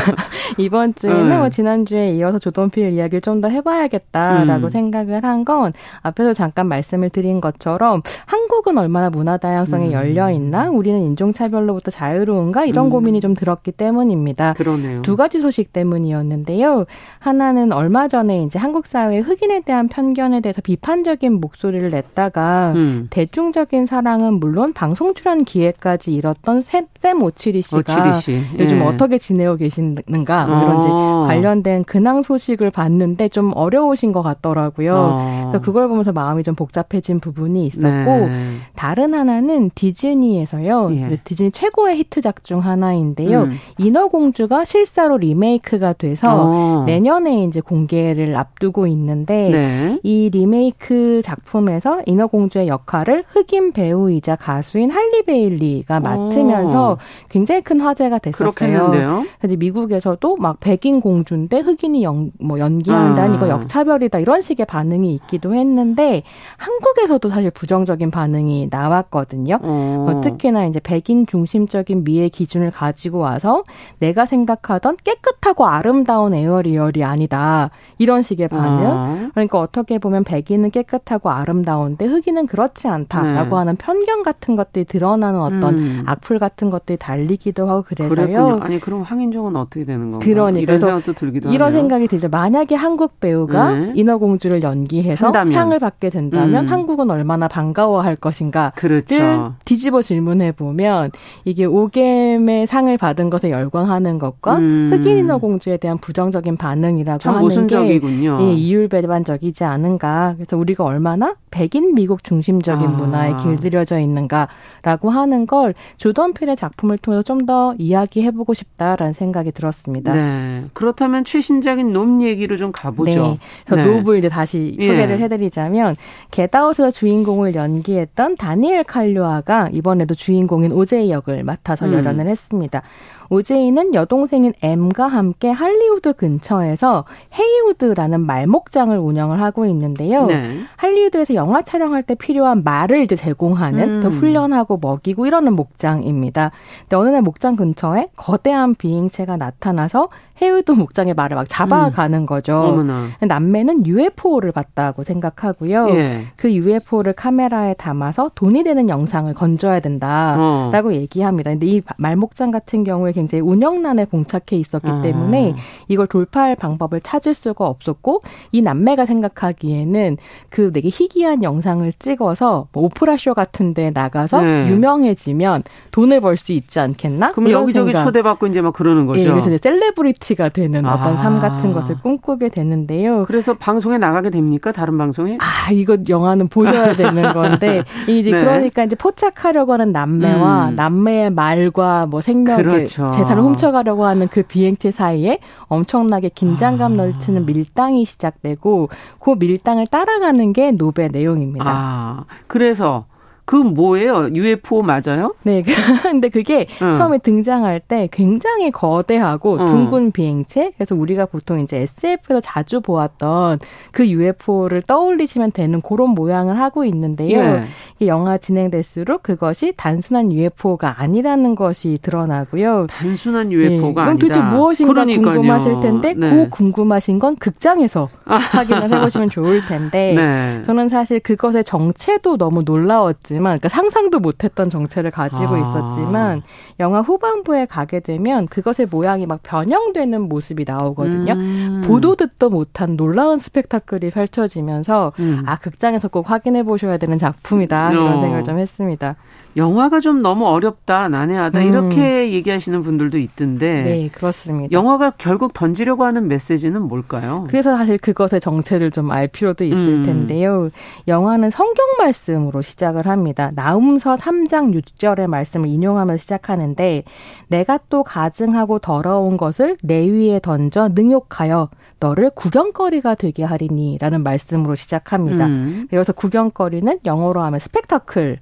이번 0.58 0.96
주에는 0.96 1.28
네. 1.28 1.38
뭐 1.38 1.50
지난 1.50 1.86
주에 1.86 2.12
이어서 2.16 2.40
조던필 2.40 2.94
이야기를 2.94 3.22
좀 3.22 3.40
더 3.40 3.48
해봐야겠다라고 3.48 4.66
음. 4.68 4.70
생각을 4.70 5.24
한 5.24 5.40
건 5.46 5.72
앞에서 6.02 6.34
잠깐 6.34 6.68
말씀을 6.68 7.10
드린 7.10 7.40
것처럼 7.40 8.02
한국은 8.26 8.78
얼마나 8.78 9.10
문화 9.10 9.38
다양성에 9.38 9.88
음. 9.88 9.92
열려 9.94 10.30
있나, 10.32 10.70
우리는 10.70 11.02
인종 11.02 11.32
차별로부터 11.32 11.90
자유로운가 11.92 12.66
이런 12.66 12.88
음. 12.88 12.90
고민이 12.90 13.22
좀 13.22 13.36
들었기 13.36 13.72
때문입니다. 13.72 14.54
그러네요. 14.58 15.02
두 15.10 15.16
가지 15.16 15.40
소식 15.40 15.74
때문이었는데요. 15.74 16.86
하나는 17.18 17.72
얼마 17.72 18.08
전에 18.08 18.44
이제 18.44 18.60
한국 18.60 18.86
사회 18.86 19.18
흑인에 19.18 19.62
대한 19.62 19.88
편견에 19.88 20.40
대해서 20.42 20.62
비판적인 20.62 21.42
목소리를 21.42 21.90
냈다가 21.90 22.74
음. 22.76 23.08
대중적인 23.10 23.88
사랑은 23.88 24.36
물론 24.36 24.72
방송 24.72 25.16
출연 25.16 25.46
기회까지 25.46 26.14
잃었던 26.14 26.62
샘, 26.62 26.86
샘 27.00 27.24
오치리 27.24 27.64
씨가 27.64 27.80
오치리 27.80 28.14
씨. 28.22 28.40
요즘 28.60 28.82
예. 28.82 28.84
어떻게 28.84 29.18
지내고 29.18 29.56
계시는가 29.56 30.46
뭐 30.46 30.80
어. 30.86 31.24
관련된 31.26 31.86
근황 31.86 32.22
소식을 32.22 32.70
봤는데 32.70 33.30
좀 33.30 33.52
어려우신 33.56 34.12
것 34.12 34.22
같더라고요. 34.22 34.96
어. 34.96 35.48
그래서 35.50 35.66
그걸 35.66 35.88
보면서 35.88 36.12
마음이 36.12 36.44
좀 36.44 36.54
복잡해진 36.54 37.20
부분이 37.20 37.66
있었고 37.66 37.88
네. 37.88 38.58
다른 38.76 39.16
하나는 39.16 39.72
디즈니에서요. 39.74 40.92
예. 40.94 41.20
디즈니 41.24 41.50
최고의 41.50 41.98
히트작 41.98 42.44
중 42.44 42.60
하나인데요. 42.60 43.46
음. 43.46 43.52
인어공주가 43.80 44.66
실사 44.66 44.99
로 45.08 45.18
리메이크가 45.18 45.94
돼서 45.94 46.28
어. 46.36 46.84
내년에 46.86 47.46
이제 47.46 47.62
공개를 47.62 48.36
앞두고 48.36 48.88
있는데 48.88 49.50
네. 49.50 50.00
이 50.04 50.30
리메이크 50.32 51.22
작품에서 51.24 52.02
인어공주의 52.06 52.68
역할을 52.68 53.24
흑인 53.30 53.72
배우이자 53.72 54.36
가수인 54.36 54.92
할리 54.92 55.24
베일리가 55.24 56.00
맡으면서 56.00 56.92
어. 56.92 56.98
굉장히 57.30 57.62
큰 57.62 57.80
화제가 57.82 58.20
됐었어요. 58.20 58.52
그렇겠는데요. 58.52 59.24
미국에서도 59.58 60.38
막 60.38 60.60
백인 60.60 61.02
공주인데 61.02 61.60
흑인이 61.60 62.04
연, 62.04 62.32
뭐 62.40 62.60
연기한다, 62.60 63.24
아. 63.24 63.28
이거 63.28 63.50
역차별이다 63.50 64.20
이런 64.20 64.42
식의 64.42 64.66
반응이 64.66 65.14
있기도 65.16 65.54
했는데 65.54 66.24
한국에서도 66.58 67.28
사실 67.30 67.52
부정적인 67.52 68.12
반응이 68.12 68.68
나왔거든요. 68.72 69.60
어. 69.62 70.06
뭐 70.10 70.22
특히나 70.22 70.66
이제 70.66 70.80
백인 70.80 71.26
중심적인 71.26 72.04
미의 72.04 72.30
기준을 72.30 72.72
가지고 72.72 73.20
와서 73.20 73.64
내가 74.00 74.26
생각하던 74.26 74.89
깨끗하고 75.04 75.66
아름다운 75.66 76.34
에어리얼이 76.34 77.04
아니다 77.04 77.70
이런 77.98 78.22
식의 78.22 78.48
반응. 78.48 78.86
어. 78.88 79.30
그러니까 79.34 79.60
어떻게 79.60 79.98
보면 80.00 80.24
백인은 80.24 80.72
깨끗하고 80.72 81.30
아름다운데 81.30 82.06
흑인은 82.06 82.48
그렇지 82.48 82.88
않다라고 82.88 83.50
네. 83.50 83.56
하는 83.56 83.76
편견 83.76 84.24
같은 84.24 84.56
것들이 84.56 84.86
드러나는 84.86 85.40
어떤 85.40 85.80
음. 85.80 86.04
악플 86.06 86.40
같은 86.40 86.70
것들이 86.70 86.98
달리기도 86.98 87.70
하고 87.70 87.84
그래서요. 87.84 88.10
그랬군요. 88.10 88.60
아니 88.62 88.80
그럼 88.80 89.02
황인종은 89.02 89.56
어떻게 89.56 89.86
되는 89.86 90.12
건가? 90.12 90.26
그러니 90.26 90.62
이런 90.62 90.80
생각도 90.80 91.14
들기도 91.14 91.50
이런 91.50 91.68
하네요. 91.68 91.80
생각이 91.80 92.08
들죠. 92.08 92.30
만약에 92.30 92.76
한국 92.76 93.20
배우가 93.20 93.72
네. 93.72 93.92
인어공주를 93.96 94.64
연기해서 94.64 95.28
한다면. 95.28 95.54
상을 95.54 95.78
받게 95.80 96.10
된다면 96.10 96.66
음. 96.66 96.72
한국은 96.72 97.10
얼마나 97.10 97.48
반가워할 97.48 98.16
것인가? 98.16 98.72
그렇죠. 98.76 99.54
뒤집어 99.66 100.02
질문해 100.02 100.54
보면 100.54 101.12
이게 101.46 101.66
오겜의 101.66 102.68
상을 102.68 102.96
받은 102.98 103.30
것에 103.30 103.52
열광하는 103.52 104.20
것과 104.20 104.56
음. 104.58 104.79
흑인 104.92 105.18
인어 105.18 105.38
공주에 105.40 105.78
대한 105.78 105.98
부정적인 105.98 106.56
반응이라고 106.58 107.20
하는 107.28 107.42
모순적이군요. 107.42 108.38
게 108.38 108.44
예, 108.46 108.54
이율 108.54 108.88
배반적이지 108.88 109.64
않은가? 109.64 110.36
그래서 110.36 110.56
우리가 110.56 110.84
얼마나 110.84 111.36
백인 111.52 111.96
미국 111.96 112.24
중심적인 112.24 112.88
아. 112.88 112.92
문화에 112.92 113.34
길들여져 113.42 114.00
있는가라고 114.00 115.10
하는 115.10 115.46
걸 115.48 115.74
조던필의 115.98 116.56
작품을 116.56 116.98
통해서 117.00 117.24
좀 117.24 117.40
더 117.50 117.74
이야기해보고 117.80 118.54
싶다라는 118.54 119.14
생각이 119.14 119.52
들었습니다. 119.52 120.14
네. 120.14 120.66
그렇다면 120.74 121.26
최신작인 121.26 121.94
놈 121.94 122.22
얘기로 122.22 122.58
좀 122.58 122.72
가보죠. 122.72 123.12
네. 123.12 123.40
그래서 123.66 123.82
네. 123.82 123.96
노블 123.96 124.18
이제 124.20 124.30
다시 124.30 124.78
예. 124.80 124.86
소개를 124.86 125.20
해드리자면 125.20 125.96
게다웃에서 126.32 126.92
주인공을 126.92 127.56
연기했던 127.56 128.36
다니엘 128.36 128.84
칼류아가 128.84 129.70
이번에도 129.72 130.14
주인공인 130.16 130.72
오제이 130.72 131.10
역을 131.10 131.44
맡아서 131.44 131.88
음. 131.88 131.94
열연을 131.94 132.28
했습니다. 132.28 132.82
오제이는 133.30 133.94
여동생인 133.94 134.54
M과 134.62 135.08
함께 135.08 135.50
할리우드 135.50 136.14
근처에서 136.14 137.06
헤이우드라는 137.38 138.22
말목장을 138.22 138.98
운영을 138.98 139.42
하고 139.42 139.66
있는데요. 139.66 140.26
네. 140.26 140.62
할리우드에서 140.78 141.36
영화 141.36 141.62
촬영할 141.62 142.04
때 142.04 142.16
필요한 142.16 142.64
말을 142.64 143.04
이제 143.04 143.16
제공하는 143.16 144.04
음. 144.04 144.10
훈련하고 144.10 144.78
먹이고 144.78 145.28
이러는 145.28 145.54
목장입니다. 145.54 146.52
근데 146.82 146.96
어느 146.96 147.10
날 147.10 147.22
목장 147.22 147.56
근처에 147.56 148.08
거대한 148.16 148.76
비행체가 148.76 149.38
나타나서 149.38 150.10
헤이우드 150.42 150.72
목장의 150.72 151.14
말을 151.14 151.36
막 151.36 151.48
잡아가는 151.50 152.20
음. 152.20 152.26
거죠. 152.26 152.58
어머나. 152.58 153.08
남매는 153.22 153.86
UFO를 153.86 154.52
봤다고 154.52 155.04
생각하고요. 155.04 155.90
예. 155.92 156.22
그 156.36 156.52
UFO를 156.54 157.14
카메라에 157.14 157.74
담아서 157.76 158.32
돈이 158.36 158.64
되는 158.64 158.90
영상을 158.90 159.32
건져야 159.34 159.80
된다라고 159.80 160.90
어. 160.90 160.94
얘기합니다. 160.94 161.52
근데 161.52 161.68
이 161.68 161.82
말목장 161.98 162.52
같은 162.52 162.84
경우에 162.84 163.12
굉장히 163.12 163.42
운영난에 163.42 164.06
봉착해 164.06 164.54
있었기 164.54 164.90
아. 164.90 165.02
때문에 165.02 165.56
이걸 165.88 166.08
돌파할 166.08 166.56
방법을 166.56 167.02
찾을 167.02 167.34
수가 167.34 167.68
없었고 167.68 168.22
이 168.52 168.62
남매가 168.62 169.06
생각하기에는 169.06 170.18
그 170.50 170.72
되게 170.72 170.90
희귀한 170.90 171.44
영상을 171.44 171.92
찍어서 172.00 172.68
뭐 172.72 172.84
오프라 172.86 173.18
쇼 173.18 173.34
같은 173.34 173.74
데 173.74 173.92
나가서 173.92 174.42
네. 174.42 174.70
유명해지면 174.70 175.64
돈을 175.92 176.22
벌 176.22 176.40
수 176.40 176.54
있지 176.54 176.80
않겠나? 176.80 177.34
그럼 177.34 177.52
여기저기 177.52 177.92
생각. 177.92 178.06
초대받고 178.06 178.48
이제 178.48 178.62
막 178.62 178.72
그러는 178.74 179.06
거죠. 179.06 179.20
예, 179.20 179.28
그래서 179.28 179.50
이제 179.50 179.58
셀레브리티 179.62 180.29
가 180.36 180.50
되는 180.50 180.86
아. 180.86 180.96
어떤 180.96 181.18
삶 181.18 181.40
같은 181.40 181.74
것을 181.74 181.96
꿈꾸게 182.02 182.50
되는데요. 182.50 183.26
그래서 183.26 183.54
방송에 183.54 183.98
나가게 183.98 184.30
됩니까? 184.30 184.72
다른 184.72 184.98
방송에? 184.98 185.38
아, 185.42 185.72
이거 185.72 185.98
영화는 186.08 186.48
보셔야 186.48 186.94
되는 186.94 187.34
건데 187.34 187.84
이제 188.08 188.32
네. 188.32 188.40
그러니까 188.40 188.84
이제 188.84 188.96
포착하려고 188.96 189.74
하는 189.74 189.92
남매와 189.92 190.70
음. 190.70 190.76
남매의 190.76 191.32
말과 191.32 192.06
뭐 192.06 192.22
생명 192.22 192.58
그렇죠. 192.58 193.12
재산을 193.12 193.44
훔쳐가려고 193.44 194.06
하는 194.06 194.28
그 194.28 194.44
비행체 194.44 194.92
사이에 194.92 195.40
엄청나게 195.68 196.30
긴장감 196.30 196.94
아. 196.94 196.96
넘치는 196.96 197.46
밀당이 197.46 198.06
시작되고 198.06 198.90
그 199.20 199.36
밀당을 199.38 199.88
따라가는 199.88 200.54
게 200.54 200.72
노베 200.72 201.10
내용입니다. 201.10 201.66
아, 201.68 202.26
그래서 202.48 203.06
그 203.50 203.56
뭐예요? 203.56 204.30
UFO 204.32 204.84
맞아요? 204.84 205.34
네. 205.42 205.64
근데 206.04 206.30
그게 206.30 206.68
어. 206.84 206.94
처음에 206.94 207.18
등장할 207.18 207.80
때 207.80 208.08
굉장히 208.12 208.70
거대하고 208.70 209.54
어. 209.62 209.66
둥근 209.66 210.12
비행체. 210.12 210.72
그래서 210.78 210.94
우리가 210.94 211.26
보통 211.26 211.60
이제 211.60 211.78
SF에서 211.78 212.42
자주 212.42 212.80
보았던 212.80 213.58
그 213.92 214.08
UFO를 214.08 214.84
떠올리시면 214.84 215.52
되는 215.54 215.82
그런 215.82 216.12
모양을 216.12 216.60
하고 216.60 216.86
있는데요. 216.86 217.42
네. 217.42 217.64
이 218.00 218.08
영화 218.08 218.38
진행될수록 218.38 219.24
그것이 219.24 219.74
단순한 219.76 220.32
UFO가 220.32 221.02
아니라는 221.02 221.56
것이 221.56 221.98
드러나고요. 222.04 222.86
단순한 222.88 223.52
UFO가 223.52 224.04
네. 224.04 224.10
아니다. 224.12 224.28
도대체 224.28 224.42
무엇인가 224.42 224.94
그러니까요. 224.94 225.34
궁금하실 225.38 225.80
텐데 225.82 226.14
네. 226.14 226.30
그 226.30 226.50
궁금하신 226.52 227.18
건 227.18 227.36
극장에서 227.36 228.10
확인을 228.26 228.94
해보시면 228.94 229.32
좋을 229.32 229.66
텐데 229.66 230.14
네. 230.16 230.64
저는 230.66 230.88
사실 230.88 231.20
그것의 231.20 231.64
정체도 231.64 232.38
너무 232.38 232.62
놀라웠지. 232.62 233.39
있었지만, 233.40 233.60
그러니까 233.60 233.70
상상도 233.70 234.20
못했던 234.20 234.70
정체를 234.70 235.12
가지고 235.12 235.56
아. 235.56 235.60
있었지만 235.60 236.42
영화 236.80 237.02
후반부에 237.02 237.66
가게 237.66 238.00
되면 238.00 238.46
그것의 238.48 238.88
모양이 238.90 239.26
막 239.26 239.42
변형되는 239.44 240.22
모습이 240.22 240.66
나오거든요. 240.66 241.34
음. 241.34 241.82
보도 241.86 242.16
듣도 242.16 242.50
못한 242.50 242.96
놀라운 242.96 243.38
스펙타클이 243.38 244.12
펼쳐지면서 244.12 245.14
음. 245.20 245.44
아 245.46 245.58
극장에서 245.58 246.08
꼭 246.08 246.30
확인해 246.30 246.64
보셔야 246.64 246.98
되는 246.98 247.18
작품이다 247.18 247.92
이런 247.92 248.14
어. 248.14 248.18
생각을 248.20 248.44
좀 248.44 248.60
했습니다. 248.60 249.16
영화가 249.58 250.00
좀 250.00 250.22
너무 250.22 250.48
어렵다, 250.48 251.10
난해하다 251.10 251.60
음. 251.60 251.66
이렇게 251.66 252.32
얘기하시는 252.32 252.84
분들도 252.84 253.18
있던데. 253.18 253.82
네, 253.82 254.10
그렇습니다. 254.14 254.72
영화가 254.72 255.14
결국 255.18 255.54
던지려고 255.54 256.06
하는 256.06 256.28
메시지는 256.28 256.84
뭘까요? 256.84 257.46
그래서 257.50 257.76
사실 257.76 257.98
그것의 257.98 258.40
정체를 258.42 258.92
좀 258.92 259.10
알 259.10 259.28
필요도 259.28 259.64
있을 259.64 259.82
음. 259.88 260.04
텐데요. 260.04 260.70
영화는 261.08 261.50
성경 261.50 261.84
말씀으로 261.98 262.62
시작을 262.62 263.08
합니다. 263.08 263.29
나훔서 263.56 264.16
3장 264.16 264.74
6절의 264.74 265.28
말씀을 265.28 265.68
인용하면서 265.68 266.22
시작하는데 266.22 267.04
내가 267.48 267.80
또 267.90 268.04
가증하고 268.04 268.80
더러운 268.80 269.38
것을 269.38 269.76
내 269.84 270.08
위에 270.08 270.40
던져 270.40 270.90
능욕하여 270.90 271.70
너를 272.00 272.30
구경거리가 272.30 273.16
되게 273.16 273.44
하리니라는 273.44 274.24
말씀으로 274.24 274.76
시작합니다. 274.76 275.48
음. 275.48 275.88
여기서 275.92 276.14
구경거리는 276.14 277.00
영어로 277.06 277.42
하면 277.42 277.60
spec 277.60 277.80
spectacle일 277.90 278.40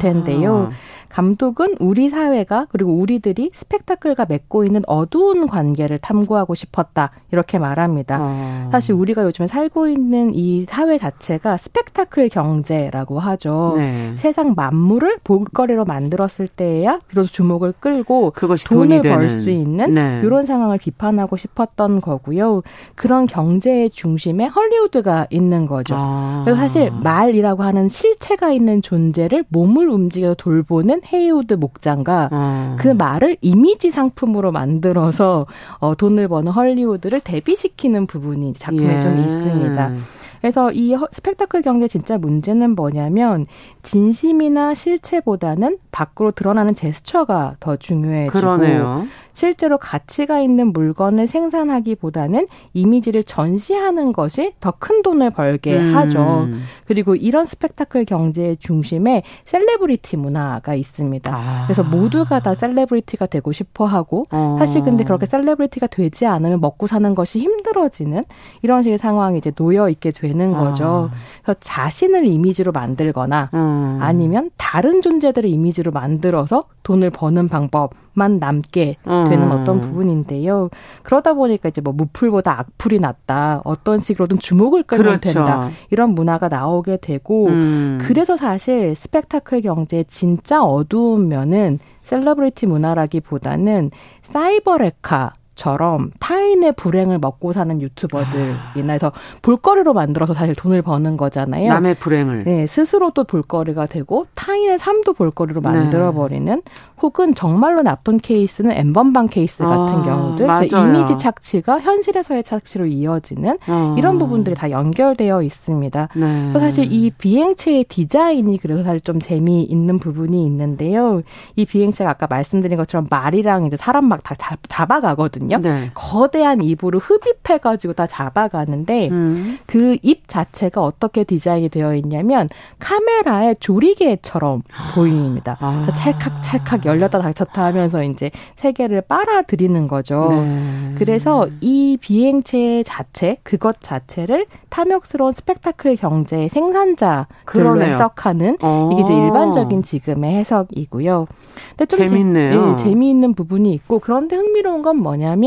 텐데요. 0.00 0.70
아. 0.70 0.70
감독은 1.08 1.76
우리 1.80 2.08
사회가 2.08 2.66
그리고 2.70 2.92
우리들이 2.98 3.50
스펙타클과 3.52 4.26
맺고 4.28 4.64
있는 4.64 4.82
어두운 4.86 5.46
관계를 5.46 5.98
탐구하고 5.98 6.54
싶었다. 6.54 7.12
이렇게 7.32 7.58
말합니다. 7.58 8.18
어. 8.20 8.68
사실 8.70 8.94
우리가 8.94 9.24
요즘에 9.24 9.46
살고 9.46 9.88
있는 9.88 10.34
이 10.34 10.64
사회 10.64 10.98
자체가 10.98 11.56
스펙타클 11.56 12.28
경제라고 12.28 13.20
하죠. 13.20 13.74
네. 13.76 14.14
세상 14.18 14.54
만물을 14.56 15.18
볼거리로 15.24 15.84
만들었을 15.84 16.48
때에야 16.48 17.00
비로소 17.08 17.30
주목을 17.32 17.74
끌고 17.80 18.32
돈을 18.68 19.00
벌 19.02 19.28
수 19.28 19.50
있는 19.50 19.94
네. 19.94 20.20
이런 20.24 20.44
상황을 20.44 20.78
비판하고 20.78 21.36
싶었던 21.36 22.00
거고요. 22.00 22.62
그런 22.94 23.26
경제의 23.26 23.90
중심에 23.90 24.46
헐리우드가 24.46 25.26
있는 25.30 25.66
거죠. 25.66 25.94
아. 25.98 26.42
그래서 26.44 26.60
사실 26.60 26.90
말이라고 26.90 27.62
하는 27.62 27.88
실체가 27.88 28.50
있는 28.52 28.80
존재를 28.82 29.44
몸을 29.48 29.88
움직여 29.88 30.34
돌보는 30.34 31.02
헤이우드 31.12 31.54
목장과 31.54 32.28
어. 32.32 32.76
그 32.78 32.88
말을 32.88 33.36
이미지 33.40 33.90
상품으로 33.90 34.50
만들어서 34.52 35.46
어, 35.78 35.94
돈을 35.94 36.28
버는 36.28 36.52
헐리우드를 36.52 37.20
대비시키는 37.20 38.06
부분이 38.06 38.54
작품에 38.54 38.94
예. 38.94 38.98
좀 38.98 39.18
있습니다. 39.18 39.92
그래서 40.40 40.70
이 40.72 40.96
스펙타클 41.12 41.62
경제 41.62 41.88
진짜 41.88 42.18
문제는 42.18 42.74
뭐냐면 42.74 43.46
진심이나 43.82 44.74
실체보다는 44.74 45.78
밖으로 45.90 46.32
드러나는 46.32 46.74
제스처가 46.74 47.56
더 47.60 47.76
중요해지고 47.76 48.38
그러네요. 48.38 49.06
실제로 49.38 49.78
가치가 49.78 50.40
있는 50.40 50.72
물건을 50.72 51.28
생산하기보다는 51.28 52.48
이미지를 52.74 53.22
전시하는 53.22 54.12
것이 54.12 54.50
더 54.58 54.72
큰 54.78 55.02
돈을 55.02 55.30
벌게 55.30 55.76
음. 55.76 55.94
하죠. 55.94 56.48
그리고 56.86 57.14
이런 57.14 57.44
스펙타클 57.44 58.04
경제의 58.04 58.56
중심에 58.56 59.22
셀레브리티 59.44 60.16
문화가 60.16 60.74
있습니다. 60.74 61.30
아. 61.32 61.64
그래서 61.66 61.82
모두가 61.84 62.40
다 62.40 62.54
celebrity가 62.54 63.26
되고 63.26 63.52
싶어 63.52 63.86
하고 63.86 64.24
어. 64.30 64.56
사실 64.58 64.82
근데 64.82 65.04
그렇게 65.04 65.26
celebrity가 65.26 65.86
되지 65.88 66.26
않으면 66.26 66.60
먹고 66.60 66.86
사는 66.88 67.14
것이 67.14 67.38
힘들어지는 67.38 68.24
이런 68.62 68.82
식의 68.82 68.98
상황이 68.98 69.38
이제 69.38 69.50
놓여 69.52 69.88
있게 69.88 70.10
되는 70.10 70.52
거죠. 70.52 71.10
아. 71.12 71.16
그래서 71.42 71.58
자신을 71.60 72.26
이미지로 72.26 72.72
만들거나 72.72 73.50
음. 73.54 73.98
아니면 74.00 74.50
다른 74.56 75.00
존재들을 75.00 75.48
이미지로 75.48 75.92
만들어서 75.92 76.64
돈을 76.88 77.10
버는 77.10 77.48
방법만 77.48 78.38
남게 78.38 78.96
되는 79.04 79.42
음. 79.42 79.50
어떤 79.50 79.78
부분인데요. 79.82 80.70
그러다 81.02 81.34
보니까 81.34 81.68
이제 81.68 81.82
뭐 81.82 81.92
무플보다 81.92 82.58
악플이 82.60 82.98
낫다. 82.98 83.60
어떤 83.64 84.00
식으로든 84.00 84.38
주목을 84.38 84.84
끌면 84.84 85.20
그렇죠. 85.20 85.34
된다. 85.44 85.70
이런 85.90 86.14
문화가 86.14 86.48
나오게 86.48 86.96
되고 87.02 87.48
음. 87.48 87.98
그래서 88.00 88.38
사실 88.38 88.94
스펙타클 88.94 89.60
경제의 89.60 90.06
진짜 90.06 90.62
어두운 90.62 91.28
면은 91.28 91.78
셀러브리티 92.04 92.66
문화라기보다는 92.66 93.90
사이버 94.22 95.34
렉카처럼 95.58 96.10
타인의 96.20 96.72
불행을 96.72 97.18
먹고 97.18 97.52
사는 97.52 97.80
유튜버들이나 97.82 98.92
해서 98.92 99.10
볼거리로 99.42 99.92
만들어서 99.92 100.32
사실 100.32 100.54
돈을 100.54 100.82
버는 100.82 101.16
거잖아요. 101.16 101.72
남의 101.72 101.96
불행을. 101.98 102.44
네, 102.44 102.66
스스로도 102.66 103.24
볼거리가 103.24 103.86
되고 103.86 104.26
타인의 104.34 104.78
삶도 104.78 105.14
볼거리로 105.14 105.60
만들어 105.60 106.12
버리는 106.12 106.54
네. 106.54 106.62
혹은 107.02 107.34
정말로 107.34 107.82
나쁜 107.82 108.18
케이스는 108.18 108.72
엠번방 108.72 109.26
케이스 109.26 109.62
같은 109.64 109.98
아, 109.98 110.02
경우들 110.02 110.48
이미지 110.72 111.16
착취가 111.16 111.80
현실에서의 111.80 112.44
착취로 112.44 112.86
이어지는 112.86 113.58
어. 113.68 113.94
이런 113.98 114.18
부분들이 114.18 114.54
다 114.54 114.70
연결되어 114.70 115.42
있습니다. 115.42 116.08
네. 116.14 116.52
사실 116.52 116.92
이 116.92 117.10
비행체의 117.10 117.84
디자인이 117.84 118.58
그래서 118.58 118.84
사실 118.84 119.00
좀 119.00 119.18
재미있는 119.18 119.98
부분이 119.98 120.44
있는데요. 120.46 121.22
이 121.56 121.64
비행체가 121.64 122.10
아까 122.10 122.26
말씀드린 122.28 122.76
것처럼 122.76 123.06
말이랑 123.10 123.66
이제 123.66 123.76
사람 123.76 124.04
막 124.06 124.22
다 124.22 124.56
잡아가거든요. 124.68 125.47
네. 125.56 125.90
거대한 125.94 126.60
입으로 126.60 126.98
흡입해가지고 126.98 127.94
다 127.94 128.06
잡아가는데 128.06 129.08
음. 129.08 129.58
그입 129.66 130.28
자체가 130.28 130.82
어떻게 130.82 131.24
디자인이 131.24 131.68
되어 131.70 131.94
있냐면 131.94 132.48
카메라의 132.78 133.56
조리개처럼 133.60 134.62
아. 134.76 134.94
보입니다. 134.94 135.56
아. 135.60 135.88
찰칵찰칵 135.96 136.84
열렸다 136.84 137.20
닫혔다 137.20 137.64
하면서 137.64 138.02
이제 138.02 138.30
세계를 138.56 139.02
빨아들이는 139.02 139.88
거죠. 139.88 140.28
네. 140.30 140.94
그래서 140.98 141.48
이 141.60 141.96
비행체 142.00 142.82
자체, 142.84 143.38
그것 143.42 143.80
자체를 143.80 144.46
탐욕스러운 144.68 145.32
스펙타클 145.32 145.96
경제의 145.96 146.48
생산자들로 146.48 147.82
해석하는 147.82 148.58
어. 148.62 148.90
이게 148.92 149.02
이제 149.02 149.14
일반적인 149.14 149.82
지금의 149.82 150.34
해석이고요. 150.34 151.26
근데 151.70 151.86
좀 151.86 152.04
재밌네요. 152.04 152.52
재, 152.52 152.66
네, 152.66 152.76
재미있는 152.76 153.34
부분이 153.34 153.72
있고 153.74 153.98
그런데 153.98 154.36
흥미로운 154.36 154.82
건 154.82 154.96
뭐냐면 154.98 155.37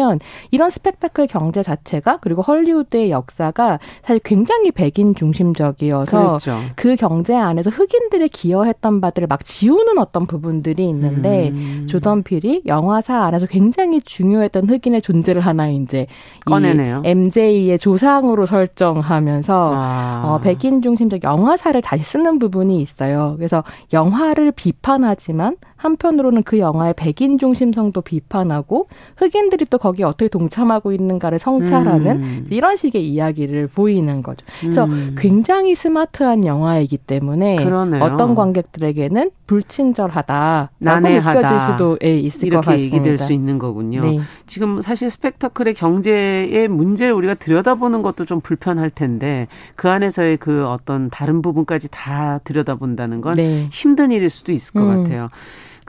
이런 0.52 0.70
스펙타클 0.70 1.28
경제 1.28 1.64
자체가 1.64 2.20
그리고 2.22 2.42
헐리우드의 2.42 3.12
역사가 3.12 3.80
사실 4.04 4.20
굉장히 4.24 4.72
백인 4.72 5.16
중심적이어서 5.16 6.40
그랬죠. 6.40 6.60
그 6.76 6.96
경제 6.96 7.36
안에서 7.36 7.70
흑인들이 7.70 8.30
기여했던 8.30 9.02
바들을 9.02 9.28
막 9.28 9.46
지우는 9.46 9.98
어떤 9.98 10.28
부분들이 10.28 10.88
있는데 10.90 11.50
음. 11.50 11.88
조던 11.90 12.24
필이 12.24 12.64
영화사 12.66 13.24
안에서 13.24 13.46
굉장히 13.46 14.02
중요했던 14.02 14.70
흑인의 14.70 15.02
존재를 15.02 15.42
하나 15.42 15.68
이제 15.68 16.08
꺼내네요. 16.46 17.02
MJ의 17.06 17.78
조상으로 17.78 18.46
설정하면서 18.46 19.72
아. 19.74 20.24
어, 20.26 20.40
백인 20.40 20.82
중심적 20.82 21.24
영화사를 21.24 21.82
다시 21.82 22.04
쓰는 22.04 22.40
부분이 22.40 22.80
있어요. 22.82 23.36
그래서 23.38 23.64
영화를 23.94 24.52
비판하지만 24.52 25.58
한편으로는 25.82 26.44
그 26.44 26.60
영화의 26.60 26.94
백인 26.96 27.40
중심성도 27.40 28.02
비판하고 28.02 28.88
흑인들이 29.18 29.66
또 29.66 29.80
거기에 29.80 30.06
어떻게 30.06 30.28
동참하고 30.28 30.92
있는가를 30.92 31.40
성찰하는 31.40 32.22
음. 32.22 32.48
이런 32.52 32.76
식의 32.76 33.08
이야기를 33.08 33.68
보이는 33.68 34.22
거죠. 34.22 34.46
그래서 34.60 34.86
음. 34.86 35.16
굉장히 35.18 35.74
스마트한 35.74 36.46
영화이기 36.46 36.98
때문에 36.98 37.64
그러네요. 37.64 38.04
어떤 38.04 38.36
관객들에게는 38.36 39.32
불친절하다라고 39.48 41.10
느껴질 41.10 41.60
수도 41.60 41.98
예, 42.04 42.16
있을 42.16 42.50
것 42.50 42.62
같습니다. 42.62 42.72
이렇게 42.74 42.84
얘기될 42.84 43.18
수 43.18 43.34
있는 43.34 43.58
거군요. 43.58 44.02
네. 44.02 44.20
지금 44.46 44.82
사실 44.82 45.10
스펙타클의 45.10 45.74
경제의 45.74 46.68
문제를 46.68 47.14
우리가 47.14 47.34
들여다보는 47.34 48.04
것도 48.04 48.26
좀 48.26 48.40
불편할 48.40 48.92
텐데 48.92 49.48
그 49.76 49.90
안에서의 49.90 50.38
그 50.38 50.68
어떤 50.68 51.10
다른 51.10 51.42
부분까지 51.42 51.90
다 51.90 52.40
들여다본다는 52.44 53.22
건 53.22 53.34
네. 53.34 53.68
힘든 53.72 54.12
일일 54.12 54.30
수도 54.30 54.52
있을 54.52 54.74
것 54.74 54.82
음. 54.84 55.04
같아요. 55.04 55.30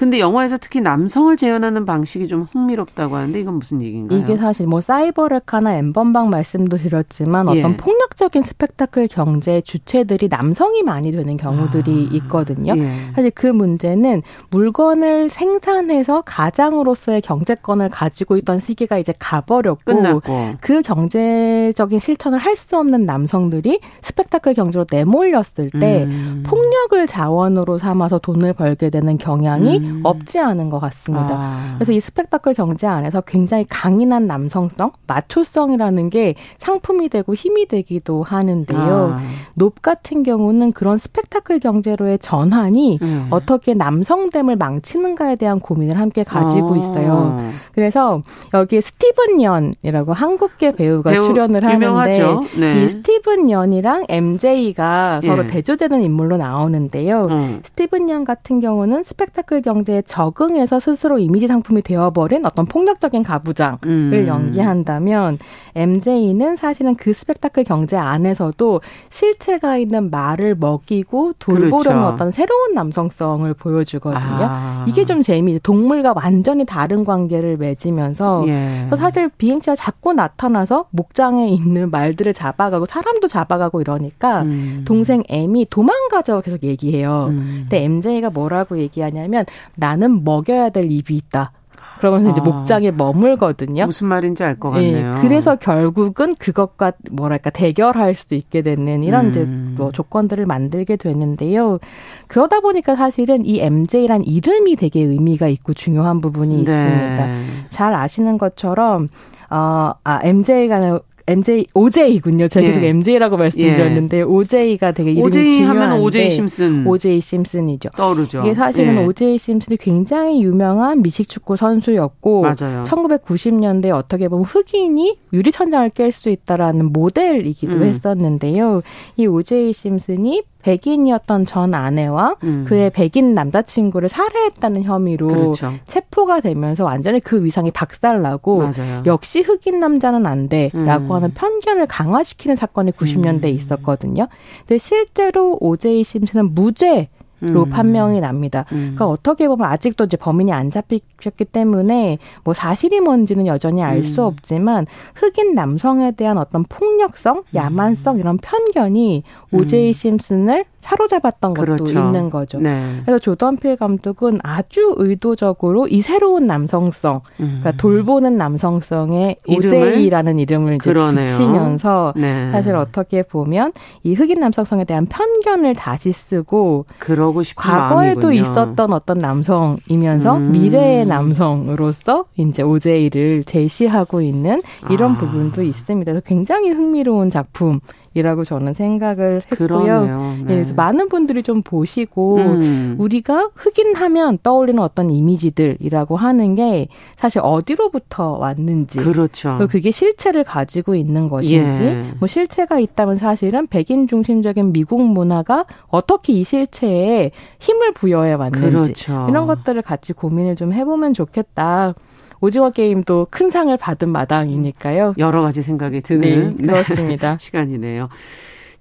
근데 0.03 0.19
영화에서 0.19 0.59
특히 0.59 0.81
남성을 0.81 1.37
재현하는 1.37 1.87
방식이 1.87 2.27
좀 2.27 2.49
흥미롭다고 2.51 3.15
하는데 3.15 3.39
이건 3.39 3.61
무슨 3.61 3.81
얘기인가요? 3.81 4.19
이게 4.19 4.37
사실 4.37 4.67
뭐 4.67 4.81
사이버레카나 4.81 5.77
엠번방 5.77 6.29
말씀도 6.29 6.77
드렸지만 6.77 7.55
예. 7.55 7.61
어떤 7.61 7.77
폭력적인 7.77 8.43
스펙타클 8.43 9.07
경제 9.07 9.61
주체들이 9.61 10.27
남성이 10.27 10.83
많이 10.83 11.13
되는 11.13 11.37
경우들이 11.37 12.09
아. 12.11 12.17
있거든요. 12.17 12.75
예. 12.77 12.91
사실 13.15 13.31
그 13.33 13.47
문제는 13.47 14.23
물건을 14.51 15.31
생산해서 15.31 16.23
가장으로서의 16.23 17.21
경제권을 17.21 17.91
가지고 17.91 18.37
있던 18.39 18.59
시기가 18.59 18.99
이제 18.99 19.15
가버렸고 19.21 19.83
끝났고. 19.85 20.57
그 20.61 20.83
경제적인 20.83 22.01
실천을 22.01 22.39
할 22.41 22.57
수 22.57 22.77
없는 22.77 23.05
남성들이 23.05 23.81
스펙타클 24.03 24.55
경제로 24.55 24.85
내몰렸을 24.91 25.71
때 25.81 26.05
음. 26.05 26.43
폭력을 26.45 27.07
자원으로 27.07 27.79
삼아서 27.79 28.19
돈을 28.19 28.53
벌게 28.53 28.91
되는 28.91 29.17
경향이 29.17 29.79
음. 29.79 29.92
없지 30.03 30.39
않은 30.39 30.71
것 30.71 30.79
같습니다. 30.81 31.29
아. 31.31 31.75
그래서 31.77 31.93
이 31.93 32.01
스펙타클 32.01 32.55
경제 32.55 32.87
안에서 32.87 33.21
굉장히 33.23 33.65
강인한 33.69 34.27
남성성, 34.27 34.93
마초성이라는 35.07 36.11
게 36.11 36.35
상품이 36.59 37.09
되고 37.09 37.35
힘이 37.35 37.67
되기도 37.67 38.23
하는데요. 38.23 39.15
아. 39.15 39.21
높 39.55 39.83
같은 39.83 40.23
경우는 40.23 40.73
그런 40.73 40.99
스펙타클 40.99 41.59
경제로의 41.61 42.19
전환이 42.19 42.99
음. 43.03 43.27
어떻게 43.31 43.75
남성됨을 43.75 44.57
망치는가에 44.57 45.37
대한 45.37 45.61
고민을 45.61 45.99
함께 45.99 46.25
가지고 46.25 46.75
아. 46.75 46.77
있어요. 46.77 47.53
그래서 47.75 48.23
여기에 48.55 48.81
스티븐 48.81 49.43
연이라고 49.43 50.13
한국계 50.13 50.73
배우가 50.73 51.11
배우 51.11 51.21
출연을 51.27 51.65
하는데 51.65 52.23
네. 52.59 52.85
이 52.85 52.89
스티븐 52.89 53.51
연이랑 53.51 54.05
MJ가 54.09 55.21
서로 55.23 55.45
예. 55.45 55.47
대조되는 55.47 56.03
인물로 56.03 56.37
나오는데요. 56.37 57.27
음. 57.27 57.61
스티븐 57.63 58.09
연 58.11 58.25
같은 58.25 58.61
경우는 58.61 59.03
스펙타클 59.03 59.63
경제 59.63 59.72
경제에 59.73 60.03
적응해서 60.03 60.81
스스로 60.81 61.19
이미지 61.19 61.47
상품이 61.47 61.83
되어버린 61.83 62.45
어떤 62.45 62.67
폭력적인 62.67 63.23
가부장을 63.23 63.79
음. 63.87 64.25
연기한다면 64.27 65.39
MJ는 65.75 66.57
사실은 66.57 66.95
그 66.95 67.13
스펙타클 67.13 67.65
경제 67.65 67.97
안에서도 67.97 68.81
실체가 69.11 69.79
있는 69.79 70.11
말을 70.11 70.55
먹이고 70.57 71.35
돌보려는 71.39 71.79
그렇죠. 71.79 72.07
어떤 72.07 72.31
새로운 72.31 72.75
남성성을 72.75 73.53
보여주거든요. 73.55 74.21
아. 74.21 74.85
이게 74.89 75.05
좀 75.05 75.23
재미있어요. 75.23 75.61
동물과 75.63 76.13
완전히 76.17 76.65
다른 76.65 77.05
관계를 77.05 77.57
맺으면서 77.57 78.45
예. 78.49 78.89
사실 78.97 79.29
비행체가 79.31 79.75
자꾸 79.75 80.13
나타나서 80.13 80.87
목장에 80.91 81.49
있는 81.49 81.91
말들을 81.91 82.33
잡아가고 82.35 82.85
사람도 82.85 83.29
잡아가고 83.29 83.81
이러니까 83.81 84.43
음. 84.43 84.83
동생 84.85 85.23
M이 85.29 85.67
도망가자고 85.71 86.43
계속 86.43 86.63
얘기해요. 86.63 87.29
음. 87.31 87.61
근데 87.63 87.85
MJ가 87.85 88.31
뭐라고 88.31 88.79
얘기하냐면 88.79 89.45
나는 89.77 90.25
먹여야 90.25 90.71
될 90.71 90.91
입이 90.91 91.17
있다. 91.17 91.53
그러면서 91.99 92.31
아. 92.31 92.33
이제 92.33 92.41
목장에 92.41 92.91
머물거든요. 92.91 93.87
무슨 93.87 94.09
말인지 94.09 94.43
알 94.43 94.59
것 94.59 94.71
같네요. 94.71 95.15
네, 95.15 95.21
그래서 95.21 95.55
결국은 95.55 96.35
그것과 96.35 96.93
뭐랄까 97.13 97.51
대결할 97.51 98.15
수 98.17 98.35
있게 98.35 98.63
되는 98.63 99.05
이런 99.05 99.27
음. 99.27 99.31
이제 99.31 99.45
뭐 99.45 99.93
조건들을 99.93 100.45
만들게 100.47 100.97
되는데요. 100.97 101.79
그러다 102.27 102.59
보니까 102.61 102.97
사실은 102.97 103.47
이 103.47 103.61
MJ란 103.61 104.25
이름이 104.25 104.75
되게 104.77 105.01
의미가 105.01 105.47
있고 105.49 105.75
중요한 105.75 106.21
부분이 106.21 106.57
네. 106.57 106.61
있습니다. 106.63 107.29
잘 107.69 107.95
아시는 107.95 108.37
것처럼 108.37 109.09
어, 109.51 109.93
아, 110.03 110.21
MJ가 110.25 110.99
MJ 111.27 111.67
OJ군요. 111.75 112.49
제가 112.49 112.67
계속 112.67 112.83
예. 112.83 112.89
MJ라고 112.89 113.37
말씀드렸는데 113.37 114.19
예. 114.19 114.23
OJ가 114.23 114.93
되게 114.93 115.13
이름이 115.13 115.27
OJ 115.27 115.51
중요한데 115.51 115.81
하면 115.81 116.01
OJ 116.01 116.31
심슨. 116.31 116.87
OJ 116.87 117.21
심슨이죠. 117.21 117.91
떠오르죠. 117.97 118.41
이게 118.41 118.55
사실은 118.55 118.97
예. 118.97 119.05
OJ 119.05 119.39
심슨이 119.39 119.77
굉장히 119.77 120.43
유명한 120.43 121.03
미식 121.03 121.29
축구 121.29 121.57
선수였고 121.57 122.43
맞아요. 122.43 122.85
1990년대 122.85 123.91
어떻게 123.91 124.29
보면 124.29 124.45
흑인이 124.45 125.19
유리천장을 125.33 125.91
깰 125.91 126.11
수 126.11 126.31
있다라는 126.31 126.93
모델이기도 126.93 127.75
음. 127.75 127.83
했었는데요. 127.83 128.83
이 129.17 129.27
OJ 129.27 129.73
심슨이 129.73 130.43
백인이었던 130.63 131.45
전 131.45 131.75
아내와 131.75 132.37
음. 132.45 132.65
그의 132.67 132.91
백인 132.91 133.35
남자친구를 133.35 134.09
살해했다는 134.09 134.83
혐의로 134.85 135.29
그렇죠. 135.29 135.73
체포가 135.87 136.41
되면서 136.41 136.85
완전히 136.85 137.21
그 137.21 137.45
위상이 137.45 137.71
박살나고 137.71 138.59
맞아요. 138.59 139.03
역시 139.07 139.41
흑인 139.43 139.81
남자는 139.81 140.27
안 140.27 140.49
돼라고 140.49 141.05
음. 141.05 141.13
하는 141.13 141.31
편견을 141.35 141.87
강화시키는 141.87 142.57
사건이 142.57 142.93
90년대에 142.93 143.45
음. 143.45 143.55
있었거든요. 143.55 144.29
근데 144.61 144.79
실제로 144.79 145.57
오제이 145.61 146.05
심슨은 146.05 146.55
무죄 146.55 147.09
로 147.43 147.65
음. 147.65 147.71
판명이 147.71 148.21
납니다. 148.21 148.65
음. 148.71 148.95
그러니까 148.95 149.09
어떻게 149.09 149.49
보면 149.49 149.69
아직도 149.69 150.05
이제 150.05 150.17
범인이 150.17 150.53
안 150.53 150.71
잡히셨기 150.71 151.47
때문에 151.47 152.19
뭐 152.45 152.55
사실이 152.55 153.01
뭔지는 153.01 153.49
여전히 153.49 153.83
알수 153.83 154.23
음. 154.23 154.27
없지만 154.27 154.87
흑인 155.17 155.55
남성에 155.57 156.13
대한 156.13 156.39
어떤 156.39 156.63
폭력성, 156.63 157.43
야만성 157.53 158.21
이런 158.21 158.39
편견이 158.39 159.25
오제이 159.51 159.93
심슨을 159.93 160.65
사로잡았던 160.83 161.55
것도 161.55 161.65
그렇죠. 161.65 161.99
있는 161.99 162.29
거죠. 162.29 162.59
네. 162.59 163.01
그래서 163.05 163.19
조던필 163.21 163.77
감독은 163.77 164.41
아주 164.43 164.95
의도적으로 164.99 165.87
이 165.87 166.01
새로운 166.01 166.47
남성성, 166.47 167.21
음. 167.39 167.61
그러니까 167.61 167.71
돌보는 167.73 168.37
남성성에 168.37 169.37
오제이라는 169.47 170.41
이름을 170.41 170.77
이제 170.77 170.93
붙이면서 170.93 172.15
네. 172.17 172.51
사실 172.51 172.75
어떻게 172.75 173.23
보면 173.23 173.73
이 174.03 174.15
흑인 174.15 174.41
남성성에 174.41 174.85
대한 174.85 175.07
편견을 175.07 175.75
다시 175.75 176.11
쓰고 176.11 176.87
그러 176.99 177.32
고 177.33 177.43
싶은 177.43 177.63
과거에도 177.63 178.29
마음이군요. 178.29 178.41
있었던 178.41 178.93
어떤 178.93 179.19
남성이면서 179.19 180.37
음. 180.37 180.53
미래의 180.53 181.07
남성으로서 181.07 182.27
이제 182.37 182.63
오제이를 182.63 183.45
제시하고 183.45 184.21
있는 184.21 184.63
이런 184.91 185.13
아. 185.13 185.19
부분도 185.19 185.63
있습니다. 185.63 186.13
그래서 186.13 186.25
굉장히 186.27 186.71
흥미로운 186.71 187.31
작품. 187.31 187.81
이라고 188.15 188.45
저는 188.45 188.75
생각을 188.75 189.43
했고요. 189.51 190.05
네. 190.05 190.37
네. 190.39 190.45
그래서 190.47 190.75
많은 190.75 191.09
분들이 191.09 191.43
좀 191.43 191.63
보시고 191.63 192.37
음. 192.37 192.97
우리가 192.99 193.51
흑인 193.55 193.97
하면 193.97 194.39
떠올리는 194.43 194.81
어떤 194.83 195.11
이미지들이라고 195.11 196.17
하는 196.17 196.55
게 196.55 196.89
사실 197.17 197.41
어디로부터 197.43 198.33
왔는지 198.33 198.99
그렇죠. 198.99 199.59
그게 199.71 199.91
실체를 199.91 200.45
가지고 200.45 200.95
있는 200.95 201.29
것인지 201.29 201.85
예. 201.85 202.13
뭐 202.19 202.27
실체가 202.27 202.79
있다면 202.79 203.17
사실은 203.17 203.67
백인 203.67 204.07
중심적인 204.07 204.73
미국 204.73 205.03
문화가 205.03 205.65
어떻게 205.89 206.33
이 206.33 206.45
실체에 206.45 207.31
힘을 207.61 207.93
부여해 207.93 208.35
왔는지 208.35 208.71
그렇죠. 208.71 209.27
이런 209.29 209.47
것들을 209.47 209.81
같이 209.83 210.13
고민을 210.13 210.57
좀 210.57 210.73
해보면 210.73 211.15
좋겠다. 211.15 211.95
오징어 212.43 212.71
게임도 212.71 213.29
큰 213.31 213.49
상을 213.51 213.75
받은 213.77 214.09
마당이니까요. 214.11 215.15
여러 215.17 215.41
가지 215.43 215.63
생각이 215.63 216.01
드는 216.03 216.57
네, 216.59 216.67
그렇습니다. 216.67 217.39
시간이네요. 217.41 218.09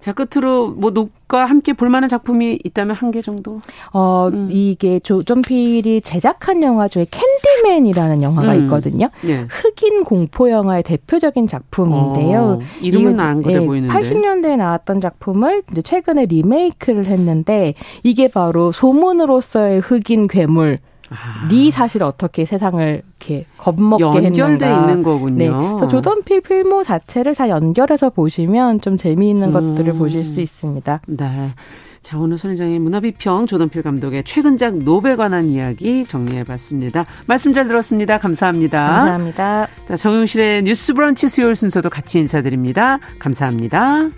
자, 0.00 0.12
끝으로 0.12 0.70
뭐 0.70 0.90
녹과 0.90 1.44
함께 1.44 1.72
볼 1.72 1.88
만한 1.88 2.08
작품이 2.08 2.58
있다면 2.64 2.96
한 2.96 3.12
개 3.12 3.22
정도? 3.22 3.60
어, 3.92 4.28
음. 4.32 4.48
이게 4.50 4.98
조존필이 4.98 6.00
제작한 6.00 6.60
영화 6.64 6.88
중에 6.88 7.06
캔디맨이라는 7.08 8.20
영화가 8.20 8.52
음. 8.54 8.64
있거든요. 8.64 9.10
네. 9.22 9.46
흑인 9.48 10.02
공포 10.02 10.50
영화의 10.50 10.82
대표적인 10.82 11.46
작품인데요. 11.46 12.40
어, 12.40 12.58
이름은 12.80 13.20
안 13.20 13.42
그래 13.42 13.60
예, 13.62 13.64
보이는데. 13.64 13.94
80년대에 13.94 14.56
나왔던 14.56 15.00
작품을 15.00 15.62
이제 15.70 15.80
최근에 15.82 16.26
리메이크를 16.26 17.06
했는데 17.06 17.74
이게 18.02 18.26
바로 18.26 18.72
소문으로서의 18.72 19.78
흑인 19.78 20.26
괴물 20.26 20.78
리 21.48 21.70
사실 21.70 22.02
어떻게 22.02 22.44
세상을 22.44 23.02
이렇게 23.20 23.46
겁먹게 23.58 24.02
연결돼 24.04 24.66
했는가. 24.66 24.80
있는 24.80 25.02
거군요. 25.02 25.36
네. 25.36 25.48
그래서 25.48 25.88
조던필 25.88 26.40
필모 26.40 26.82
자체를 26.82 27.34
다 27.34 27.48
연결해서 27.48 28.10
보시면 28.10 28.80
좀 28.80 28.96
재미있는 28.96 29.54
음. 29.54 29.74
것들을 29.74 29.94
보실 29.94 30.24
수 30.24 30.40
있습니다. 30.40 31.00
네. 31.06 31.50
자, 32.02 32.18
오늘 32.18 32.36
손희정의 32.36 32.80
문화비평 32.80 33.46
조던필 33.46 33.82
감독의 33.82 34.24
최근작 34.24 34.78
노벨 34.78 35.16
관한 35.16 35.46
이야기 35.46 36.04
정리해봤습니다. 36.04 37.04
말씀 37.26 37.52
잘 37.52 37.68
들었습니다. 37.68 38.18
감사합니다. 38.18 38.88
감사합니다. 38.88 39.68
자, 39.86 39.96
정용실의 39.96 40.64
뉴스 40.64 40.94
브런치 40.94 41.28
수요일 41.28 41.54
순서도 41.54 41.90
같이 41.90 42.18
인사드립니다. 42.18 42.98
감사합니다. 43.20 44.10